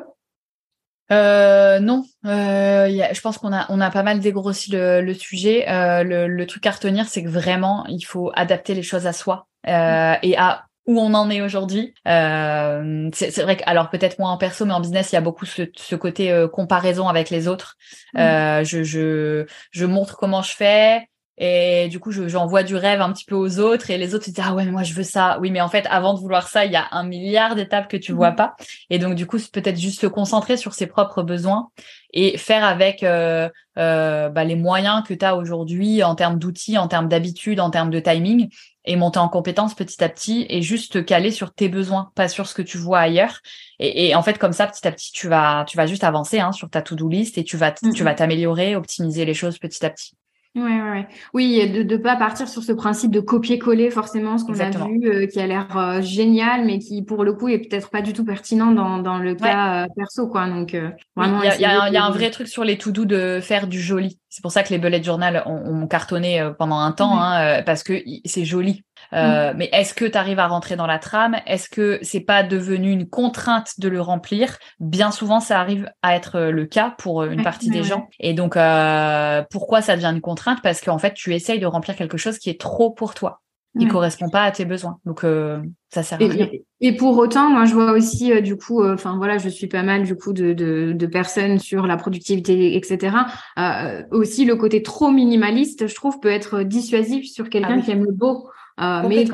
Euh, 1.11 1.79
non, 1.79 2.05
euh, 2.25 2.87
y 2.89 3.03
a, 3.03 3.11
je 3.11 3.19
pense 3.19 3.37
qu'on 3.37 3.51
a 3.51 3.65
on 3.67 3.81
a 3.81 3.91
pas 3.91 4.03
mal 4.03 4.21
dégrossi 4.21 4.71
le, 4.71 5.01
le 5.01 5.13
sujet. 5.13 5.69
Euh, 5.69 6.03
le, 6.03 6.27
le, 6.27 6.47
truc 6.47 6.65
à 6.65 6.71
retenir, 6.71 7.05
c'est 7.07 7.21
que 7.21 7.27
vraiment, 7.27 7.85
il 7.87 8.01
faut 8.03 8.31
adapter 8.33 8.73
les 8.73 8.83
choses 8.83 9.07
à 9.07 9.13
soi 9.13 9.47
euh, 9.67 10.15
et 10.21 10.37
à 10.37 10.65
où 10.91 10.99
on 10.99 11.13
en 11.13 11.29
est 11.29 11.41
aujourd'hui. 11.41 11.93
Euh, 12.07 13.09
c'est 13.13 13.41
vrai 13.41 13.55
que, 13.55 13.63
alors 13.65 13.89
peut-être 13.89 14.19
moins 14.19 14.31
en 14.31 14.37
perso, 14.37 14.65
mais 14.65 14.73
en 14.73 14.81
business, 14.81 15.11
il 15.11 15.15
y 15.15 15.17
a 15.17 15.21
beaucoup 15.21 15.45
ce, 15.45 15.63
ce 15.75 15.95
côté 15.95 16.31
euh, 16.31 16.47
comparaison 16.47 17.07
avec 17.07 17.29
les 17.29 17.47
autres. 17.47 17.77
Mmh. 18.13 18.19
Euh, 18.19 18.63
je, 18.63 18.83
je, 18.83 19.45
je 19.71 19.85
montre 19.85 20.17
comment 20.17 20.41
je 20.41 20.51
fais. 20.51 21.07
Et 21.43 21.87
du 21.87 21.99
coup, 21.99 22.11
j'envoie 22.11 22.61
du 22.61 22.75
rêve 22.75 23.01
un 23.01 23.11
petit 23.11 23.25
peu 23.25 23.33
aux 23.33 23.57
autres 23.57 23.89
et 23.89 23.97
les 23.97 24.13
autres 24.13 24.25
se 24.25 24.29
disent 24.29 24.43
ah 24.45 24.53
ouais 24.53 24.63
mais 24.63 24.69
moi 24.71 24.83
je 24.83 24.93
veux 24.93 25.01
ça. 25.01 25.39
Oui 25.41 25.49
mais 25.49 25.61
en 25.61 25.69
fait 25.69 25.87
avant 25.89 26.13
de 26.13 26.19
vouloir 26.19 26.47
ça, 26.47 26.65
il 26.65 26.71
y 26.71 26.75
a 26.75 26.87
un 26.91 27.03
milliard 27.03 27.55
d'étapes 27.55 27.87
que 27.87 27.97
tu 27.97 28.11
vois 28.11 28.31
mmh. 28.31 28.35
pas. 28.35 28.55
Et 28.91 28.99
donc 28.99 29.15
du 29.15 29.25
coup, 29.25 29.39
c'est 29.39 29.51
peut-être 29.51 29.79
juste 29.79 30.01
se 30.01 30.07
concentrer 30.07 30.55
sur 30.55 30.73
ses 30.73 30.85
propres 30.85 31.23
besoins 31.23 31.69
et 32.13 32.37
faire 32.37 32.63
avec 32.63 33.01
euh, 33.01 33.49
euh, 33.79 34.29
bah, 34.29 34.43
les 34.43 34.55
moyens 34.55 35.01
que 35.07 35.15
tu 35.15 35.25
as 35.25 35.35
aujourd'hui 35.35 36.03
en 36.03 36.13
termes 36.13 36.37
d'outils, 36.37 36.77
en 36.77 36.87
termes 36.87 37.07
d'habitudes, 37.07 37.59
en 37.59 37.71
termes 37.71 37.89
de 37.89 37.99
timing 37.99 38.49
et 38.85 38.95
monter 38.95 39.19
en 39.19 39.29
compétence 39.29 39.75
petit 39.75 40.03
à 40.03 40.09
petit 40.09 40.45
et 40.49 40.61
juste 40.61 40.93
te 40.93 40.97
caler 40.99 41.31
sur 41.31 41.53
tes 41.53 41.69
besoins, 41.69 42.11
pas 42.15 42.27
sur 42.27 42.47
ce 42.47 42.53
que 42.53 42.61
tu 42.61 42.77
vois 42.77 42.99
ailleurs. 42.99 43.39
Et, 43.79 44.07
et 44.07 44.15
en 44.15 44.23
fait, 44.23 44.37
comme 44.37 44.53
ça, 44.53 44.67
petit 44.67 44.87
à 44.87 44.91
petit, 44.91 45.11
tu 45.11 45.27
vas, 45.27 45.65
tu 45.67 45.77
vas 45.77 45.85
juste 45.85 46.03
avancer 46.03 46.39
hein, 46.39 46.51
sur 46.51 46.69
ta 46.69 46.81
to-do 46.81 47.09
list 47.09 47.37
et 47.37 47.43
tu 47.43 47.57
vas, 47.57 47.71
tu 47.71 48.03
vas 48.03 48.15
t'améliorer, 48.15 48.75
optimiser 48.75 49.25
les 49.25 49.33
choses 49.33 49.59
petit 49.59 49.85
à 49.85 49.89
petit. 49.89 50.13
Ouais, 50.53 50.63
ouais, 50.63 51.07
Oui, 51.33 51.69
de 51.69 51.83
ne 51.83 51.97
pas 51.97 52.17
partir 52.17 52.49
sur 52.49 52.61
ce 52.61 52.73
principe 52.73 53.11
de 53.11 53.21
copier-coller 53.21 53.89
forcément 53.89 54.37
ce 54.37 54.43
qu'on 54.43 54.59
a 54.59 54.69
vu, 54.69 54.99
euh, 55.05 55.25
qui 55.25 55.39
a 55.39 55.47
l'air 55.47 55.77
euh, 55.77 56.01
génial, 56.01 56.65
mais 56.65 56.77
qui 56.77 57.03
pour 57.03 57.23
le 57.23 57.31
coup 57.31 57.47
est 57.47 57.59
peut-être 57.59 57.89
pas 57.89 58.01
du 58.01 58.11
tout 58.11 58.25
pertinent 58.25 58.71
dans, 58.71 58.97
dans 58.97 59.17
le 59.17 59.33
cas 59.33 59.83
euh, 59.83 59.87
perso, 59.95 60.27
quoi. 60.27 60.49
Donc 60.49 60.75
vraiment. 61.15 61.41
Il 61.41 61.61
y, 61.61 61.65
a, 61.65 61.89
y 61.89 61.95
a 61.97 62.03
un 62.03 62.11
vrai 62.11 62.31
truc 62.31 62.49
sur 62.49 62.65
les 62.65 62.77
to-do 62.77 63.05
de 63.05 63.39
faire 63.41 63.65
du 63.67 63.79
joli. 63.79 64.19
C'est 64.27 64.41
pour 64.41 64.51
ça 64.51 64.63
que 64.63 64.71
les 64.71 64.77
bullet 64.77 65.01
journal 65.01 65.41
ont, 65.45 65.83
ont 65.83 65.87
cartonné 65.87 66.51
pendant 66.57 66.79
un 66.79 66.91
temps, 66.91 67.21
hein, 67.21 67.63
parce 67.63 67.83
que 67.83 68.03
c'est 68.25 68.43
joli. 68.43 68.83
Euh, 69.13 69.53
mm. 69.53 69.57
Mais 69.57 69.69
est-ce 69.73 69.93
que 69.93 70.05
tu 70.05 70.17
arrives 70.17 70.39
à 70.39 70.47
rentrer 70.47 70.75
dans 70.75 70.87
la 70.87 70.99
trame? 70.99 71.35
Est-ce 71.45 71.69
que 71.69 71.99
c'est 72.01 72.19
pas 72.21 72.43
devenu 72.43 72.91
une 72.91 73.07
contrainte 73.09 73.79
de 73.79 73.89
le 73.89 74.01
remplir? 74.01 74.57
Bien 74.79 75.11
souvent, 75.11 75.39
ça 75.39 75.59
arrive 75.59 75.89
à 76.01 76.15
être 76.15 76.39
le 76.39 76.65
cas 76.65 76.95
pour 76.97 77.23
une 77.23 77.43
partie 77.43 77.69
des 77.69 77.83
gens. 77.83 78.07
Et 78.19 78.33
donc, 78.33 78.57
euh, 78.57 79.43
pourquoi 79.51 79.81
ça 79.81 79.95
devient 79.95 80.11
une 80.13 80.21
contrainte? 80.21 80.59
Parce 80.61 80.81
qu'en 80.81 80.97
fait, 80.97 81.13
tu 81.13 81.33
essayes 81.33 81.59
de 81.59 81.65
remplir 81.65 81.95
quelque 81.95 82.17
chose 82.17 82.37
qui 82.37 82.49
est 82.49 82.59
trop 82.59 82.91
pour 82.91 83.13
toi. 83.13 83.41
qui 83.79 83.87
correspond 83.87 84.29
pas 84.29 84.43
à 84.43 84.51
tes 84.51 84.65
besoins. 84.65 84.99
Donc 85.05 85.23
euh, 85.23 85.61
ça 85.93 86.03
sert 86.03 86.21
à 86.21 86.27
rien. 86.27 86.49
Et 86.81 86.95
pour 86.97 87.17
autant, 87.17 87.49
moi 87.49 87.63
je 87.63 87.73
vois 87.73 87.93
aussi 87.93 88.33
euh, 88.33 88.41
du 88.41 88.57
coup, 88.57 88.81
euh, 88.81 88.95
enfin 88.95 89.15
voilà, 89.15 89.37
je 89.37 89.47
suis 89.47 89.67
pas 89.67 89.81
mal 89.81 90.03
du 90.03 90.15
coup 90.17 90.33
de, 90.33 90.51
de, 90.51 90.91
de 90.93 91.05
personnes 91.05 91.57
sur 91.57 91.87
la 91.87 91.95
productivité, 91.95 92.75
etc. 92.75 93.15
Euh, 93.57 94.03
aussi 94.11 94.43
le 94.43 94.57
côté 94.57 94.83
trop 94.83 95.09
minimaliste, 95.09 95.87
je 95.87 95.95
trouve, 95.95 96.19
peut 96.19 96.29
être 96.31 96.63
dissuasif 96.63 97.31
sur 97.31 97.49
quelqu'un 97.49 97.75
Ah 97.75 97.75
oui. 97.77 97.83
qui 97.83 97.91
aime 97.91 98.03
le 98.03 98.11
beau. 98.11 98.49
Euh, 98.81 99.01
mais 99.07 99.25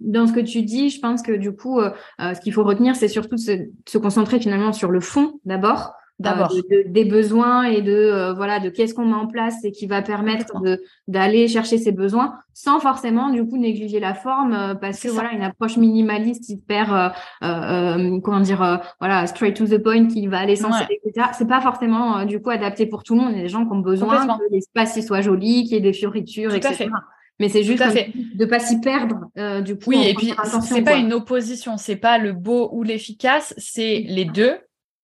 dans 0.00 0.26
ce 0.26 0.32
que 0.32 0.40
tu 0.40 0.62
dis, 0.62 0.90
je 0.90 1.00
pense 1.00 1.22
que 1.22 1.32
du 1.32 1.52
coup, 1.52 1.80
euh, 1.80 1.90
euh, 2.20 2.34
ce 2.34 2.40
qu'il 2.40 2.52
faut 2.52 2.64
retenir, 2.64 2.96
c'est 2.96 3.08
surtout 3.08 3.36
de 3.36 3.40
se, 3.40 3.52
de 3.52 3.70
se 3.88 3.98
concentrer 3.98 4.38
finalement 4.40 4.72
sur 4.72 4.90
le 4.90 5.00
fond 5.00 5.40
d'abord. 5.44 5.94
D'abord. 6.18 6.50
euh, 6.50 6.62
de- 6.70 6.82
de- 6.84 6.88
des 6.88 7.04
besoins 7.04 7.64
et 7.64 7.82
de 7.82 7.92
euh, 7.92 8.32
voilà 8.32 8.58
de 8.58 8.70
qu'est-ce 8.70 8.94
qu'on 8.94 9.04
met 9.04 9.12
en 9.14 9.26
place 9.26 9.62
et 9.64 9.70
qui 9.70 9.86
va 9.86 10.00
permettre 10.00 10.50
d'aller 11.08 11.46
chercher 11.46 11.76
ses 11.76 11.92
besoins 11.92 12.36
sans 12.54 12.80
forcément 12.80 13.28
du 13.28 13.46
coup 13.46 13.58
négliger 13.58 14.00
la 14.00 14.14
forme 14.14 14.54
euh, 14.54 14.74
parce 14.74 14.98
que 14.98 15.08
ça. 15.08 15.14
voilà 15.14 15.32
une 15.34 15.42
approche 15.42 15.76
minimaliste 15.76 16.48
hyper 16.48 16.94
euh, 16.94 17.08
euh, 17.44 17.98
euh, 18.16 18.20
comment 18.20 18.40
dire 18.40 18.62
euh, 18.62 18.76
voilà 18.98 19.26
straight 19.26 19.54
to 19.56 19.66
the 19.66 19.76
point 19.76 20.06
qui 20.06 20.26
va 20.26 20.38
à 20.38 20.46
l'essentiel 20.46 20.88
etc 21.04 21.26
c'est 21.36 21.46
pas 21.48 21.60
forcément 21.60 22.20
euh, 22.20 22.24
du 22.24 22.40
coup 22.40 22.48
adapté 22.48 22.86
pour 22.86 23.02
tout 23.02 23.14
le 23.14 23.20
monde 23.20 23.32
il 23.32 23.36
y 23.36 23.40
a 23.40 23.42
des 23.42 23.48
gens 23.50 23.66
qui 23.66 23.72
ont 23.72 23.80
besoin 23.80 24.26
que 24.38 24.44
l'espace 24.50 24.98
soit 25.04 25.20
joli 25.20 25.64
qu'il 25.64 25.74
y 25.74 25.76
ait 25.76 25.80
des 25.82 25.92
fioritures 25.92 26.48
Tout 26.48 26.54
à 26.54 26.58
etc 26.70 26.74
fait. 26.74 26.88
Mais 27.38 27.48
c'est 27.48 27.62
juste 27.62 27.82
fait. 27.90 28.12
de 28.34 28.44
pas 28.44 28.58
s'y 28.58 28.80
perdre 28.80 29.20
euh, 29.38 29.60
du 29.60 29.76
coup 29.76 29.90
Oui, 29.90 30.06
et 30.06 30.14
puis 30.14 30.32
c'est 30.62 30.82
pas 30.82 30.96
une 30.96 31.12
opposition, 31.12 31.76
c'est 31.76 31.96
pas 31.96 32.18
le 32.18 32.32
beau 32.32 32.70
ou 32.72 32.82
l'efficace, 32.82 33.54
c'est 33.58 34.04
les 34.06 34.24
deux. 34.24 34.58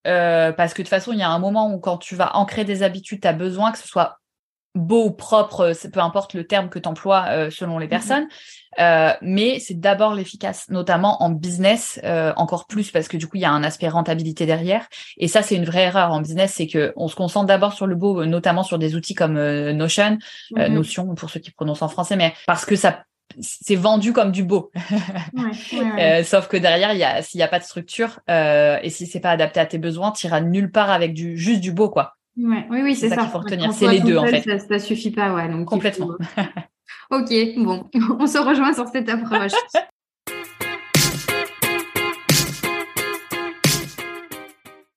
Euh, 0.06 0.50
parce 0.52 0.74
que 0.74 0.82
de 0.82 0.86
toute 0.86 0.90
façon, 0.90 1.12
il 1.12 1.20
y 1.20 1.22
a 1.22 1.30
un 1.30 1.38
moment 1.38 1.72
où 1.72 1.78
quand 1.78 1.96
tu 1.96 2.16
vas 2.16 2.36
ancrer 2.36 2.64
des 2.64 2.82
habitudes, 2.82 3.20
tu 3.20 3.28
as 3.28 3.32
besoin 3.32 3.70
que 3.70 3.78
ce 3.78 3.86
soit 3.86 4.18
beau 4.74 5.04
ou 5.06 5.10
propre, 5.10 5.60
euh, 5.60 5.74
c'est- 5.74 5.90
peu 5.90 6.00
importe 6.00 6.34
le 6.34 6.46
terme 6.46 6.68
que 6.68 6.78
tu 6.78 6.88
emploies 6.88 7.50
selon 7.50 7.78
les 7.78 7.86
Mhm. 7.86 7.90
personnes. 7.90 8.28
Euh, 8.80 9.12
mais 9.20 9.58
c'est 9.58 9.78
d'abord 9.78 10.14
l'efficace, 10.14 10.66
notamment 10.70 11.22
en 11.22 11.28
business, 11.28 12.00
euh, 12.04 12.32
encore 12.36 12.66
plus 12.66 12.90
parce 12.90 13.06
que 13.06 13.18
du 13.18 13.26
coup, 13.28 13.36
il 13.36 13.42
y 13.42 13.44
a 13.44 13.50
un 13.50 13.62
aspect 13.64 13.88
rentabilité 13.88 14.46
derrière. 14.46 14.86
Et 15.18 15.28
ça, 15.28 15.42
c'est 15.42 15.56
une 15.56 15.66
vraie 15.66 15.82
erreur 15.84 16.10
en 16.12 16.22
business, 16.22 16.54
c'est 16.54 16.66
que 16.66 16.94
on 16.96 17.06
se 17.08 17.14
concentre 17.14 17.46
d'abord 17.46 17.74
sur 17.74 17.86
le 17.86 17.94
beau, 17.96 18.22
euh, 18.22 18.24
notamment 18.26 18.62
sur 18.62 18.78
des 18.78 18.94
outils 18.94 19.14
comme 19.14 19.36
euh, 19.36 19.74
Notion, 19.74 20.16
euh, 20.58 20.68
Mhm. 20.68 20.74
Notion 20.74 21.14
pour 21.14 21.28
ceux 21.28 21.40
qui 21.40 21.50
prononcent 21.50 21.82
en 21.82 21.88
français, 21.88 22.16
mais 22.16 22.32
parce 22.46 22.64
que 22.64 22.76
ça 22.76 23.04
c'est 23.40 23.76
vendu 23.76 24.12
comme 24.12 24.32
du 24.32 24.42
beau. 24.44 24.70
Ouais, 25.34 25.42
ouais, 25.72 25.92
ouais. 25.92 26.20
Euh, 26.20 26.24
sauf 26.24 26.48
que 26.48 26.56
derrière, 26.56 26.92
il 26.92 26.98
y 26.98 27.04
a, 27.04 27.22
s'il 27.22 27.38
n'y 27.38 27.42
a 27.42 27.48
pas 27.48 27.58
de 27.58 27.64
structure 27.64 28.20
euh, 28.30 28.78
et 28.82 28.90
si 28.90 29.06
c'est 29.06 29.20
pas 29.20 29.30
adapté 29.30 29.60
à 29.60 29.66
tes 29.66 29.78
besoins, 29.78 30.12
tu 30.12 30.26
iras 30.26 30.40
nulle 30.40 30.70
part 30.70 30.90
avec 30.90 31.14
du 31.14 31.36
juste 31.38 31.60
du 31.60 31.72
beau, 31.72 31.88
quoi. 31.90 32.14
Ouais, 32.36 32.66
oui, 32.70 32.80
oui, 32.82 32.94
c'est 32.94 33.08
ça 33.10 33.16
ça. 33.16 33.20
qu'il 33.22 33.30
faut 33.30 33.38
retenir. 33.38 33.72
C'est 33.72 33.88
les 33.88 34.00
deux, 34.00 34.16
en 34.16 34.26
fait. 34.26 34.40
Ça, 34.42 34.58
ça 34.58 34.78
suffit 34.78 35.10
pas, 35.10 35.34
ouais. 35.34 35.48
Donc 35.48 35.66
Complètement. 35.66 36.08
faut- 36.34 36.42
Ok, 37.10 37.30
bon, 37.58 37.88
on 38.18 38.26
se 38.26 38.38
rejoint 38.38 38.72
sur 38.72 38.88
cette 38.88 39.08
approche. 39.08 39.52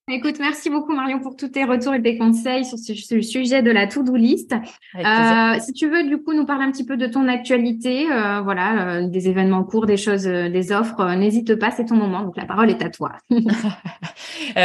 Écoute, 0.07 0.35
merci 0.39 0.69
beaucoup 0.69 0.93
Marion 0.93 1.19
pour 1.19 1.35
tous 1.35 1.47
tes 1.49 1.63
retours 1.65 1.95
et 1.95 2.01
tes 2.01 2.15
conseils 2.17 2.63
sur 2.63 2.77
ce, 2.77 2.93
ce 2.93 3.21
sujet 3.21 3.63
de 3.63 3.71
la 3.71 3.87
to-do 3.87 4.15
list. 4.15 4.53
Euh, 4.95 5.59
si 5.59 5.73
tu 5.73 5.89
veux 5.89 6.03
du 6.03 6.19
coup 6.21 6.33
nous 6.33 6.45
parler 6.45 6.63
un 6.63 6.71
petit 6.71 6.85
peu 6.85 6.95
de 6.95 7.07
ton 7.07 7.27
actualité, 7.27 8.05
euh, 8.11 8.39
voilà, 8.41 8.97
euh, 8.99 9.07
des 9.07 9.27
événements 9.29 9.57
en 9.57 9.63
cours, 9.63 9.87
des 9.87 9.97
choses, 9.97 10.27
euh, 10.27 10.47
des 10.47 10.71
offres, 10.71 10.99
euh, 11.01 11.15
n'hésite 11.15 11.55
pas, 11.55 11.71
c'est 11.71 11.85
ton 11.85 11.95
moment. 11.95 12.21
Donc 12.21 12.37
la 12.37 12.45
parole 12.45 12.69
est 12.69 12.83
à 12.83 12.89
toi. 12.91 13.13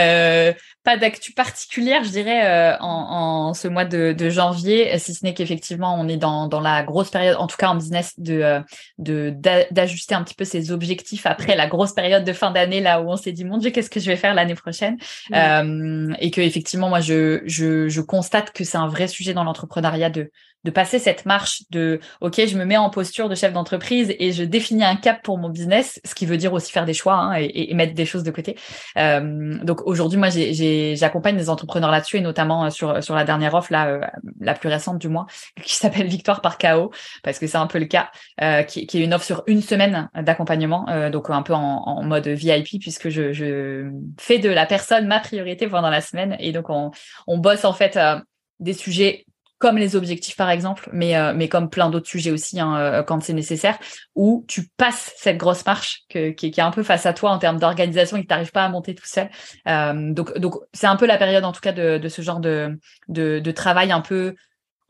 Euh, 0.81 0.91
pas 0.91 0.97
d'actu 0.97 1.33
particulière, 1.33 2.05
je 2.05 2.11
dirais, 2.11 2.47
euh, 2.47 2.77
en, 2.81 3.49
en 3.49 3.55
ce 3.55 3.69
mois 3.69 3.85
de, 3.85 4.13
de 4.13 4.31
janvier, 4.31 4.99
si 4.99 5.15
ce 5.15 5.25
n'est 5.25 5.35
qu'effectivement, 5.35 5.95
on 5.99 6.09
est 6.09 6.17
dans, 6.17 6.49
dans 6.49 6.61
la 6.61 6.83
grosse 6.83 7.11
période, 7.11 7.37
en 7.39 7.47
tout 7.47 7.57
cas 7.57 7.69
en 7.69 7.75
business, 7.75 8.15
de 8.19 8.41
euh, 8.41 8.61
de 8.99 9.35
d'ajuster 9.71 10.15
un 10.15 10.23
petit 10.23 10.35
peu 10.35 10.45
ses 10.45 10.71
objectifs 10.71 11.27
après 11.27 11.55
la 11.57 11.67
grosse 11.67 11.93
période 11.93 12.25
de 12.25 12.33
fin 12.33 12.51
d'année, 12.51 12.81
là 12.81 13.01
où 13.03 13.11
on 13.11 13.17
s'est 13.17 13.33
dit, 13.33 13.45
mon 13.45 13.59
Dieu, 13.59 13.71
qu'est-ce 13.71 13.91
que 13.91 14.01
je 14.01 14.07
vais 14.07 14.17
faire 14.17 14.35
l'année 14.35 14.55
prochaine? 14.55 14.97
Euh, 15.35 16.13
Et 16.19 16.31
que 16.31 16.41
effectivement, 16.41 16.89
moi, 16.89 17.01
je, 17.01 17.43
je, 17.47 17.89
je 17.89 18.01
constate 18.01 18.53
que 18.53 18.65
c'est 18.65 18.79
un 18.79 18.89
vrai 18.89 19.07
sujet 19.09 19.35
dans 19.35 19.45
l'entrepreneuriat 19.45 20.11
de 20.11 20.31
de 20.63 20.71
passer 20.71 20.99
cette 20.99 21.25
marche 21.25 21.63
de 21.71 22.01
OK, 22.21 22.35
je 22.47 22.55
me 22.59 22.67
mets 22.67 22.77
en 22.77 22.91
posture 22.91 23.31
de 23.31 23.35
chef 23.35 23.55
d'entreprise 23.55 24.15
et 24.19 24.31
je 24.35 24.45
définis 24.45 24.85
un 24.85 24.95
cap 24.97 25.23
pour 25.23 25.39
mon 25.39 25.49
business, 25.49 25.99
ce 26.05 26.15
qui 26.15 26.27
veut 26.27 26.37
dire 26.37 26.53
aussi 26.53 26.71
faire 26.71 26.85
des 26.85 26.93
choix 26.93 27.15
hein, 27.15 27.37
et, 27.41 27.71
et 27.71 27.75
mettre 27.75 27.95
des 27.95 28.05
choses 28.05 28.25
de 28.25 28.31
côté. 28.31 28.59
Euh, 28.99 29.57
donc 29.65 29.81
aujourd'hui, 29.87 30.19
moi, 30.19 30.29
j'ai- 30.29 30.53
j'accompagne 30.97 31.37
des 31.37 31.51
entrepreneurs 31.51 31.91
là-dessus 31.91 32.19
et 32.19 32.21
notamment 32.21 32.65
euh, 32.65 32.71
sur 32.71 33.03
sur 33.03 33.15
la 33.15 33.25
dernière 33.25 33.55
offre 33.55 33.73
là, 33.73 33.89
euh, 33.89 34.01
la 34.41 34.55
plus 34.55 34.69
récente 34.69 34.99
du 34.99 35.09
mois, 35.09 35.27
qui 35.63 35.75
s'appelle 35.75 36.07
Victoire 36.07 36.41
par 36.41 36.59
KO, 36.59 36.91
parce 37.23 37.39
que 37.39 37.47
c'est 37.47 37.59
un 37.59 37.67
peu 37.67 37.79
le 37.79 37.87
cas, 37.87 38.11
euh, 38.43 38.63
qui, 38.63 38.87
qui 38.87 39.01
est 39.01 39.05
une 39.05 39.15
offre 39.15 39.25
sur 39.25 39.43
une 39.47 39.63
semaine 39.63 40.09
d'accompagnement, 40.15 40.89
euh, 40.89 41.11
donc 41.11 41.31
un 41.31 41.43
peu 41.43 41.55
en, 41.55 41.83
en 41.87 42.03
mode 42.03 42.29
VIP 42.29 42.81
puisque 42.81 43.09
je, 43.09 43.33
je 43.33 43.91
fais 44.19 44.39
de 44.39 44.49
la 44.49 44.67
personne 44.67 45.07
ma 45.07 45.21
priorité 45.21 45.69
pendant 45.69 45.91
la 45.91 46.01
semaine. 46.01 46.37
Et 46.39 46.53
donc 46.53 46.71
on 46.71 46.91
on 47.27 47.39
bosse 47.39 47.65
en 47.65 47.73
fait 47.73 47.97
euh, 47.97 48.19
des 48.59 48.75
sujets 48.75 49.25
comme 49.61 49.79
les 49.79 49.95
objectifs 49.95 50.37
par 50.37 50.51
exemple, 50.51 50.89
mais 50.93 51.17
euh, 51.17 51.33
mais 51.37 51.49
comme 51.49 51.71
plein 51.71 51.91
d'autres 51.91 52.09
sujets 52.09 52.33
aussi 52.33 52.59
hein, 52.59 52.77
euh, 52.77 53.03
quand 53.05 53.23
c'est 53.23 53.35
nécessaire, 53.35 53.79
où 54.17 54.45
tu 54.49 54.69
passes 54.77 55.13
cette 55.17 55.37
grosse 55.37 55.65
marche 55.65 56.01
qui, 56.09 56.19
est- 56.19 56.59
un 56.59 56.71
peu 56.73 56.83
face 56.83 57.07
à 57.07 57.13
toi 57.13 57.31
en 57.31 57.39
termes 57.39 57.61
d'organisation 57.61 58.17
et 58.17 58.23
que 58.23 58.27
tu 58.27 58.33
n'arrives 58.33 58.51
pas 58.53 58.65
à 58.65 58.69
monter 58.69 58.95
tout 58.97 59.07
seul. 59.07 59.29
Euh, 59.69 60.13
donc 60.13 60.37
donc 60.39 60.55
c'est 60.73 60.89
un 60.89 60.97
peu 60.97 61.07
la 61.07 61.19
période 61.19 61.45
en 61.45 61.53
tout 61.53 61.61
cas 61.61 61.73
de, 61.73 62.09
ce 62.09 62.23
genre 62.23 62.41
de 62.41 62.77
de 63.09 63.51
travail 63.53 63.93
un 63.93 64.01
peu 64.01 64.35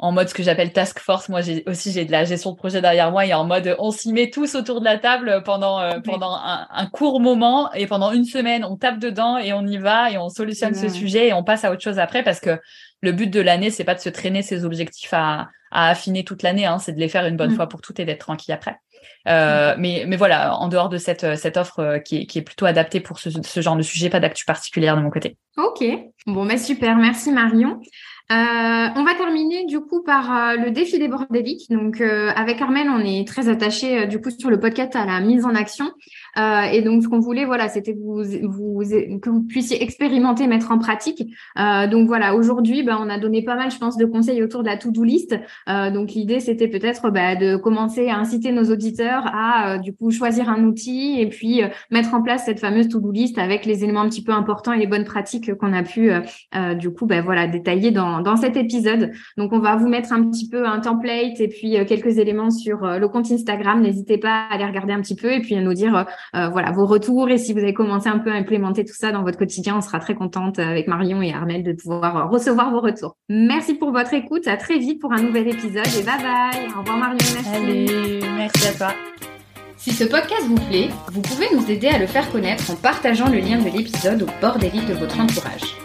en 0.02 0.12
mode 0.12 0.28
ce 0.28 0.34
que 0.34 0.42
j'appelle 0.42 0.72
task 0.72 0.98
force. 0.98 1.28
Moi, 1.28 1.42
j'ai 1.42 1.62
aussi 1.66 1.92
j'ai 1.92 2.06
de 2.06 2.10
la 2.10 2.24
gestion 2.24 2.52
de 2.52 2.56
projet 2.56 2.80
derrière 2.80 3.10
moi 3.12 3.26
et 3.26 3.34
en 3.34 3.44
mode 3.44 3.76
on 3.78 3.90
s'y 3.90 4.12
met 4.12 4.30
tous 4.30 4.54
autour 4.54 4.80
de 4.80 4.84
la 4.86 4.98
table 4.98 5.42
pendant 5.44 5.78
euh, 5.78 6.00
pendant 6.00 6.34
un, 6.34 6.66
un 6.70 6.86
court 6.86 7.20
moment 7.20 7.70
et 7.74 7.86
pendant 7.86 8.10
une 8.10 8.24
semaine 8.24 8.64
on 8.64 8.76
tape 8.76 8.98
dedans 8.98 9.36
et 9.36 9.52
on 9.52 9.66
y 9.66 9.76
va 9.76 10.10
et 10.10 10.16
on 10.18 10.30
solutionne 10.30 10.74
ce 10.74 10.88
sujet 10.88 11.28
et 11.28 11.32
on 11.34 11.44
passe 11.44 11.64
à 11.64 11.70
autre 11.70 11.82
chose 11.82 11.98
après 11.98 12.22
parce 12.22 12.40
que 12.40 12.58
le 13.02 13.12
but 13.12 13.28
de 13.28 13.40
l'année 13.40 13.70
c'est 13.70 13.84
pas 13.84 13.94
de 13.94 14.00
se 14.00 14.08
traîner 14.08 14.42
ses 14.42 14.64
objectifs 14.64 15.12
à 15.12 15.48
à 15.70 15.88
affiner 15.88 16.24
toute 16.24 16.42
l'année, 16.42 16.66
hein, 16.66 16.78
c'est 16.78 16.92
de 16.92 16.98
les 16.98 17.08
faire 17.08 17.24
une 17.26 17.36
bonne 17.36 17.52
Mm. 17.52 17.56
fois 17.56 17.68
pour 17.68 17.80
toutes 17.80 18.00
et 18.00 18.04
d'être 18.04 18.18
tranquille 18.20 18.52
après. 18.52 18.76
Euh, 19.28 19.74
mais, 19.78 20.04
mais 20.06 20.16
voilà, 20.16 20.56
en 20.56 20.68
dehors 20.68 20.88
de 20.88 20.98
cette, 20.98 21.36
cette 21.36 21.56
offre 21.56 21.78
euh, 21.78 21.98
qui, 21.98 22.22
est, 22.22 22.26
qui 22.26 22.38
est 22.38 22.42
plutôt 22.42 22.66
adaptée 22.66 23.00
pour 23.00 23.18
ce, 23.18 23.30
ce 23.30 23.60
genre 23.60 23.76
de 23.76 23.82
sujet, 23.82 24.10
pas 24.10 24.20
d'actu 24.20 24.44
particulière 24.44 24.96
de 24.96 25.02
mon 25.02 25.10
côté. 25.10 25.36
Ok, 25.56 25.84
bon, 26.26 26.44
bah 26.44 26.58
super, 26.58 26.96
merci 26.96 27.30
Marion. 27.30 27.80
Euh, 28.30 28.88
on 28.94 29.02
va 29.02 29.14
terminer 29.16 29.66
du 29.66 29.80
coup 29.80 30.04
par 30.04 30.32
euh, 30.32 30.56
le 30.56 30.70
défi 30.70 31.00
des 31.00 31.08
bordéliques. 31.08 31.68
Donc 31.68 32.00
euh, 32.00 32.30
avec 32.36 32.62
Armel, 32.62 32.88
on 32.88 33.00
est 33.00 33.26
très 33.26 33.48
attaché 33.48 34.06
du 34.06 34.20
coup 34.20 34.30
sur 34.30 34.50
le 34.50 34.60
podcast 34.60 34.94
à 34.94 35.04
la 35.04 35.20
mise 35.20 35.44
en 35.44 35.54
action. 35.56 35.90
Euh, 36.38 36.62
et 36.72 36.82
donc 36.82 37.02
ce 37.02 37.08
qu'on 37.08 37.20
voulait, 37.20 37.44
voilà, 37.44 37.68
c'était 37.68 37.92
vous, 37.92 38.22
vous 38.42 38.82
que 39.20 39.30
vous 39.30 39.42
puissiez 39.42 39.82
expérimenter, 39.82 40.46
mettre 40.46 40.70
en 40.70 40.78
pratique. 40.78 41.22
Euh, 41.58 41.86
donc 41.86 42.06
voilà, 42.06 42.34
aujourd'hui, 42.34 42.82
bah, 42.82 42.98
on 43.00 43.08
a 43.08 43.18
donné 43.18 43.42
pas 43.42 43.56
mal, 43.56 43.70
je 43.70 43.78
pense, 43.78 43.96
de 43.96 44.04
conseils 44.04 44.42
autour 44.42 44.62
de 44.62 44.68
la 44.68 44.76
to-do 44.76 45.04
list. 45.04 45.36
Euh, 45.68 45.90
donc 45.90 46.12
l'idée, 46.12 46.40
c'était 46.40 46.68
peut-être 46.68 47.10
bah, 47.10 47.36
de 47.36 47.56
commencer 47.56 48.08
à 48.08 48.16
inciter 48.16 48.52
nos 48.52 48.64
auditeurs 48.64 49.24
à 49.34 49.78
du 49.78 49.94
coup 49.94 50.10
choisir 50.10 50.48
un 50.48 50.64
outil 50.64 51.20
et 51.20 51.28
puis 51.28 51.62
mettre 51.90 52.14
en 52.14 52.22
place 52.22 52.44
cette 52.44 52.60
fameuse 52.60 52.88
to-do 52.88 53.10
list 53.10 53.38
avec 53.38 53.66
les 53.66 53.84
éléments 53.84 54.00
un 54.00 54.08
petit 54.08 54.24
peu 54.24 54.32
importants 54.32 54.72
et 54.72 54.78
les 54.78 54.86
bonnes 54.86 55.04
pratiques 55.04 55.54
qu'on 55.54 55.72
a 55.72 55.82
pu 55.82 56.10
euh, 56.10 56.74
du 56.74 56.90
coup 56.90 57.06
bah, 57.06 57.22
voilà 57.22 57.46
détailler 57.46 57.90
dans, 57.90 58.20
dans 58.20 58.36
cet 58.36 58.56
épisode. 58.56 59.12
Donc 59.36 59.52
on 59.52 59.58
va 59.58 59.76
vous 59.76 59.88
mettre 59.88 60.12
un 60.12 60.24
petit 60.30 60.48
peu 60.48 60.66
un 60.66 60.80
template 60.80 61.40
et 61.40 61.48
puis 61.48 61.76
euh, 61.76 61.84
quelques 61.84 62.18
éléments 62.18 62.50
sur 62.50 62.84
euh, 62.84 62.98
le 62.98 63.08
compte 63.08 63.30
Instagram. 63.30 63.80
N'hésitez 63.80 64.18
pas 64.18 64.46
à 64.50 64.54
aller 64.54 64.64
regarder 64.64 64.92
un 64.92 65.00
petit 65.00 65.16
peu 65.16 65.32
et 65.32 65.40
puis 65.40 65.54
à 65.54 65.60
nous 65.60 65.74
dire 65.74 65.96
euh, 65.96 66.04
voilà 66.32 66.70
vos 66.72 66.86
retours 66.86 67.28
et 67.28 67.38
si 67.38 67.52
vous 67.52 67.60
avez 67.60 67.74
commencé 67.74 68.08
un 68.08 68.18
peu 68.18 68.30
à 68.30 68.34
implémenter 68.34 68.84
tout 68.84 68.94
ça 68.94 69.12
dans 69.12 69.22
votre 69.22 69.38
quotidien, 69.38 69.76
on 69.76 69.80
sera 69.80 69.98
très 69.98 70.14
contente 70.14 70.58
avec 70.58 70.86
Marion 70.88 71.22
et 71.22 71.32
Armel 71.32 71.62
de 71.62 71.72
pouvoir 71.72 72.16
euh, 72.16 72.24
recevoir 72.26 72.70
vos 72.70 72.80
retours. 72.80 73.16
Merci 73.28 73.74
pour 73.74 73.92
votre 73.92 74.12
écoute. 74.14 74.46
À 74.46 74.56
très 74.56 74.78
vite 74.78 75.00
pour 75.00 75.12
un 75.12 75.22
nouvel 75.22 75.48
épisode 75.48 75.86
et 75.98 76.02
bye 76.02 76.22
bye. 76.22 76.68
Au 76.76 76.80
revoir 76.80 76.98
Marion. 76.98 77.18
Merci. 77.34 77.48
Allez, 77.54 78.20
merci 78.36 78.68
à 78.68 78.72
toi. 78.72 78.94
Si 79.76 79.92
ce 79.92 80.04
podcast 80.04 80.44
vous 80.46 80.60
plaît, 80.68 80.88
vous 81.10 81.22
pouvez 81.22 81.46
nous 81.54 81.70
aider 81.70 81.88
à 81.88 81.98
le 81.98 82.06
faire 82.06 82.30
connaître 82.30 82.70
en 82.70 82.76
partageant 82.76 83.30
le 83.30 83.38
lien 83.38 83.58
de 83.58 83.70
l'épisode 83.70 84.22
au 84.22 84.26
bord 84.40 84.58
des 84.58 84.68
lits 84.70 84.84
de 84.86 84.94
votre 84.94 85.18
entourage. 85.18 85.76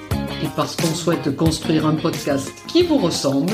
Et 0.44 0.48
parce 0.56 0.76
qu'on 0.76 0.94
souhaite 0.94 1.34
construire 1.36 1.88
un 1.88 1.96
podcast 1.96 2.52
qui 2.68 2.84
vous 2.84 2.98
ressemble, 2.98 3.54